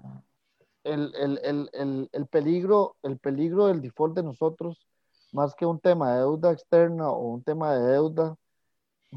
El, 0.85 1.13
el, 1.17 1.41
el, 1.73 2.09
el, 2.13 2.27
peligro, 2.27 2.97
el 3.03 3.19
peligro 3.19 3.67
del 3.67 3.81
default 3.81 4.15
de 4.15 4.23
nosotros, 4.23 4.87
más 5.33 5.55
que 5.55 5.67
un 5.67 5.81
tema 5.81 6.13
de 6.13 6.19
deuda 6.21 6.53
externa 6.53 7.11
o 7.11 7.29
un 7.29 7.43
tema 7.43 7.75
de 7.75 7.93
deuda, 7.93 8.37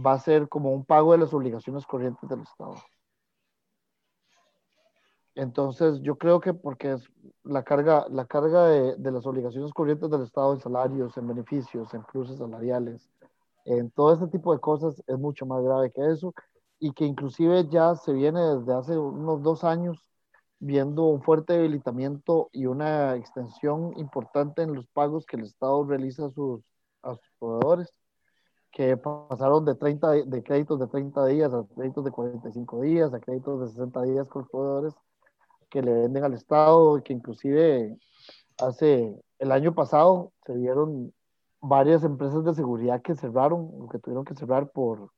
va 0.06 0.14
a 0.14 0.20
ser 0.20 0.48
como 0.50 0.74
un 0.74 0.86
pago 0.86 1.12
de 1.12 1.20
las 1.20 1.34
obligaciones 1.34 1.86
corrientes 1.86 2.28
del 2.28 2.42
Estado. 2.42 2.76
Entonces, 5.36 6.02
yo 6.02 6.18
creo 6.18 6.40
que 6.40 6.54
porque 6.54 6.98
la 7.44 7.64
carga, 7.64 8.06
la 8.10 8.26
carga 8.26 8.66
de, 8.68 8.96
de, 8.98 9.12
las 9.12 9.26
obligaciones 9.26 9.72
corrientes 9.74 10.10
del 10.10 10.24
Estado 10.24 10.54
en 10.54 10.60
salarios, 10.60 11.16
en 11.18 11.28
beneficios, 11.28 11.94
en 11.94 12.04
pluses 12.04 12.40
salariales, 12.40 13.10
en 13.66 13.92
todo 13.92 14.14
este 14.14 14.28
tipo 14.28 14.54
de 14.54 14.60
cosas 14.60 15.02
es 15.06 15.18
mucho 15.18 15.46
más 15.46 15.64
grave 15.64 15.92
que 15.92 16.12
eso 16.12 16.34
y 16.80 16.94
que 16.94 17.06
inclusive 17.06 17.68
ya 17.70 17.96
se 17.96 18.14
viene 18.14 18.42
desde 18.42 18.74
hace 18.74 18.98
unos 18.98 19.44
dos 19.44 19.64
años 19.64 20.10
viendo 20.60 21.06
un 21.06 21.22
fuerte 21.22 21.54
debilitamiento 21.54 22.50
y 22.52 22.66
una 22.66 23.16
extensión 23.16 23.94
importante 23.98 24.62
en 24.62 24.74
los 24.74 24.88
pagos 24.88 25.26
que 25.26 25.38
el 25.38 25.44
Estado 25.44 25.84
realiza 25.86 26.26
a 26.26 26.32
sus, 26.32 26.62
a 27.02 27.16
sus 27.16 27.32
proveedores, 27.40 27.94
que 28.72 28.98
pasaron 28.98 29.66
de, 29.66 29.76
30, 29.76 30.12
de 30.26 30.44
créditos 30.44 30.80
de 30.80 30.88
30 30.88 31.26
días 31.26 31.54
a 31.54 31.66
créditos 31.76 32.06
de 32.06 32.12
45 32.12 32.82
días, 32.82 33.14
a 33.14 33.20
créditos 33.20 33.62
de 33.62 33.68
60 33.68 34.02
días 34.04 34.30
con 34.30 34.44
los 34.44 34.52
proveedores 34.52 34.94
que 35.70 35.82
le 35.82 35.94
venden 35.94 36.24
al 36.24 36.34
Estado, 36.34 37.02
que 37.04 37.14
inclusive 37.14 37.98
hace 38.58 39.16
el 39.40 39.52
año 39.52 39.74
pasado 39.74 40.34
se 40.46 40.54
vieron 40.54 41.14
varias 41.62 42.04
empresas 42.04 42.44
de 42.44 42.54
seguridad 42.54 43.02
que 43.02 43.16
cerraron 43.16 43.70
o 43.80 43.88
que 43.90 44.00
tuvieron 44.00 44.26
que 44.26 44.36
cerrar 44.36 44.72
por, 44.72 45.12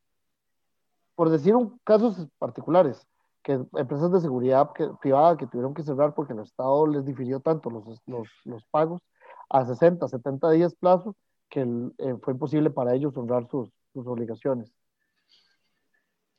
por 1.21 1.29
decir 1.29 1.53
un, 1.53 1.79
casos 1.83 2.15
particulares, 2.39 3.07
que 3.43 3.51
empresas 3.51 4.11
de 4.11 4.21
seguridad 4.21 4.71
que, 4.73 4.87
privada 4.99 5.37
que 5.37 5.45
tuvieron 5.45 5.75
que 5.75 5.83
cerrar 5.83 6.15
porque 6.15 6.33
el 6.33 6.39
Estado 6.39 6.87
les 6.87 7.05
difirió 7.05 7.39
tanto 7.39 7.69
los, 7.69 7.85
los, 8.07 8.27
los 8.43 8.63
pagos 8.71 9.03
a 9.47 9.63
60, 9.63 10.07
70 10.07 10.49
días 10.49 10.73
plazo 10.73 11.15
que 11.47 11.61
eh, 11.61 12.15
fue 12.23 12.33
imposible 12.33 12.71
para 12.71 12.95
ellos 12.95 13.15
honrar 13.15 13.47
sus, 13.51 13.69
sus 13.93 14.07
obligaciones. 14.07 14.71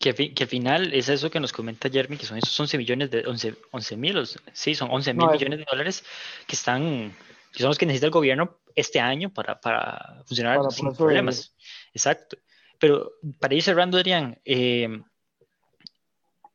Que, 0.00 0.12
que, 0.34 0.42
al 0.42 0.48
final 0.48 0.92
es 0.92 1.08
eso 1.08 1.30
que 1.30 1.38
nos 1.38 1.52
comenta 1.52 1.88
Jeremy, 1.88 2.16
que 2.16 2.26
son 2.26 2.38
esos 2.38 2.58
11 2.58 2.76
millones 2.76 3.10
de 3.12 3.24
11 3.70 3.96
mil, 3.96 4.26
sí, 4.52 4.74
son 4.74 4.90
11 4.90 5.14
mil 5.14 5.28
millones 5.30 5.60
de 5.60 5.66
dólares 5.70 6.04
que 6.48 6.56
están, 6.56 7.14
que 7.52 7.60
son 7.60 7.68
los 7.68 7.78
que 7.78 7.86
necesita 7.86 8.06
el 8.06 8.12
gobierno 8.12 8.58
este 8.74 8.98
año 8.98 9.32
para, 9.32 9.60
para 9.60 10.24
funcionar 10.26 10.72
sin 10.72 10.92
problemas. 10.92 11.54
Exacto. 11.94 12.36
Pero 12.82 13.12
para 13.38 13.54
ir 13.54 13.62
cerrando, 13.62 13.96
Adrián, 13.96 14.40
eh, 14.44 14.88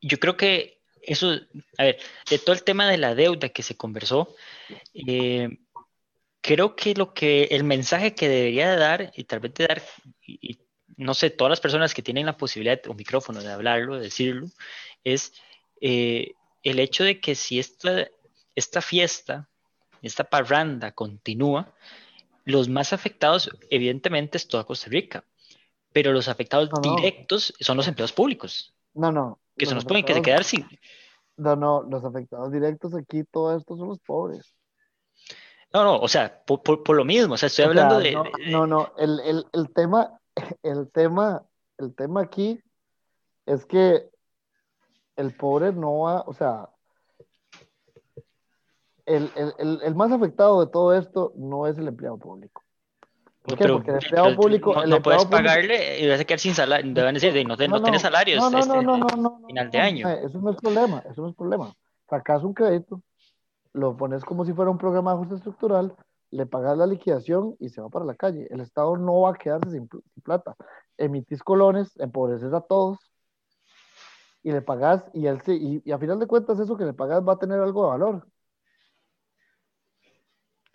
yo 0.02 0.20
creo 0.20 0.36
que 0.36 0.82
eso, 1.02 1.32
a 1.78 1.84
ver, 1.86 2.00
de 2.30 2.38
todo 2.38 2.54
el 2.54 2.66
tema 2.66 2.86
de 2.90 2.98
la 2.98 3.16
deuda 3.16 3.48
que 3.48 3.64
se 3.64 3.78
conversó, 3.78 4.36
eh, 4.94 5.58
creo 6.42 6.76
que 6.76 6.96
lo 6.96 7.14
que 7.14 7.46
el 7.46 7.64
mensaje 7.64 8.14
que 8.14 8.28
debería 8.28 8.70
de 8.70 8.76
dar 8.76 9.12
y 9.16 9.24
tal 9.24 9.40
vez 9.40 9.54
de 9.54 9.68
dar 9.68 9.82
y, 10.22 10.60
no 10.98 11.14
sé, 11.14 11.30
todas 11.30 11.50
las 11.50 11.62
personas 11.62 11.94
que 11.94 12.04
tienen 12.04 12.26
la 12.26 12.36
posibilidad, 12.36 12.78
un 12.90 12.98
micrófono, 12.98 13.42
de 13.42 13.50
hablarlo, 13.50 13.96
de 13.96 14.02
decirlo, 14.02 14.48
es 15.06 15.32
eh, 15.80 16.34
el 16.62 16.80
hecho 16.80 17.06
de 17.06 17.22
que 17.22 17.36
si 17.36 17.58
esta, 17.58 18.06
esta 18.54 18.82
fiesta, 18.82 19.48
esta 20.02 20.26
parranda 20.26 20.92
continúa, 20.92 21.74
los 22.44 22.68
más 22.68 22.92
afectados, 22.92 23.50
evidentemente, 23.70 24.38
es 24.38 24.50
toda 24.50 24.66
Costa 24.66 24.90
Rica, 24.90 25.24
pero 25.98 26.14
los 26.14 26.28
afectados 26.28 26.70
directos 26.80 27.52
son 27.60 27.76
los 27.76 27.88
empleados 27.88 28.14
públicos. 28.14 28.72
No, 28.94 29.12
no. 29.12 29.40
Que 29.58 29.66
se 29.66 29.74
nos 29.74 29.84
pueden 29.84 30.06
quedar 30.06 30.44
sin. 30.44 30.64
No, 31.38 31.56
no, 31.56 31.82
los 31.82 32.06
afectados 32.06 32.52
directos 32.52 32.94
aquí, 32.94 33.24
todo 33.24 33.58
esto 33.58 33.76
son 33.76 33.88
los 33.88 34.00
pobres. 34.02 34.54
No, 35.74 35.84
no, 35.84 35.98
o 35.98 36.08
sea, 36.08 36.44
por, 36.46 36.96
lo 36.96 37.04
mismo, 37.04 37.34
o 37.34 37.38
sea, 37.38 37.48
estoy 37.48 37.66
hablando 37.66 37.98
de, 37.98 38.16
No, 38.52 38.68
no, 38.68 38.94
el, 39.00 39.20
el, 39.22 39.46
el, 39.54 39.74
tema, 39.74 40.20
el 40.62 40.88
tema, 40.92 41.44
el 41.80 41.96
tema 41.96 42.22
aquí 42.22 42.62
es 43.48 43.66
que 43.66 44.08
el 45.16 45.36
pobre 45.36 45.74
no 45.74 46.02
va, 46.02 46.22
o 46.28 46.34
sea, 46.34 46.70
el, 49.08 49.32
el, 49.36 49.82
el, 49.82 49.96
más 49.96 50.12
afectado 50.12 50.64
de 50.64 50.72
todo 50.72 50.94
esto 50.94 51.34
no 51.38 51.66
es 51.66 51.76
el 51.80 51.88
empleado 51.88 52.20
público. 52.20 52.64
¿Por 53.48 53.58
qué? 53.58 53.64
Pero- 53.64 53.76
Porque 53.76 53.92
el 53.92 53.96
empleado 53.98 54.28
pero 54.28 54.36
público. 54.42 54.74
no, 54.74 54.84
el 54.84 54.90
no 54.90 54.96
empleado 54.98 55.04
puedes 55.04 55.24
público- 55.26 55.44
pagarle 55.50 56.00
y 56.02 56.10
vas 56.10 56.20
a 56.20 56.26
quedar 56.26 56.40
sin 56.40 56.54
salario. 56.54 57.08
A 57.08 57.12
decir, 57.14 57.32
de, 57.32 57.46
no, 57.46 57.56
no, 57.56 57.68
No, 57.68 57.82
tienes 57.82 58.02
salarios 58.02 58.40
No, 58.44 58.50
no, 58.50 58.60
este 58.60 58.82
no, 58.84 58.98
no, 58.98 59.48
final 59.48 59.72
de 59.72 59.80
año. 59.80 60.10
eh, 60.10 60.20
Eso 60.26 60.40
no 60.40 60.52
es 60.52 60.58
problema, 60.58 61.02
eso 61.10 61.22
no 61.22 61.30
es 61.30 61.36
problema. 61.36 61.74
Sacas 62.10 62.44
un 62.44 62.54
crédito, 62.54 63.02
lo 63.74 63.96
pones 63.96 64.26
como 64.26 64.44
si 64.44 64.52
fuera 64.52 64.70
un 64.70 64.78
programa 64.78 65.12
de 65.12 65.16
ajuste 65.18 65.36
estructural, 65.36 65.96
le 66.32 66.46
pagas 66.46 66.78
la 66.78 66.86
liquidación 66.86 67.56
y 67.60 67.70
se 67.70 67.80
va 67.80 67.88
para 67.90 68.04
la 68.04 68.16
calle. 68.16 68.48
El 68.50 68.60
Estado 68.60 68.98
no 68.98 69.22
va 69.22 69.30
a 69.30 69.34
quedarse 69.34 69.72
sin, 69.72 69.88
pl- 69.88 70.04
sin 70.14 70.24
plata. 70.24 70.56
Emitís 70.98 71.42
colones, 71.42 71.98
empobreces 72.00 72.52
a 72.54 72.60
todos 72.60 73.00
y 74.44 74.52
le 74.52 74.62
pagas 74.62 75.06
y, 75.14 75.26
él 75.28 75.40
se- 75.42 75.56
y, 75.56 75.82
y 75.86 75.92
a 75.94 75.98
final 75.98 76.20
de 76.20 76.28
cuentas 76.28 76.60
eso 76.60 76.76
que 76.76 76.84
le 76.84 76.94
pagas 76.94 77.26
va 77.26 77.34
a 77.34 77.40
tener 77.40 77.62
algo 77.62 77.84
de 77.86 77.90
valor. 77.92 78.28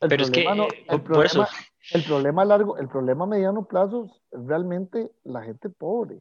El 0.01 0.09
Pero 0.09 0.23
es 0.25 0.31
que, 0.31 0.41
eh, 0.43 0.85
el 0.89 1.01
por 1.03 1.25
eso, 1.27 1.47
el 1.91 2.05
problema 2.05 2.45
largo, 2.45 2.79
el 2.79 2.89
problema 2.89 3.25
a 3.25 3.27
mediano 3.27 3.67
plazo 3.67 4.05
es 4.31 4.47
realmente 4.47 5.11
la 5.25 5.43
gente 5.43 5.69
pobre. 5.69 6.21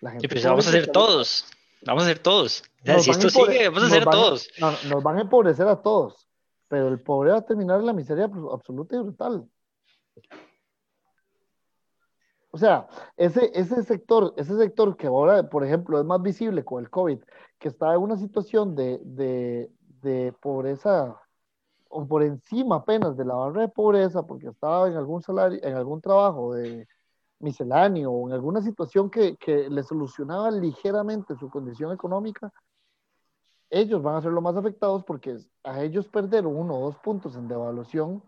La 0.00 0.10
gente 0.12 0.22
Sí, 0.22 0.28
pues 0.28 0.42
pobre 0.42 0.50
vamos 0.50 0.66
a 0.74 0.78
está- 0.78 0.92
todos. 0.92 1.44
Vamos 1.86 2.02
a 2.02 2.06
hacer 2.06 2.18
todos. 2.18 2.62
O 2.82 2.84
sea, 2.84 2.94
nos 2.96 3.04
si 3.04 3.10
esto 3.10 3.30
sigue, 3.30 3.68
vamos 3.68 3.92
a 3.92 3.98
van 3.98 4.08
a- 4.08 4.10
todos. 4.10 4.48
no, 4.60 4.70
nos 4.88 5.02
van 5.02 5.16
a 5.18 5.20
empobrecer 5.22 5.66
a 5.66 5.80
todos, 5.82 6.28
pero 6.68 6.88
el 6.88 7.00
pobre 7.00 7.32
va 7.32 7.38
a 7.38 7.46
terminar 7.46 7.80
en 7.80 7.86
la 7.86 7.92
miseria 7.92 8.26
abs- 8.28 8.52
absoluta 8.54 8.96
y 8.96 9.00
brutal. 9.00 9.48
O 12.52 12.58
sea, 12.58 12.88
ese, 13.16 13.50
ese 13.54 13.82
sector, 13.84 14.34
ese 14.36 14.56
sector 14.56 14.96
que 14.96 15.06
ahora, 15.06 15.48
por 15.48 15.64
ejemplo, 15.64 15.98
es 16.00 16.04
más 16.04 16.20
visible 16.20 16.64
con 16.64 16.82
el 16.82 16.90
COVID, 16.90 17.18
que 17.58 17.68
está 17.68 17.94
en 17.94 18.00
una 18.00 18.16
situación 18.16 18.74
de, 18.74 18.98
de, 19.04 19.70
de 20.02 20.32
pobreza 20.40 21.16
o 21.90 22.06
por 22.06 22.22
encima 22.22 22.76
apenas 22.76 23.16
de 23.16 23.24
la 23.24 23.34
barra 23.34 23.62
de 23.62 23.68
pobreza, 23.68 24.22
porque 24.26 24.48
estaba 24.48 24.88
en 24.88 24.96
algún 24.96 25.22
salario, 25.22 25.58
en 25.62 25.74
algún 25.76 26.00
trabajo 26.00 26.54
de 26.54 26.86
misceláneo 27.40 28.12
o 28.12 28.28
en 28.28 28.34
alguna 28.34 28.62
situación 28.62 29.10
que, 29.10 29.36
que 29.36 29.68
le 29.68 29.82
solucionaba 29.82 30.50
ligeramente 30.50 31.36
su 31.36 31.50
condición 31.50 31.92
económica, 31.92 32.52
ellos 33.70 34.02
van 34.02 34.16
a 34.16 34.22
ser 34.22 34.32
los 34.32 34.42
más 34.42 34.56
afectados 34.56 35.04
porque 35.04 35.38
a 35.64 35.82
ellos 35.82 36.08
perder 36.08 36.46
uno 36.46 36.74
o 36.76 36.84
dos 36.86 36.96
puntos 36.98 37.36
en 37.36 37.48
devaluación 37.48 38.22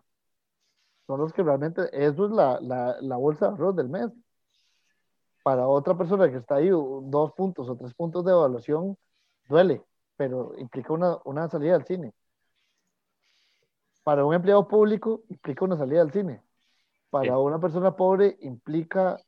son 1.07 1.21
los 1.21 1.33
que 1.33 1.43
realmente, 1.43 1.89
eso 1.93 2.27
es 2.27 2.33
la, 2.33 2.61
la, 2.61 2.97
la 3.01 3.17
bolsa 3.17 3.49
de 3.49 3.55
arroz 3.55 3.77
del 3.77 3.89
mes. 3.89 4.11
Para 5.43 5.67
otra 5.67 5.97
persona 5.97 6.31
que 6.31 6.37
está 6.37 6.57
ahí, 6.57 6.69
dos 6.69 7.33
puntos 7.33 7.69
o 7.69 7.77
tres 7.77 7.93
puntos 7.95 8.25
de 8.25 8.31
evaluación, 8.31 8.97
duele, 9.49 9.85
pero 10.17 10.53
implica 10.59 10.93
una, 10.93 11.19
una 11.25 11.49
salida 11.49 11.75
al 11.75 11.85
cine. 11.85 12.13
Para 14.03 14.25
un 14.25 14.35
empleado 14.35 14.67
público, 14.67 15.23
implica 15.29 15.65
una 15.65 15.77
salida 15.77 16.03
al 16.03 16.13
cine. 16.13 16.43
Para 17.11 17.25
Sí. 17.25 17.31
una 17.31 17.61
persona 17.61 17.95
pobre, 17.95 18.37
implica 18.41 19.21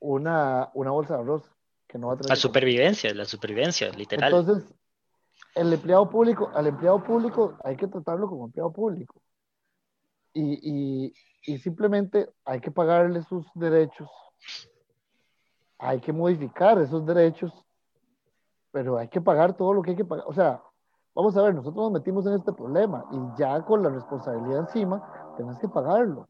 una, 0.00 0.70
una 0.74 0.90
bolsa 0.90 1.16
de 1.16 1.22
arroz 1.22 1.42
que 1.86 1.98
no 1.98 2.08
va 2.08 2.14
a 2.14 2.16
tener 2.16 2.30
La 2.30 2.36
supervivencia, 2.36 3.12
la 3.14 3.24
supervivencia, 3.24 3.90
literal. 3.90 4.32
Entonces, 4.32 4.74
el 5.54 5.72
empleado 5.72 6.08
público, 6.08 6.50
al 6.54 6.68
empleado 6.68 7.02
público 7.02 7.56
hay 7.64 7.76
que 7.76 7.88
tratarlo 7.88 8.28
como 8.28 8.46
empleado 8.46 8.72
público. 8.72 9.20
Y, 10.32 10.60
y, 10.62 11.14
y 11.42 11.58
simplemente 11.58 12.30
hay 12.44 12.60
que 12.60 12.70
pagarle 12.70 13.22
sus 13.24 13.46
derechos. 13.54 14.08
Hay 15.78 16.00
que 16.00 16.12
modificar 16.12 16.78
esos 16.78 17.04
derechos, 17.04 17.52
pero 18.70 18.98
hay 18.98 19.08
que 19.08 19.20
pagar 19.20 19.56
todo 19.56 19.72
lo 19.72 19.82
que 19.82 19.90
hay 19.90 19.96
que 19.96 20.04
pagar. 20.04 20.24
O 20.28 20.32
sea, 20.32 20.62
vamos 21.18 21.36
a 21.36 21.42
ver, 21.42 21.52
nosotros 21.52 21.82
nos 21.82 21.90
metimos 21.90 22.24
en 22.26 22.34
este 22.34 22.52
problema 22.52 23.04
y 23.10 23.40
ya 23.40 23.60
con 23.64 23.82
la 23.82 23.90
responsabilidad 23.90 24.60
encima, 24.60 25.34
tenés 25.36 25.58
que 25.58 25.66
pagarlo. 25.68 26.28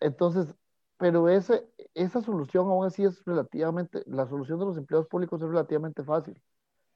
Entonces, 0.00 0.54
pero 0.96 1.28
ese, 1.28 1.66
esa 1.92 2.22
solución 2.22 2.66
aún 2.68 2.86
así 2.86 3.04
es 3.04 3.22
relativamente, 3.26 4.02
la 4.06 4.26
solución 4.26 4.58
de 4.58 4.64
los 4.64 4.78
empleados 4.78 5.06
públicos 5.08 5.42
es 5.42 5.46
relativamente 5.46 6.02
fácil. 6.02 6.40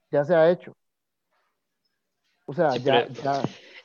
Ya 0.09 0.25
se 0.25 0.33
ha 0.33 0.49
hecho. 0.49 0.75
O 2.45 2.53
sea, 2.55 2.71
Sí, 2.71 2.81
ya, 2.85 3.07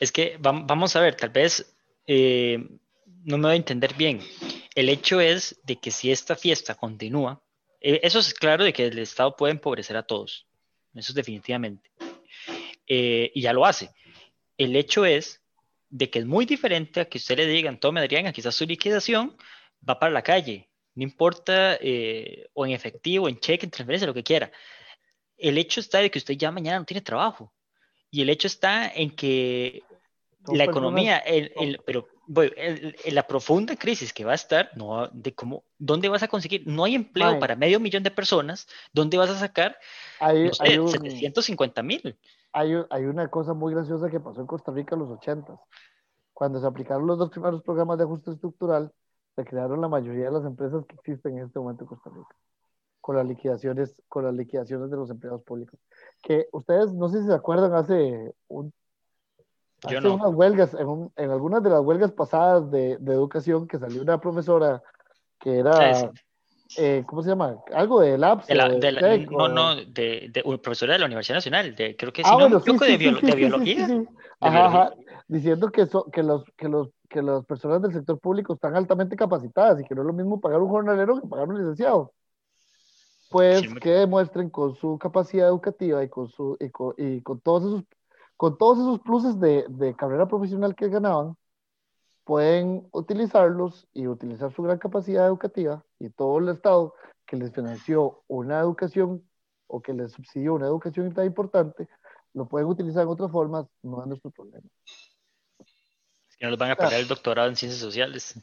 Es 0.01 0.11
que 0.11 0.41
vam- 0.41 0.67
vamos 0.67 0.97
a 0.97 1.01
ver, 1.01 1.17
tal 1.17 1.29
vez 1.29 1.71
eh, 2.07 2.67
no 3.25 3.37
me 3.37 3.43
voy 3.49 3.53
a 3.53 3.57
entender 3.57 3.93
bien. 3.93 4.21
El 4.75 4.89
hecho 4.89 5.21
es 5.21 5.61
de 5.65 5.77
que 5.77 5.91
si 5.91 6.11
esta 6.11 6.35
fiesta 6.35 6.77
continúa, 6.77 7.43
eh, 7.83 8.01
eso 8.03 8.21
es 8.21 8.33
claro 8.33 8.65
de 8.65 8.73
que 8.73 8.87
el 8.87 8.99
Estado 8.99 9.37
puede 9.37 9.53
empobrecer 9.53 9.99
a 9.99 10.05
todos. 10.05 10.48
Eso 10.95 11.13
es 11.13 11.15
definitivamente. 11.15 11.91
Eh, 12.87 13.31
y 13.35 13.43
ya 13.43 13.53
lo 13.53 13.65
hace. 13.67 13.91
El 14.57 14.75
hecho 14.77 15.05
es 15.05 15.43
de 15.91 16.11
que 16.11 16.19
es 16.21 16.27
muy 16.27 16.47
diferente 16.47 17.01
a 17.01 17.05
que 17.07 17.19
usted 17.19 17.37
le 17.37 17.47
digan, 17.47 17.79
tome 17.81 18.01
Adrián, 18.01 18.27
aquí 18.27 18.41
está 18.41 18.53
su 18.53 18.67
liquidación, 18.67 19.37
va 19.89 19.99
para 19.99 20.13
la 20.13 20.23
calle. 20.23 20.69
No 20.95 21.03
importa, 21.05 21.77
eh, 21.81 22.49
o 22.55 22.67
en 22.67 22.73
efectivo, 22.73 23.29
en 23.29 23.39
cheque, 23.39 23.67
en 23.67 23.71
transferencia, 23.71 24.07
lo 24.07 24.15
que 24.15 24.25
quiera. 24.25 24.51
El 25.37 25.57
hecho 25.59 25.81
está 25.81 25.99
de 25.99 26.11
que 26.11 26.19
usted 26.19 26.35
ya 26.35 26.51
mañana 26.51 26.79
no 26.81 26.85
tiene 26.85 27.01
trabajo. 27.01 27.53
Y 28.11 28.23
el 28.23 28.31
hecho 28.31 28.49
está 28.49 28.89
en 28.89 29.11
que 29.15 29.83
la 30.57 30.65
economía, 30.65 31.19
el- 31.19 31.53
el- 31.61 31.81
pero 31.87 32.09
voy, 32.29 32.53
el- 32.57 32.95
el- 33.05 33.15
la 33.15 33.27
profunda 33.27 33.75
crisis 33.75 34.13
que 34.13 34.25
va 34.25 34.33
a 34.33 34.37
estar, 34.37 34.71
no, 34.77 35.09
de 35.09 35.35
cómo, 35.35 35.65
¿dónde 35.79 36.09
vas 36.09 36.23
a 36.23 36.29
conseguir? 36.29 36.63
No 36.67 36.85
hay 36.85 36.95
empleo 36.95 37.33
Mae. 37.33 37.41
para 37.41 37.57
medio 37.57 37.81
millón 37.81 38.03
de 38.03 38.11
personas, 38.11 38.69
¿dónde 38.93 39.17
vas 39.17 39.31
a 39.31 39.39
sacar, 39.39 39.77
hay, 40.21 40.45
no 40.45 40.53
sé, 40.55 40.63
hay 40.65 40.79
un- 40.79 40.89
750 40.89 41.83
mil? 41.83 42.17
hay, 42.53 42.75
hay 42.91 43.05
una 43.05 43.29
cosa 43.29 43.55
muy 43.55 43.75
graciosa 43.75 44.09
que 44.09 44.21
pasó 44.21 44.41
en 44.41 44.47
Costa 44.47 44.71
Rica 44.73 44.95
en 44.95 45.01
los 45.01 45.11
80 45.11 45.59
Cuando 46.33 46.61
se 46.61 46.67
aplicaron 46.67 47.07
los 47.07 47.19
dos 47.19 47.31
primeros 47.31 47.63
programas 47.63 47.99
de 47.99 48.05
ajuste 48.05 48.31
estructural, 48.31 48.93
se 49.35 49.45
crearon 49.45 49.81
la 49.81 49.89
mayoría 49.89 50.27
de 50.27 50.33
las 50.33 50.45
empresas 50.45 50.85
que 50.87 50.95
existen 50.97 51.39
en 51.39 51.47
este 51.47 51.59
momento 51.59 51.83
en 51.85 51.89
Costa 51.89 52.11
Rica, 52.11 52.37
con 53.01 53.17
las 53.17 53.27
liquidaciones, 53.27 54.01
con 54.09 54.25
las 54.25 54.35
liquidaciones 54.35 54.91
de 54.91 54.97
los 54.97 55.11
empleados 55.11 55.43
públicos. 55.43 55.79
Que 56.23 56.47
ustedes, 56.53 56.93
no 56.93 57.09
sé 57.09 57.21
si 57.23 57.27
se 57.27 57.35
acuerdan, 57.35 57.75
hace, 57.75 58.35
un, 58.49 58.73
Yo 59.89 60.01
no. 60.01 60.15
unas 60.15 60.35
huelgas, 60.35 60.75
en, 60.75 60.87
un- 60.89 61.13
en 61.17 61.31
algunas 61.31 61.63
de 61.63 61.71
las 61.71 61.81
huelgas 61.81 62.11
pasadas 62.13 62.71
de, 62.71 62.97
de 62.99 63.13
educación, 63.13 63.69
que 63.69 63.79
salió 63.79 64.03
una 64.03 64.21
profesora 64.21 64.83
que 65.39 65.59
era, 65.61 66.11
eh, 66.77 67.05
¿cómo 67.07 67.23
se 67.23 67.29
llama? 67.29 67.59
Algo 67.73 68.01
de 68.01 68.19
LAPS. 68.19 68.49
De 68.49 68.55
la- 68.57 68.69
de 68.69 68.93
la- 68.93 69.17
no, 69.19 69.45
o- 69.45 69.49
no, 69.49 69.77
de, 69.77 70.33
profesora 70.63 70.95
de 70.95 70.99
la 70.99 71.07
Universidad 71.07 71.37
Nacional, 71.37 71.77
de, 71.77 71.97
creo 71.97 72.13
que 72.13 72.25
sí, 72.25 72.31
de, 73.31 73.35
biología. 73.37 73.89
Ajá, 74.41 74.93
diciendo 75.29 75.71
que, 75.71 75.87
so- 75.87 76.11
que, 76.11 76.23
los, 76.23 76.45
que, 76.57 76.69
los, 76.69 76.89
que 77.09 77.23
las 77.23 77.45
personas 77.45 77.81
del 77.81 77.93
sector 77.93 78.19
público 78.19 78.55
están 78.55 78.75
altamente 78.77 79.15
capacitadas 79.17 79.81
y 79.81 79.85
que 79.85 79.95
no 79.95 80.03
es 80.03 80.07
lo 80.07 80.13
mismo 80.13 80.41
pagar 80.41 80.61
un 80.61 80.69
jornalero 80.69 81.21
que 81.21 81.29
pagar 81.29 81.49
un 81.49 81.59
licenciado. 81.59 82.13
Pues 83.29 83.61
Sí, 83.61 83.75
que 83.81 83.91
demuestren 83.91 84.49
con 84.49 84.75
su 84.75 84.99
capacidad 84.99 85.49
educativa 85.49 86.03
y 86.03 86.09
con, 86.09 86.29
su, 86.29 86.57
y 86.59 86.71
con, 86.71 86.95
y 86.97 87.21
con 87.21 87.41
todos 87.41 87.65
esos 87.65 87.85
con 88.39 88.57
todos 88.57 88.79
esos 88.79 89.01
pluses 89.01 89.39
de, 89.41 89.67
de 89.69 89.97
carrera 89.97 90.29
profesional 90.29 90.77
que 90.77 90.89
ganaban, 90.89 91.37
pueden 92.23 92.89
utilizarlos 92.93 93.89
y 93.93 94.07
utilizar 94.07 94.55
su 94.55 94.63
gran 94.63 94.79
capacidad 94.79 95.27
educativa 95.27 95.85
y 95.99 96.09
todo 96.11 96.39
el 96.39 96.49
Estado 96.49 96.95
que 97.27 97.37
les 97.37 97.53
financió 97.53 98.23
una 98.29 98.61
educación 98.61 99.29
o 99.67 99.83
que 99.83 99.93
les 99.93 100.13
subsidió 100.13 100.55
una 100.55 100.67
educación 100.67 101.13
tan 101.13 101.27
importante, 101.27 101.89
lo 102.33 102.47
pueden 102.47 102.69
utilizar 102.69 103.03
en 103.03 103.09
otras 103.09 103.33
formas, 103.33 103.67
no 103.83 104.03
es 104.03 104.07
nuestro 104.07 104.31
problema. 104.31 104.69
Que 106.39 106.45
no 106.45 106.51
les 106.51 106.59
van 106.61 106.71
a 106.71 106.77
pagar 106.77 107.01
el 107.01 107.09
doctorado 107.09 107.49
en 107.49 107.57
ciencias 107.57 107.81
sociales. 107.81 108.41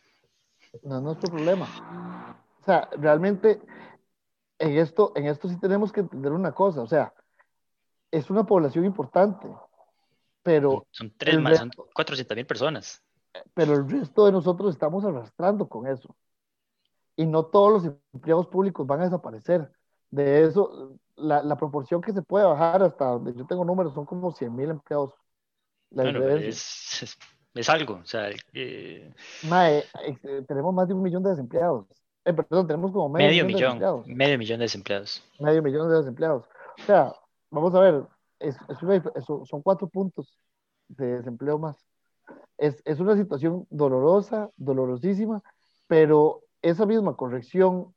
No 0.83 0.97
es 0.97 1.03
nuestro 1.03 1.31
problema. 1.31 2.43
O 2.59 2.65
sea, 2.65 2.89
realmente 2.97 3.61
en 4.59 4.77
esto, 4.77 5.13
en 5.15 5.27
esto 5.27 5.47
sí 5.47 5.57
tenemos 5.57 5.93
que 5.93 6.01
entender 6.01 6.33
una 6.33 6.51
cosa, 6.51 6.81
o 6.81 6.87
sea, 6.87 7.13
es 8.11 8.29
una 8.29 8.45
población 8.45 8.83
importante, 8.83 9.47
pero, 10.45 10.85
Son 10.91 11.11
tres 11.17 11.39
más, 11.41 11.57
son 11.57 11.71
resto- 11.71 11.89
400 11.93 12.35
mil 12.37 12.45
personas. 12.45 13.01
pero 13.55 13.73
el 13.73 13.89
resto 13.89 14.25
de 14.27 14.31
nosotros 14.31 14.71
estamos 14.73 15.03
arrastrando 15.03 15.67
con 15.67 15.87
eso. 15.87 16.15
Y 17.17 17.25
no 17.25 17.45
todos 17.47 17.71
los 17.83 17.93
empleados 18.13 18.47
públicos 18.47 18.85
van 18.85 19.01
a 19.01 19.05
desaparecer. 19.05 19.71
De 20.11 20.43
eso, 20.43 20.93
la, 21.15 21.41
la 21.41 21.57
proporción 21.57 21.99
que 22.01 22.13
se 22.13 22.21
puede 22.21 22.45
bajar 22.45 22.83
hasta 22.83 23.05
donde 23.05 23.33
yo 23.33 23.45
tengo 23.47 23.65
números 23.65 23.93
son 23.93 24.05
como 24.05 24.31
100 24.31 24.55
mil 24.55 24.69
empleados. 24.69 25.13
Bueno, 25.89 26.23
es, 26.27 27.01
es, 27.03 27.17
es 27.53 27.69
algo, 27.69 27.95
o 28.03 28.05
sea, 28.05 28.29
eh, 28.53 29.13
Mae, 29.49 29.83
tenemos 30.47 30.73
más 30.73 30.87
de 30.87 30.93
un 30.93 31.01
millón 31.01 31.23
de 31.23 31.29
desempleados. 31.31 31.85
Eh, 32.25 32.33
perdón, 32.33 32.67
tenemos 32.67 32.91
como 32.91 33.07
medio, 33.09 33.27
medio 33.27 33.45
millón, 33.45 33.59
de 33.59 33.65
desempleados. 33.85 34.07
medio 34.07 34.37
millón 34.37 34.59
de 34.59 34.63
desempleados. 34.65 35.23
medio 35.39 35.63
millón 35.63 35.89
de 35.89 35.95
desempleados. 35.97 36.45
O 36.79 36.83
sea, 36.85 37.13
vamos 37.49 37.73
a 37.75 37.79
ver, 37.79 38.03
es, 38.47 38.57
son 39.25 39.61
cuatro 39.61 39.87
puntos 39.87 40.37
de 40.87 41.17
desempleo 41.17 41.57
más. 41.59 41.85
Es, 42.57 42.81
es 42.85 42.99
una 42.99 43.15
situación 43.15 43.67
dolorosa, 43.69 44.49
dolorosísima, 44.57 45.41
pero 45.87 46.41
esa 46.61 46.85
misma 46.85 47.15
corrección 47.15 47.93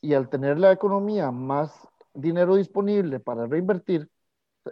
y 0.00 0.14
al 0.14 0.28
tener 0.28 0.58
la 0.58 0.72
economía 0.72 1.30
más 1.30 1.88
dinero 2.14 2.56
disponible 2.56 3.20
para 3.20 3.46
reinvertir, 3.46 4.08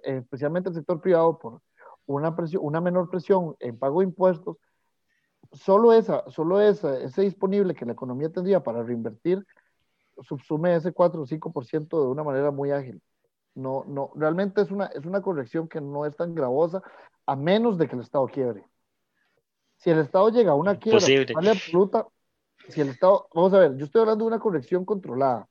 especialmente 0.02 0.70
el 0.70 0.74
sector 0.74 1.00
privado, 1.00 1.38
por 1.38 1.60
una, 2.06 2.34
presión, 2.34 2.62
una 2.64 2.80
menor 2.80 3.10
presión 3.10 3.54
en 3.60 3.78
pago 3.78 4.00
de 4.00 4.06
impuestos, 4.06 4.56
solo 5.52 5.92
esa, 5.92 6.28
solo 6.30 6.60
esa, 6.60 6.98
ese 7.00 7.22
disponible 7.22 7.74
que 7.74 7.86
la 7.86 7.92
economía 7.92 8.30
tendría 8.30 8.62
para 8.62 8.82
reinvertir, 8.82 9.44
subsume 10.22 10.74
ese 10.74 10.92
4 10.92 11.22
o 11.22 11.26
5% 11.26 12.02
de 12.02 12.08
una 12.08 12.24
manera 12.24 12.50
muy 12.50 12.70
ágil. 12.70 13.00
No, 13.58 13.84
no, 13.88 14.12
realmente 14.14 14.60
es 14.60 14.70
una, 14.70 14.86
es 14.86 15.04
una 15.04 15.20
corrección 15.20 15.68
que 15.68 15.80
no 15.80 16.06
es 16.06 16.16
tan 16.16 16.32
gravosa, 16.32 16.80
a 17.26 17.34
menos 17.34 17.76
de 17.76 17.88
que 17.88 17.96
el 17.96 18.02
Estado 18.02 18.26
quiebre. 18.28 18.64
Si 19.76 19.90
el 19.90 19.98
Estado 19.98 20.28
llega 20.28 20.52
a 20.52 20.54
una 20.54 20.78
quiebra 20.78 21.04
vale 21.34 21.50
absoluta, 21.50 22.06
si 22.68 22.80
el 22.80 22.90
Estado, 22.90 23.28
vamos 23.34 23.52
a 23.54 23.58
ver, 23.58 23.76
yo 23.76 23.86
estoy 23.86 24.02
hablando 24.02 24.24
de 24.24 24.28
una 24.28 24.38
corrección 24.38 24.84
controlada, 24.84 25.48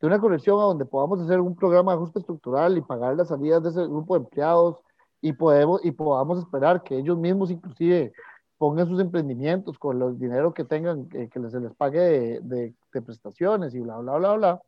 de 0.00 0.06
una 0.06 0.20
corrección 0.20 0.60
a 0.60 0.64
donde 0.64 0.84
podamos 0.84 1.20
hacer 1.20 1.40
un 1.40 1.56
programa 1.56 1.92
de 1.92 1.96
ajuste 1.98 2.20
estructural 2.20 2.78
y 2.78 2.82
pagar 2.82 3.16
las 3.16 3.26
salidas 3.26 3.60
de 3.64 3.70
ese 3.70 3.82
grupo 3.82 4.14
de 4.14 4.24
empleados 4.24 4.76
y, 5.20 5.32
podemos, 5.32 5.84
y 5.84 5.90
podamos 5.90 6.38
esperar 6.38 6.84
que 6.84 6.96
ellos 6.96 7.18
mismos 7.18 7.50
inclusive 7.50 8.12
pongan 8.56 8.86
sus 8.86 9.00
emprendimientos 9.00 9.80
con 9.80 10.00
el 10.00 10.16
dinero 10.16 10.54
que 10.54 10.62
tengan, 10.62 11.08
que, 11.08 11.28
que 11.28 11.50
se 11.50 11.58
les 11.58 11.74
pague 11.74 11.98
de, 11.98 12.40
de, 12.40 12.74
de, 12.92 13.02
prestaciones 13.02 13.74
y 13.74 13.80
bla, 13.80 13.98
bla, 13.98 14.16
bla, 14.16 14.34
bla. 14.34 14.62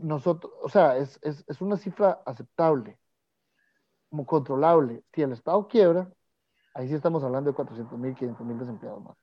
Nosotros, 0.00 0.52
o 0.62 0.68
sea, 0.68 0.96
es, 0.96 1.18
es, 1.22 1.44
es 1.48 1.60
una 1.60 1.76
cifra 1.76 2.20
aceptable, 2.26 2.98
como 4.10 4.26
controlable. 4.26 5.02
Si 5.12 5.22
el 5.22 5.32
Estado 5.32 5.66
quiebra, 5.66 6.10
ahí 6.74 6.88
sí 6.88 6.94
estamos 6.94 7.24
hablando 7.24 7.50
de 7.50 7.56
400 7.56 7.98
mil, 7.98 8.14
500 8.14 8.46
mil 8.46 8.58
desempleados 8.58 9.02
más. 9.02 9.16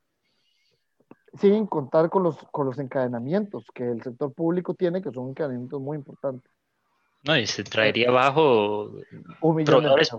Sin 1.39 1.67
contar 1.67 2.09
con 2.09 2.23
los, 2.23 2.37
con 2.51 2.65
los 2.65 2.79
encadenamientos 2.79 3.65
que 3.73 3.89
el 3.89 4.01
sector 4.01 4.33
público 4.33 4.73
tiene, 4.73 5.01
que 5.01 5.11
son 5.11 5.29
encadenamientos 5.29 5.81
muy 5.81 5.97
importantes. 5.97 6.51
No, 7.23 7.35
y 7.37 7.47
se 7.47 7.63
traería 7.63 8.09
abajo 8.09 8.91
un 9.41 9.55
millón, 9.55 9.83
de 9.83 9.89
empleos, 9.89 10.17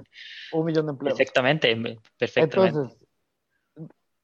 un 0.53 0.65
millón 0.65 0.87
de 0.87 0.93
empleos. 0.93 1.21
Exactamente, 1.21 1.99
perfectamente. 2.19 2.79
Entonces, 2.81 3.07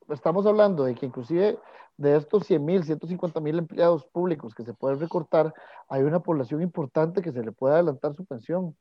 estamos 0.08 0.44
hablando 0.46 0.84
de 0.84 0.94
que 0.94 1.06
inclusive 1.06 1.58
de 1.96 2.16
estos 2.16 2.46
100 2.46 2.64
mil, 2.64 2.84
150 2.84 3.40
mil 3.40 3.58
empleados 3.58 4.04
públicos 4.06 4.54
que 4.54 4.64
se 4.64 4.74
pueden 4.74 5.00
recortar, 5.00 5.54
hay 5.88 6.02
una 6.02 6.20
población 6.20 6.62
importante 6.62 7.22
que 7.22 7.32
se 7.32 7.42
le 7.42 7.52
puede 7.52 7.74
adelantar 7.74 8.14
su 8.14 8.24
pensión. 8.24 8.76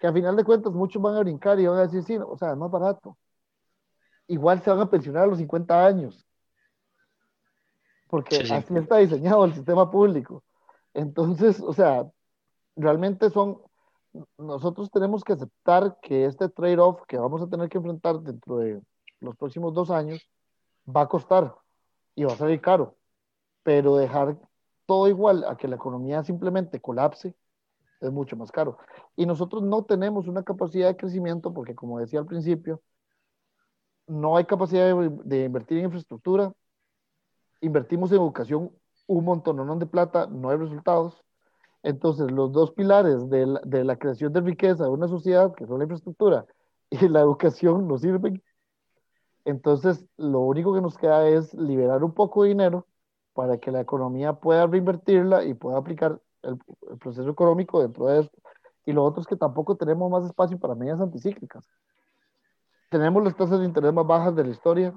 Que 0.00 0.06
a 0.06 0.12
final 0.12 0.36
de 0.36 0.44
cuentas 0.44 0.72
muchos 0.72 1.00
van 1.00 1.16
a 1.16 1.20
brincar 1.20 1.58
y 1.58 1.66
van 1.66 1.78
a 1.78 1.82
decir, 1.82 2.02
sí, 2.02 2.16
o 2.16 2.36
sea, 2.36 2.50
es 2.50 2.56
más 2.56 2.70
barato. 2.70 3.16
Igual 4.26 4.62
se 4.62 4.70
van 4.70 4.80
a 4.80 4.90
pensionar 4.90 5.24
a 5.24 5.26
los 5.26 5.38
50 5.38 5.86
años. 5.86 6.26
Porque 8.08 8.36
así 8.36 8.76
está 8.76 8.98
diseñado 8.98 9.44
el 9.44 9.54
sistema 9.54 9.90
público. 9.90 10.44
Entonces, 10.92 11.60
o 11.60 11.72
sea, 11.72 12.06
realmente 12.76 13.30
son, 13.30 13.60
nosotros 14.38 14.90
tenemos 14.90 15.24
que 15.24 15.32
aceptar 15.32 15.98
que 16.00 16.26
este 16.26 16.48
trade-off 16.48 17.02
que 17.08 17.18
vamos 17.18 17.42
a 17.42 17.48
tener 17.48 17.68
que 17.68 17.78
enfrentar 17.78 18.20
dentro 18.20 18.58
de 18.58 18.80
los 19.20 19.36
próximos 19.36 19.74
dos 19.74 19.90
años 19.90 20.28
va 20.86 21.02
a 21.02 21.08
costar 21.08 21.54
y 22.14 22.24
va 22.24 22.32
a 22.32 22.36
salir 22.36 22.60
caro, 22.60 22.96
pero 23.62 23.96
dejar 23.96 24.38
todo 24.86 25.08
igual 25.08 25.44
a 25.44 25.56
que 25.56 25.68
la 25.68 25.76
economía 25.76 26.22
simplemente 26.22 26.80
colapse 26.80 27.34
es 28.00 28.12
mucho 28.12 28.36
más 28.36 28.52
caro. 28.52 28.78
Y 29.16 29.26
nosotros 29.26 29.62
no 29.62 29.84
tenemos 29.84 30.28
una 30.28 30.42
capacidad 30.42 30.88
de 30.88 30.96
crecimiento 30.96 31.52
porque, 31.54 31.74
como 31.74 31.98
decía 31.98 32.20
al 32.20 32.26
principio, 32.26 32.82
no 34.06 34.36
hay 34.36 34.44
capacidad 34.44 34.94
de, 35.24 35.44
invertir 35.44 35.78
en 35.78 35.84
infraestructura, 35.86 36.52
invertimos 37.60 38.10
en 38.12 38.18
educación 38.18 38.70
un 39.06 39.24
montón 39.24 39.78
de 39.78 39.86
plata, 39.86 40.26
no 40.26 40.50
hay 40.50 40.56
resultados 40.58 41.24
entonces, 41.84 42.30
los 42.30 42.50
dos 42.50 42.72
pilares 42.72 43.28
de 43.28 43.46
la, 43.46 43.60
de 43.62 43.84
la, 43.84 43.96
creación 43.96 44.32
de 44.32 44.40
riqueza 44.40 44.84
de 44.84 44.90
una 44.90 45.06
sociedad, 45.06 45.54
que 45.54 45.66
son 45.66 45.78
la 45.78 45.84
infraestructura 45.84 46.46
y 46.90 47.08
la 47.08 47.20
educación, 47.20 47.86
no 47.86 47.98
sirven. 47.98 48.42
Entonces, 49.44 50.06
lo 50.16 50.40
único 50.40 50.74
que 50.74 50.80
nos 50.80 50.96
queda 50.96 51.28
es 51.28 51.52
liberar 51.54 52.02
un 52.02 52.14
poco 52.14 52.42
de 52.42 52.50
dinero 52.50 52.86
para 53.32 53.58
que 53.58 53.70
la 53.70 53.80
economía 53.80 54.34
pueda 54.34 54.66
reinvertirla 54.66 55.44
y 55.44 55.54
pueda 55.54 55.78
aplicar 55.78 56.20
el, 56.42 56.58
el 56.90 56.98
proceso 56.98 57.28
económico 57.28 57.82
dentro 57.82 58.06
de 58.06 58.20
esto. 58.20 58.38
Y 58.86 58.92
lo 58.92 59.04
otro 59.04 59.22
es 59.22 59.26
que 59.26 59.36
tampoco 59.36 59.76
tenemos 59.76 60.10
más 60.10 60.24
espacio 60.24 60.58
para 60.58 60.74
medidas 60.74 61.00
anticíclicas. 61.00 61.64
Tenemos 62.90 63.24
las 63.24 63.36
tasas 63.36 63.58
de 63.60 63.66
interés 63.66 63.92
más 63.92 64.06
bajas 64.06 64.36
de 64.36 64.44
la 64.44 64.50
historia. 64.50 64.94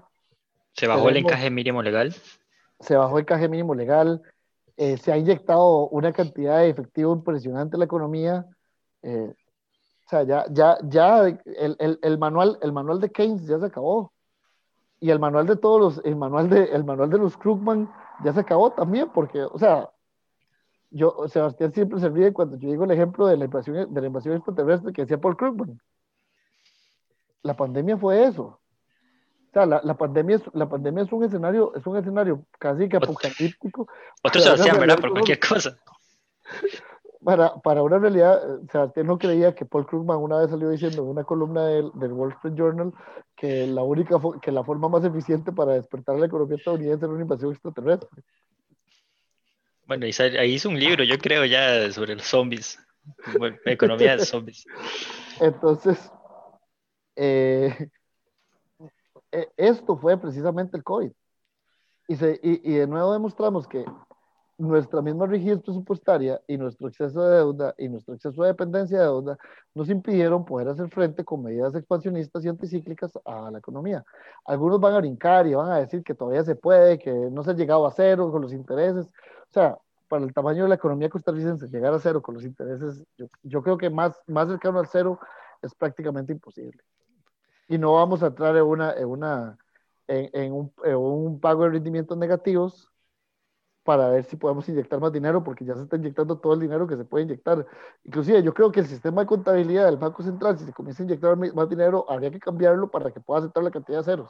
¿Se 0.73 0.87
bajó 0.87 1.07
tenemos, 1.07 1.11
el 1.11 1.25
encaje 1.25 1.49
mínimo 1.49 1.81
legal? 1.81 2.15
Se 2.79 2.95
bajó 2.95 3.17
el 3.17 3.23
encaje 3.23 3.49
mínimo 3.49 3.73
legal 3.73 4.21
eh, 4.77 4.95
se 4.97 5.11
ha 5.11 5.17
inyectado 5.17 5.89
una 5.89 6.13
cantidad 6.13 6.59
de 6.59 6.69
efectivo 6.69 7.11
impresionante 7.13 7.75
en 7.75 7.79
la 7.79 7.85
economía. 7.85 8.45
Eh, 9.01 9.33
o 10.05 10.09
sea, 10.09 10.21
ya, 10.23 10.45
ya, 10.51 10.77
ya 10.83 11.27
el, 11.27 11.75
el, 11.79 11.99
el, 12.01 12.17
manual, 12.19 12.59
el 12.61 12.71
manual 12.71 13.01
de 13.01 13.09
Keynes 13.09 13.47
ya 13.47 13.59
se 13.59 13.65
acabó. 13.65 14.13
Y 14.99 15.11
el 15.11 15.19
manual 15.19 15.45
de 15.45 15.55
todos 15.55 15.79
los, 15.79 16.05
el 16.05 16.15
manual 16.15 16.49
de, 16.49 16.65
el 16.65 16.83
manual 16.83 17.09
de 17.09 17.17
los 17.17 17.37
Krugman 17.37 17.91
ya 18.23 18.33
se 18.33 18.39
acabó 18.39 18.71
también, 18.71 19.09
porque, 19.13 19.43
o 19.43 19.59
sea, 19.59 19.89
yo, 20.89 21.27
Sebastián 21.27 21.73
siempre 21.73 21.99
se 21.99 22.09
ríe 22.09 22.33
cuando 22.33 22.57
yo 22.57 22.69
digo 22.69 22.85
el 22.85 22.91
ejemplo 22.91 23.27
de 23.27 23.37
la 23.37 23.45
invasión, 23.45 23.93
de 23.93 24.01
la 24.01 24.07
invasión 24.07 24.35
extraterrestre 24.35 24.93
que 24.93 25.03
decía 25.03 25.19
Paul 25.19 25.37
Krugman. 25.37 25.79
La 27.43 27.55
pandemia 27.55 27.97
fue 27.97 28.23
eso 28.23 28.59
la, 29.65 29.81
la, 29.83 29.93
pandemia 29.95 30.35
es, 30.35 30.43
la 30.53 30.69
pandemia 30.69 31.03
es 31.03 31.11
un 31.11 31.23
escenario, 31.23 31.73
es 31.75 31.85
un 31.87 31.97
escenario 31.97 32.45
casi 32.59 32.87
que 32.87 32.97
apocalíptico. 32.97 33.87
Otros 34.23 34.43
se 34.43 34.51
hacían, 34.51 34.79
¿verdad? 34.79 34.99
Por 34.99 35.11
cualquier 35.11 35.39
cosa. 35.39 35.77
Para, 37.27 37.55
para 37.55 37.83
una 37.83 37.99
realidad, 37.99 38.41
Sebastián 38.71 39.05
no 39.05 39.17
creía 39.17 39.53
que 39.53 39.65
Paul 39.65 39.85
Krugman 39.85 40.15
una 40.15 40.37
vez 40.37 40.49
salió 40.49 40.69
diciendo 40.69 41.01
en 41.01 41.09
una 41.09 41.25
columna 41.25 41.67
del, 41.67 41.91
del, 41.95 42.13
Wall 42.13 42.31
Street 42.31 42.53
Journal 42.55 42.93
que 43.35 43.67
la 43.67 43.83
única 43.83 44.15
que 44.41 44.49
la 44.49 44.63
forma 44.63 44.87
más 44.87 45.03
eficiente 45.03 45.51
para 45.51 45.73
despertar 45.73 46.17
la 46.17 46.27
economía 46.27 46.55
estadounidense 46.55 47.03
era 47.03 47.13
una 47.13 47.23
invasión 47.23 47.51
extraterrestre. 47.51 48.23
Bueno, 49.85 50.05
ahí 50.05 50.53
hizo 50.53 50.69
un 50.69 50.79
libro, 50.79 51.03
yo 51.03 51.17
creo, 51.17 51.43
ya 51.43 51.91
sobre 51.91 52.15
los 52.15 52.23
zombies, 52.23 52.79
bueno, 53.37 53.57
economía 53.65 54.15
de 54.15 54.23
zombies. 54.23 54.65
Entonces, 55.41 56.09
eh, 57.17 57.89
e, 59.33 59.49
esto 59.57 59.97
fue 59.97 60.17
precisamente 60.17 60.77
el 60.77 60.83
COVID. 60.85 61.11
Y, 62.07 62.15
se, 62.15 62.39
y, 62.41 62.71
y, 62.71 62.75
de 62.75 62.87
nuevo 62.87 63.11
demostramos 63.11 63.67
que 63.67 63.83
nuestra 64.57 65.01
misma 65.01 65.27
rigidez 65.27 65.59
presupuestaria 65.61 66.41
y 66.47 66.57
nuestro 66.57 66.87
exceso 66.87 67.21
de 67.21 67.37
deuda 67.37 67.75
y 67.77 67.89
nuestro 67.89 68.15
exceso 68.15 68.41
de 68.41 68.49
dependencia 68.49 68.97
de 68.97 69.03
deuda 69.03 69.37
nos 69.75 69.89
impidieron 69.89 70.45
poder 70.45 70.69
hacer 70.69 70.89
frente 70.89 71.23
con 71.23 71.43
medidas 71.43 71.75
expansionistas 71.75 72.43
y 72.43 72.49
anticíclicas 72.49 73.17
a 73.25 73.51
la 73.51 73.59
economía. 73.59 74.03
Algunos 74.45 74.79
van 74.79 74.95
a 74.95 74.99
brincar 74.99 75.45
y 75.47 75.53
van 75.53 75.71
a 75.71 75.77
decir 75.77 76.03
que 76.03 76.15
todavía 76.15 76.43
se 76.43 76.55
puede, 76.55 76.97
que 76.97 77.11
no 77.11 77.43
se 77.43 77.51
ha 77.51 77.55
llegado 77.55 77.85
a 77.85 77.91
cero 77.91 78.31
con 78.31 78.41
los 78.41 78.53
intereses. 78.53 79.05
O 79.05 79.53
sea, 79.53 79.77
para 80.07 80.23
el 80.23 80.33
tamaño 80.33 80.63
de 80.63 80.69
la 80.69 80.75
economía 80.75 81.09
costarricense, 81.09 81.67
llegar 81.67 81.93
a 81.93 81.99
cero 81.99 82.21
con 82.21 82.35
los 82.35 82.43
intereses, 82.43 83.03
yo, 83.17 83.27
yo 83.43 83.61
creo 83.61 83.77
que 83.77 83.89
más, 83.89 84.19
más 84.27 84.47
cercano 84.47 84.79
al 84.79 84.87
cero 84.87 85.19
es 85.61 85.75
prácticamente 85.75 86.31
imposible 86.31 86.81
y 87.67 87.77
no 87.77 87.93
vamos 87.93 88.23
a 88.23 88.27
entrar 88.27 88.55
en, 88.55 88.63
una, 88.63 88.93
en, 88.93 89.05
una, 89.07 89.57
en, 90.07 90.29
en, 90.33 90.53
un, 90.53 90.73
en, 90.83 90.95
un, 90.95 91.39
pago 91.39 91.63
de 91.63 91.71
rendimientos 91.71 92.17
negativos 92.17 92.89
para 93.87 94.09
ver 94.09 94.25
si 94.25 94.35
podemos 94.35 94.67
inyectar 94.67 94.99
más 94.99 95.13
dinero, 95.13 95.41
porque 95.41 95.63
ya 95.63 95.73
se 95.73 95.83
está 95.83 95.95
inyectando 95.95 96.37
todo 96.39 96.53
el 96.55 96.59
dinero 96.59 96.85
que 96.85 96.97
se 96.97 97.05
puede 97.05 97.23
inyectar. 97.23 97.65
Inclusive 98.03 98.43
yo 98.43 98.53
creo 98.53 98.69
que 98.69 98.81
el 98.81 98.85
sistema 98.85 99.21
de 99.21 99.27
contabilidad 99.27 99.85
del 99.85 99.95
Banco 99.95 100.21
Central, 100.21 100.59
si 100.59 100.65
se 100.65 100.73
comienza 100.73 101.03
a 101.03 101.05
inyectar 101.05 101.37
más 101.37 101.69
dinero, 101.69 102.05
habría 102.09 102.29
que 102.29 102.37
cambiarlo 102.37 102.91
para 102.91 103.11
que 103.11 103.21
pueda 103.21 103.39
aceptar 103.39 103.63
la 103.63 103.71
cantidad 103.71 103.99
de 103.99 104.03
ceros. 104.03 104.29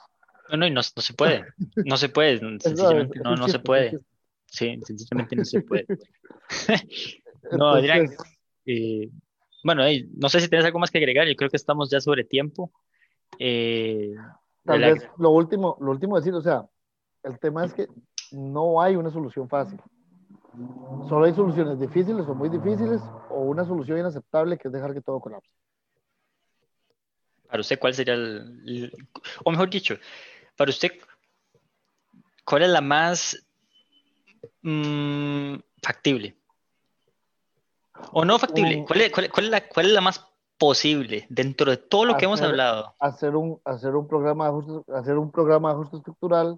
No, 0.52 0.58
no, 0.58 0.68
y 0.68 0.70
no, 0.70 0.82
no 0.96 1.02
se 1.02 1.14
puede. 1.16 1.44
No 1.86 1.98
se 1.98 2.10
puede. 2.10 2.40
Sencillamente 2.60 3.20
no, 3.24 3.36
no 3.36 3.48
se 3.48 3.58
puede. 3.58 4.00
Sí, 4.46 4.80
sencillamente 4.84 5.36
no 5.36 5.44
se 5.44 5.62
puede. 5.64 5.88
no, 7.58 7.70
Adrián, 7.70 8.12
eh, 8.68 9.10
bueno, 9.64 9.86
no 10.18 10.30
sé 10.30 10.40
si 10.40 10.50
tienes 10.50 10.68
algo 10.68 10.78
más 10.78 10.92
que 10.92 11.00
agregar, 11.00 11.28
yo 11.28 11.36
creo 11.36 11.50
que 11.50 11.58
estamos 11.58 11.90
ya 11.90 12.00
sobre 12.00 12.26
tiempo. 12.26 12.72
Eh, 13.40 14.14
Tal 14.64 14.82
vez 14.82 15.10
lo 15.18 15.32
último, 15.32 15.80
lo 15.82 15.90
último 15.90 16.16
decir, 16.16 16.36
o 16.36 16.42
sea, 16.44 16.64
el 17.24 17.40
tema 17.40 17.66
es 17.66 17.74
que 17.74 17.88
no 18.32 18.82
hay 18.82 18.96
una 18.96 19.10
solución 19.10 19.48
fácil. 19.48 19.80
Solo 21.08 21.26
hay 21.26 21.34
soluciones 21.34 21.80
difíciles 21.80 22.28
o 22.28 22.34
muy 22.34 22.50
difíciles 22.50 23.02
o 23.30 23.42
una 23.42 23.64
solución 23.64 24.00
inaceptable 24.00 24.58
que 24.58 24.68
es 24.68 24.74
dejar 24.74 24.94
que 24.94 25.02
todo 25.02 25.20
colapse. 25.20 25.52
Para 27.48 27.62
usted, 27.62 27.80
¿cuál 27.80 27.94
sería 27.94 28.16
el, 28.16 28.92
o 29.44 29.52
mejor 29.52 29.70
dicho, 29.70 29.96
para 30.58 30.70
usted, 30.70 30.92
cuál 32.44 32.64
es 32.64 32.70
la 32.70 32.82
más 32.82 33.48
mmm, 34.62 35.56
factible? 35.82 36.36
O 38.12 38.26
no 38.26 38.38
factible, 38.38 38.84
¿cuál 38.86 39.02
es, 39.02 39.12
cuál, 39.12 39.30
cuál 39.32 39.46
es, 39.46 39.52
la, 39.52 39.68
cuál 39.68 39.86
es 39.86 39.92
la 39.92 40.02
más 40.02 40.28
posible 40.58 41.26
dentro 41.30 41.72
de 41.72 41.78
todo 41.78 42.06
lo 42.06 42.12
hacer, 42.12 42.20
que 42.20 42.26
hemos 42.26 42.42
hablado? 42.42 42.96
Hacer 43.00 43.36
un, 43.36 43.62
hacer 43.64 43.96
un 43.96 44.08
programa 44.08 44.46
de 44.46 44.50
ajuste, 44.50 44.94
hacer 44.94 45.18
un 45.18 45.32
programa 45.32 45.70
de 45.70 45.76
ajuste 45.76 45.98
estructural, 45.98 46.58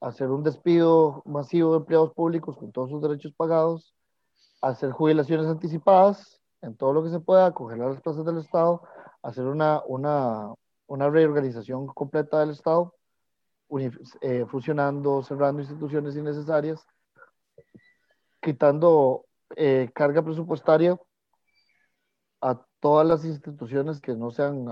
hacer 0.00 0.30
un 0.30 0.42
despido 0.42 1.22
masivo 1.24 1.72
de 1.72 1.78
empleados 1.78 2.12
públicos 2.12 2.56
con 2.56 2.72
todos 2.72 2.90
sus 2.90 3.02
derechos 3.02 3.32
pagados, 3.36 3.94
hacer 4.60 4.90
jubilaciones 4.92 5.46
anticipadas 5.46 6.40
en 6.62 6.76
todo 6.76 6.92
lo 6.92 7.02
que 7.02 7.10
se 7.10 7.20
pueda, 7.20 7.52
congelar 7.52 7.90
las 7.90 8.00
plazas 8.00 8.24
del 8.24 8.38
Estado, 8.38 8.82
hacer 9.22 9.44
una, 9.44 9.82
una, 9.86 10.52
una 10.86 11.10
reorganización 11.10 11.86
completa 11.86 12.40
del 12.40 12.50
Estado 12.50 12.94
eh, 14.20 14.46
fusionando, 14.48 15.22
cerrando 15.22 15.60
instituciones 15.60 16.16
innecesarias, 16.16 16.86
quitando 18.40 19.26
eh, 19.56 19.90
carga 19.94 20.22
presupuestaria 20.22 20.98
a 22.40 22.64
todas 22.80 23.06
las 23.06 23.24
instituciones 23.24 24.00
que 24.00 24.14
no 24.14 24.30
sean 24.30 24.66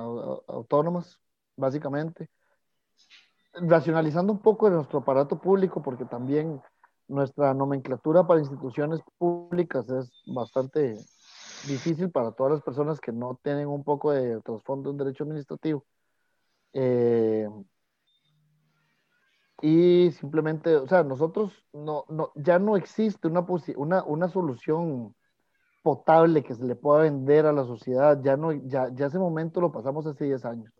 autónomas, 0.48 1.18
básicamente, 1.56 2.30
racionalizando 3.56 4.32
un 4.32 4.40
poco 4.40 4.68
de 4.68 4.76
nuestro 4.76 5.00
aparato 5.00 5.38
público, 5.38 5.82
porque 5.82 6.04
también 6.04 6.60
nuestra 7.08 7.54
nomenclatura 7.54 8.26
para 8.26 8.40
instituciones 8.40 9.00
públicas 9.18 9.88
es 9.90 10.10
bastante 10.26 10.94
difícil 11.66 12.10
para 12.10 12.32
todas 12.32 12.52
las 12.52 12.62
personas 12.62 13.00
que 13.00 13.12
no 13.12 13.38
tienen 13.42 13.68
un 13.68 13.84
poco 13.84 14.12
de 14.12 14.40
trasfondo 14.42 14.90
en 14.90 14.98
derecho 14.98 15.24
administrativo. 15.24 15.84
Eh, 16.72 17.48
y 19.62 20.10
simplemente, 20.12 20.76
o 20.76 20.86
sea, 20.86 21.02
nosotros 21.02 21.52
no, 21.72 22.04
no, 22.08 22.30
ya 22.34 22.58
no 22.58 22.76
existe 22.76 23.26
una, 23.26 23.46
una, 23.76 24.04
una 24.04 24.28
solución 24.28 25.14
potable 25.82 26.42
que 26.42 26.54
se 26.54 26.64
le 26.64 26.74
pueda 26.74 27.02
vender 27.02 27.46
a 27.46 27.52
la 27.52 27.64
sociedad, 27.64 28.20
ya 28.20 28.36
no, 28.36 28.52
ya, 28.52 28.90
ya 28.92 29.06
ese 29.06 29.18
momento 29.18 29.60
lo 29.60 29.72
pasamos 29.72 30.06
hace 30.06 30.24
10 30.24 30.44
años. 30.44 30.72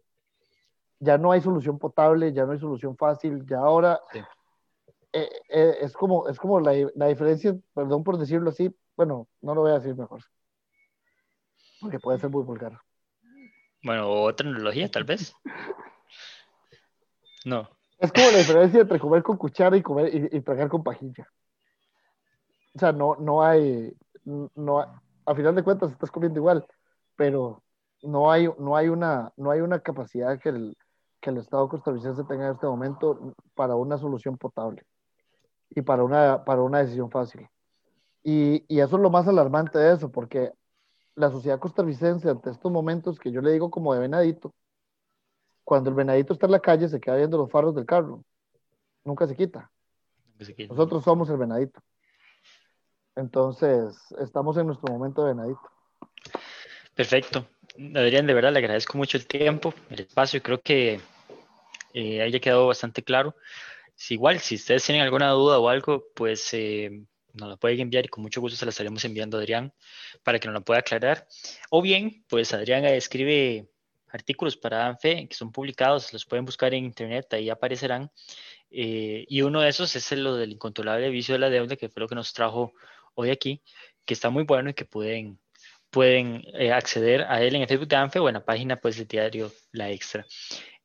Ya 0.98 1.18
no 1.18 1.32
hay 1.32 1.40
solución 1.40 1.78
potable, 1.78 2.32
ya 2.32 2.46
no 2.46 2.52
hay 2.52 2.58
solución 2.58 2.96
fácil, 2.96 3.44
ya 3.46 3.58
ahora 3.58 4.00
eh, 5.12 5.30
eh, 5.48 5.76
es 5.80 5.92
como, 5.94 6.28
es 6.28 6.38
como 6.38 6.60
la, 6.60 6.72
la, 6.94 7.06
diferencia, 7.06 7.56
perdón 7.74 8.04
por 8.04 8.18
decirlo 8.18 8.50
así, 8.50 8.74
bueno, 8.96 9.28
no 9.40 9.54
lo 9.54 9.62
voy 9.62 9.70
a 9.70 9.78
decir 9.78 9.94
mejor, 9.94 10.22
porque 11.80 11.98
puede 11.98 12.18
ser 12.18 12.30
muy 12.30 12.42
vulgar. 12.42 12.78
Bueno, 13.82 14.10
otra 14.10 14.44
tecnología 14.44 14.90
tal 14.90 15.04
vez. 15.04 15.32
No. 17.44 17.68
Es 17.98 18.10
como 18.12 18.28
la 18.32 18.38
diferencia 18.38 18.80
entre 18.80 18.98
comer 18.98 19.22
con 19.22 19.36
cuchara 19.36 19.76
y 19.76 19.82
comer 19.82 20.34
y, 20.34 20.40
tragar 20.40 20.68
con 20.68 20.82
pajilla. 20.82 21.28
O 22.74 22.78
sea, 22.80 22.90
no, 22.90 23.14
no 23.20 23.40
hay, 23.44 23.96
no, 24.24 24.80
a 25.24 25.34
final 25.34 25.54
de 25.54 25.62
cuentas 25.62 25.92
estás 25.92 26.10
comiendo 26.10 26.40
igual, 26.40 26.66
pero 27.14 27.62
no 28.02 28.32
hay, 28.32 28.48
no 28.58 28.76
hay, 28.76 28.88
una, 28.88 29.32
no 29.36 29.52
hay 29.52 29.60
una 29.60 29.78
capacidad 29.78 30.40
que 30.40 30.48
el, 30.48 30.76
que 31.26 31.30
el 31.30 31.38
Estado 31.38 31.68
costarricense 31.68 32.22
tenga 32.22 32.46
en 32.46 32.52
este 32.52 32.66
momento 32.66 33.34
para 33.56 33.74
una 33.74 33.98
solución 33.98 34.38
potable 34.38 34.84
y 35.70 35.82
para 35.82 36.04
una, 36.04 36.44
para 36.44 36.62
una 36.62 36.78
decisión 36.78 37.10
fácil. 37.10 37.48
Y, 38.22 38.64
y 38.68 38.78
eso 38.78 38.94
es 38.94 39.02
lo 39.02 39.10
más 39.10 39.26
alarmante 39.26 39.76
de 39.76 39.94
eso, 39.94 40.12
porque 40.12 40.52
la 41.16 41.28
sociedad 41.28 41.58
costarricense 41.58 42.30
ante 42.30 42.50
estos 42.50 42.70
momentos 42.70 43.18
que 43.18 43.32
yo 43.32 43.40
le 43.40 43.50
digo 43.50 43.72
como 43.72 43.92
de 43.92 43.98
venadito, 43.98 44.54
cuando 45.64 45.90
el 45.90 45.96
venadito 45.96 46.32
está 46.32 46.46
en 46.46 46.52
la 46.52 46.60
calle 46.60 46.88
se 46.88 47.00
queda 47.00 47.16
viendo 47.16 47.38
los 47.38 47.50
faros 47.50 47.74
del 47.74 47.86
carro. 47.86 48.22
Nunca 49.04 49.26
se 49.26 49.34
quita. 49.34 49.68
Nosotros 50.68 51.02
somos 51.02 51.28
el 51.28 51.38
venadito. 51.38 51.80
Entonces, 53.16 53.96
estamos 54.20 54.56
en 54.58 54.66
nuestro 54.68 54.92
momento 54.92 55.24
de 55.24 55.34
venadito. 55.34 55.68
Perfecto. 56.94 57.48
Adrián, 57.96 58.28
de 58.28 58.34
verdad 58.34 58.52
le 58.52 58.60
agradezco 58.60 58.96
mucho 58.96 59.16
el 59.16 59.26
tiempo, 59.26 59.74
el 59.90 60.00
espacio. 60.00 60.40
Creo 60.40 60.60
que 60.60 61.00
eh, 61.96 62.20
haya 62.20 62.40
quedado 62.40 62.66
bastante 62.66 63.02
claro. 63.02 63.34
Si 63.94 64.14
igual, 64.14 64.38
si 64.40 64.56
ustedes 64.56 64.84
tienen 64.84 65.02
alguna 65.02 65.30
duda 65.30 65.58
o 65.58 65.68
algo, 65.70 66.08
pues 66.14 66.52
eh, 66.52 66.90
nos 67.32 67.48
la 67.48 67.56
pueden 67.56 67.80
enviar 67.80 68.04
y 68.04 68.08
con 68.08 68.22
mucho 68.22 68.42
gusto 68.42 68.54
se 68.54 68.66
la 68.66 68.70
estaremos 68.70 69.02
enviando 69.06 69.38
a 69.38 69.40
Adrián 69.40 69.72
para 70.22 70.38
que 70.38 70.46
nos 70.46 70.54
la 70.54 70.60
pueda 70.60 70.80
aclarar. 70.80 71.26
O 71.70 71.80
bien, 71.80 72.22
pues 72.28 72.52
Adrián 72.52 72.84
escribe 72.84 73.70
artículos 74.08 74.58
para 74.58 74.86
ANFE 74.86 75.26
que 75.26 75.34
son 75.34 75.52
publicados, 75.52 76.12
los 76.12 76.26
pueden 76.26 76.44
buscar 76.44 76.74
en 76.74 76.84
internet, 76.84 77.32
ahí 77.32 77.48
aparecerán. 77.48 78.10
Eh, 78.70 79.24
y 79.26 79.40
uno 79.40 79.62
de 79.62 79.70
esos 79.70 79.96
es 79.96 80.12
lo 80.12 80.36
del 80.36 80.52
incontrolable 80.52 81.08
vicio 81.08 81.34
de 81.34 81.38
la 81.38 81.48
deuda, 81.48 81.76
que 81.76 81.88
fue 81.88 82.02
lo 82.02 82.08
que 82.08 82.14
nos 82.14 82.34
trajo 82.34 82.74
hoy 83.14 83.30
aquí, 83.30 83.62
que 84.04 84.12
está 84.12 84.28
muy 84.28 84.44
bueno 84.44 84.68
y 84.68 84.74
que 84.74 84.84
pueden, 84.84 85.38
pueden 85.88 86.42
eh, 86.52 86.72
acceder 86.72 87.22
a 87.22 87.42
él 87.42 87.54
en 87.54 87.62
el 87.62 87.68
Facebook 87.68 87.88
de 87.88 87.96
ANFE 87.96 88.18
o 88.18 88.28
en 88.28 88.34
la 88.34 88.44
página 88.44 88.76
pues, 88.76 88.98
del 88.98 89.06
diario 89.06 89.50
La 89.72 89.90
Extra. 89.90 90.26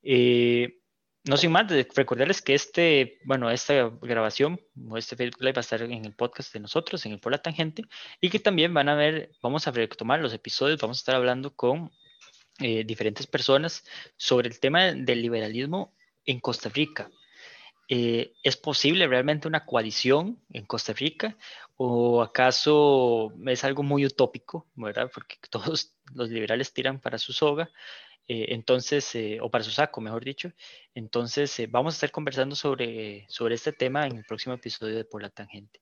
Eh, 0.03 0.80
no 1.23 1.37
sin 1.37 1.51
más, 1.51 1.71
recordarles 1.95 2.41
que 2.41 2.55
este, 2.55 3.19
bueno, 3.25 3.51
esta 3.51 3.91
grabación 4.01 4.59
o 4.89 4.97
este 4.97 5.15
Facebook 5.15 5.41
Live 5.41 5.53
va 5.53 5.59
a 5.59 5.61
estar 5.61 5.81
en 5.81 6.05
el 6.05 6.13
podcast 6.13 6.53
de 6.53 6.59
nosotros, 6.59 7.05
en 7.05 7.13
el 7.13 7.19
Por 7.19 7.31
la 7.31 7.41
Tangente, 7.41 7.83
y 8.19 8.29
que 8.29 8.39
también 8.39 8.73
van 8.73 8.89
a 8.89 8.95
ver, 8.95 9.31
vamos 9.41 9.67
a 9.67 9.71
retomar 9.71 10.19
los 10.19 10.33
episodios, 10.33 10.81
vamos 10.81 10.97
a 10.97 11.01
estar 11.01 11.15
hablando 11.15 11.55
con 11.55 11.91
eh, 12.59 12.83
diferentes 12.83 13.27
personas 13.27 13.83
sobre 14.17 14.49
el 14.49 14.59
tema 14.59 14.93
del 14.93 15.21
liberalismo 15.21 15.93
en 16.25 16.39
Costa 16.39 16.69
Rica. 16.69 17.09
Eh, 17.87 18.33
¿Es 18.41 18.57
posible 18.57 19.07
realmente 19.07 19.47
una 19.47 19.65
coalición 19.65 20.41
en 20.51 20.65
Costa 20.65 20.93
Rica? 20.93 21.37
¿O 21.75 22.21
acaso 22.21 23.33
es 23.47 23.63
algo 23.63 23.83
muy 23.83 24.05
utópico, 24.05 24.67
¿verdad? 24.75 25.11
Porque 25.13 25.37
todos 25.49 25.93
los 26.13 26.29
liberales 26.29 26.73
tiran 26.73 26.99
para 26.99 27.17
su 27.17 27.33
soga, 27.33 27.69
eh, 28.31 28.53
entonces, 28.53 29.13
o 29.41 29.49
para 29.51 29.63
su 29.63 29.71
saco, 29.71 30.01
mejor 30.01 30.23
dicho. 30.23 30.51
Entonces, 30.95 31.61
vamos 31.69 31.93
a 31.93 31.97
estar 31.97 32.11
conversando 32.11 32.55
sobre, 32.55 33.25
sobre 33.29 33.55
este 33.55 33.73
tema 33.73 34.05
en 34.07 34.17
el 34.17 34.25
próximo 34.25 34.55
episodio 34.55 34.95
de 34.95 35.05
Por 35.05 35.21
la 35.21 35.29
Tangente 35.29 35.81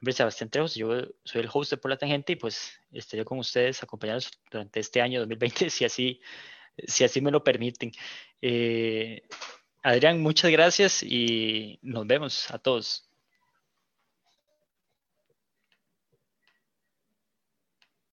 nombre 0.00 0.12
es 0.12 0.16
Sebastián 0.16 0.50
Trejos, 0.50 0.74
yo 0.74 1.02
soy 1.24 1.42
el 1.42 1.50
host 1.52 1.72
de 1.72 1.76
Por 1.76 1.90
la 1.90 1.98
Tangente 1.98 2.32
y 2.32 2.36
pues 2.36 2.80
estaré 2.90 3.24
con 3.24 3.38
ustedes 3.38 3.82
acompañados 3.82 4.30
durante 4.50 4.80
este 4.80 5.02
año 5.02 5.20
2020, 5.20 5.68
si 5.70 5.84
así, 5.84 6.20
si 6.86 7.04
así 7.04 7.20
me 7.20 7.30
lo 7.30 7.44
permiten. 7.44 7.92
Eh, 8.40 9.22
Adrián, 9.82 10.22
muchas 10.22 10.50
gracias 10.50 11.02
y 11.02 11.78
nos 11.82 12.06
vemos 12.06 12.50
a 12.50 12.58
todos. 12.58 13.09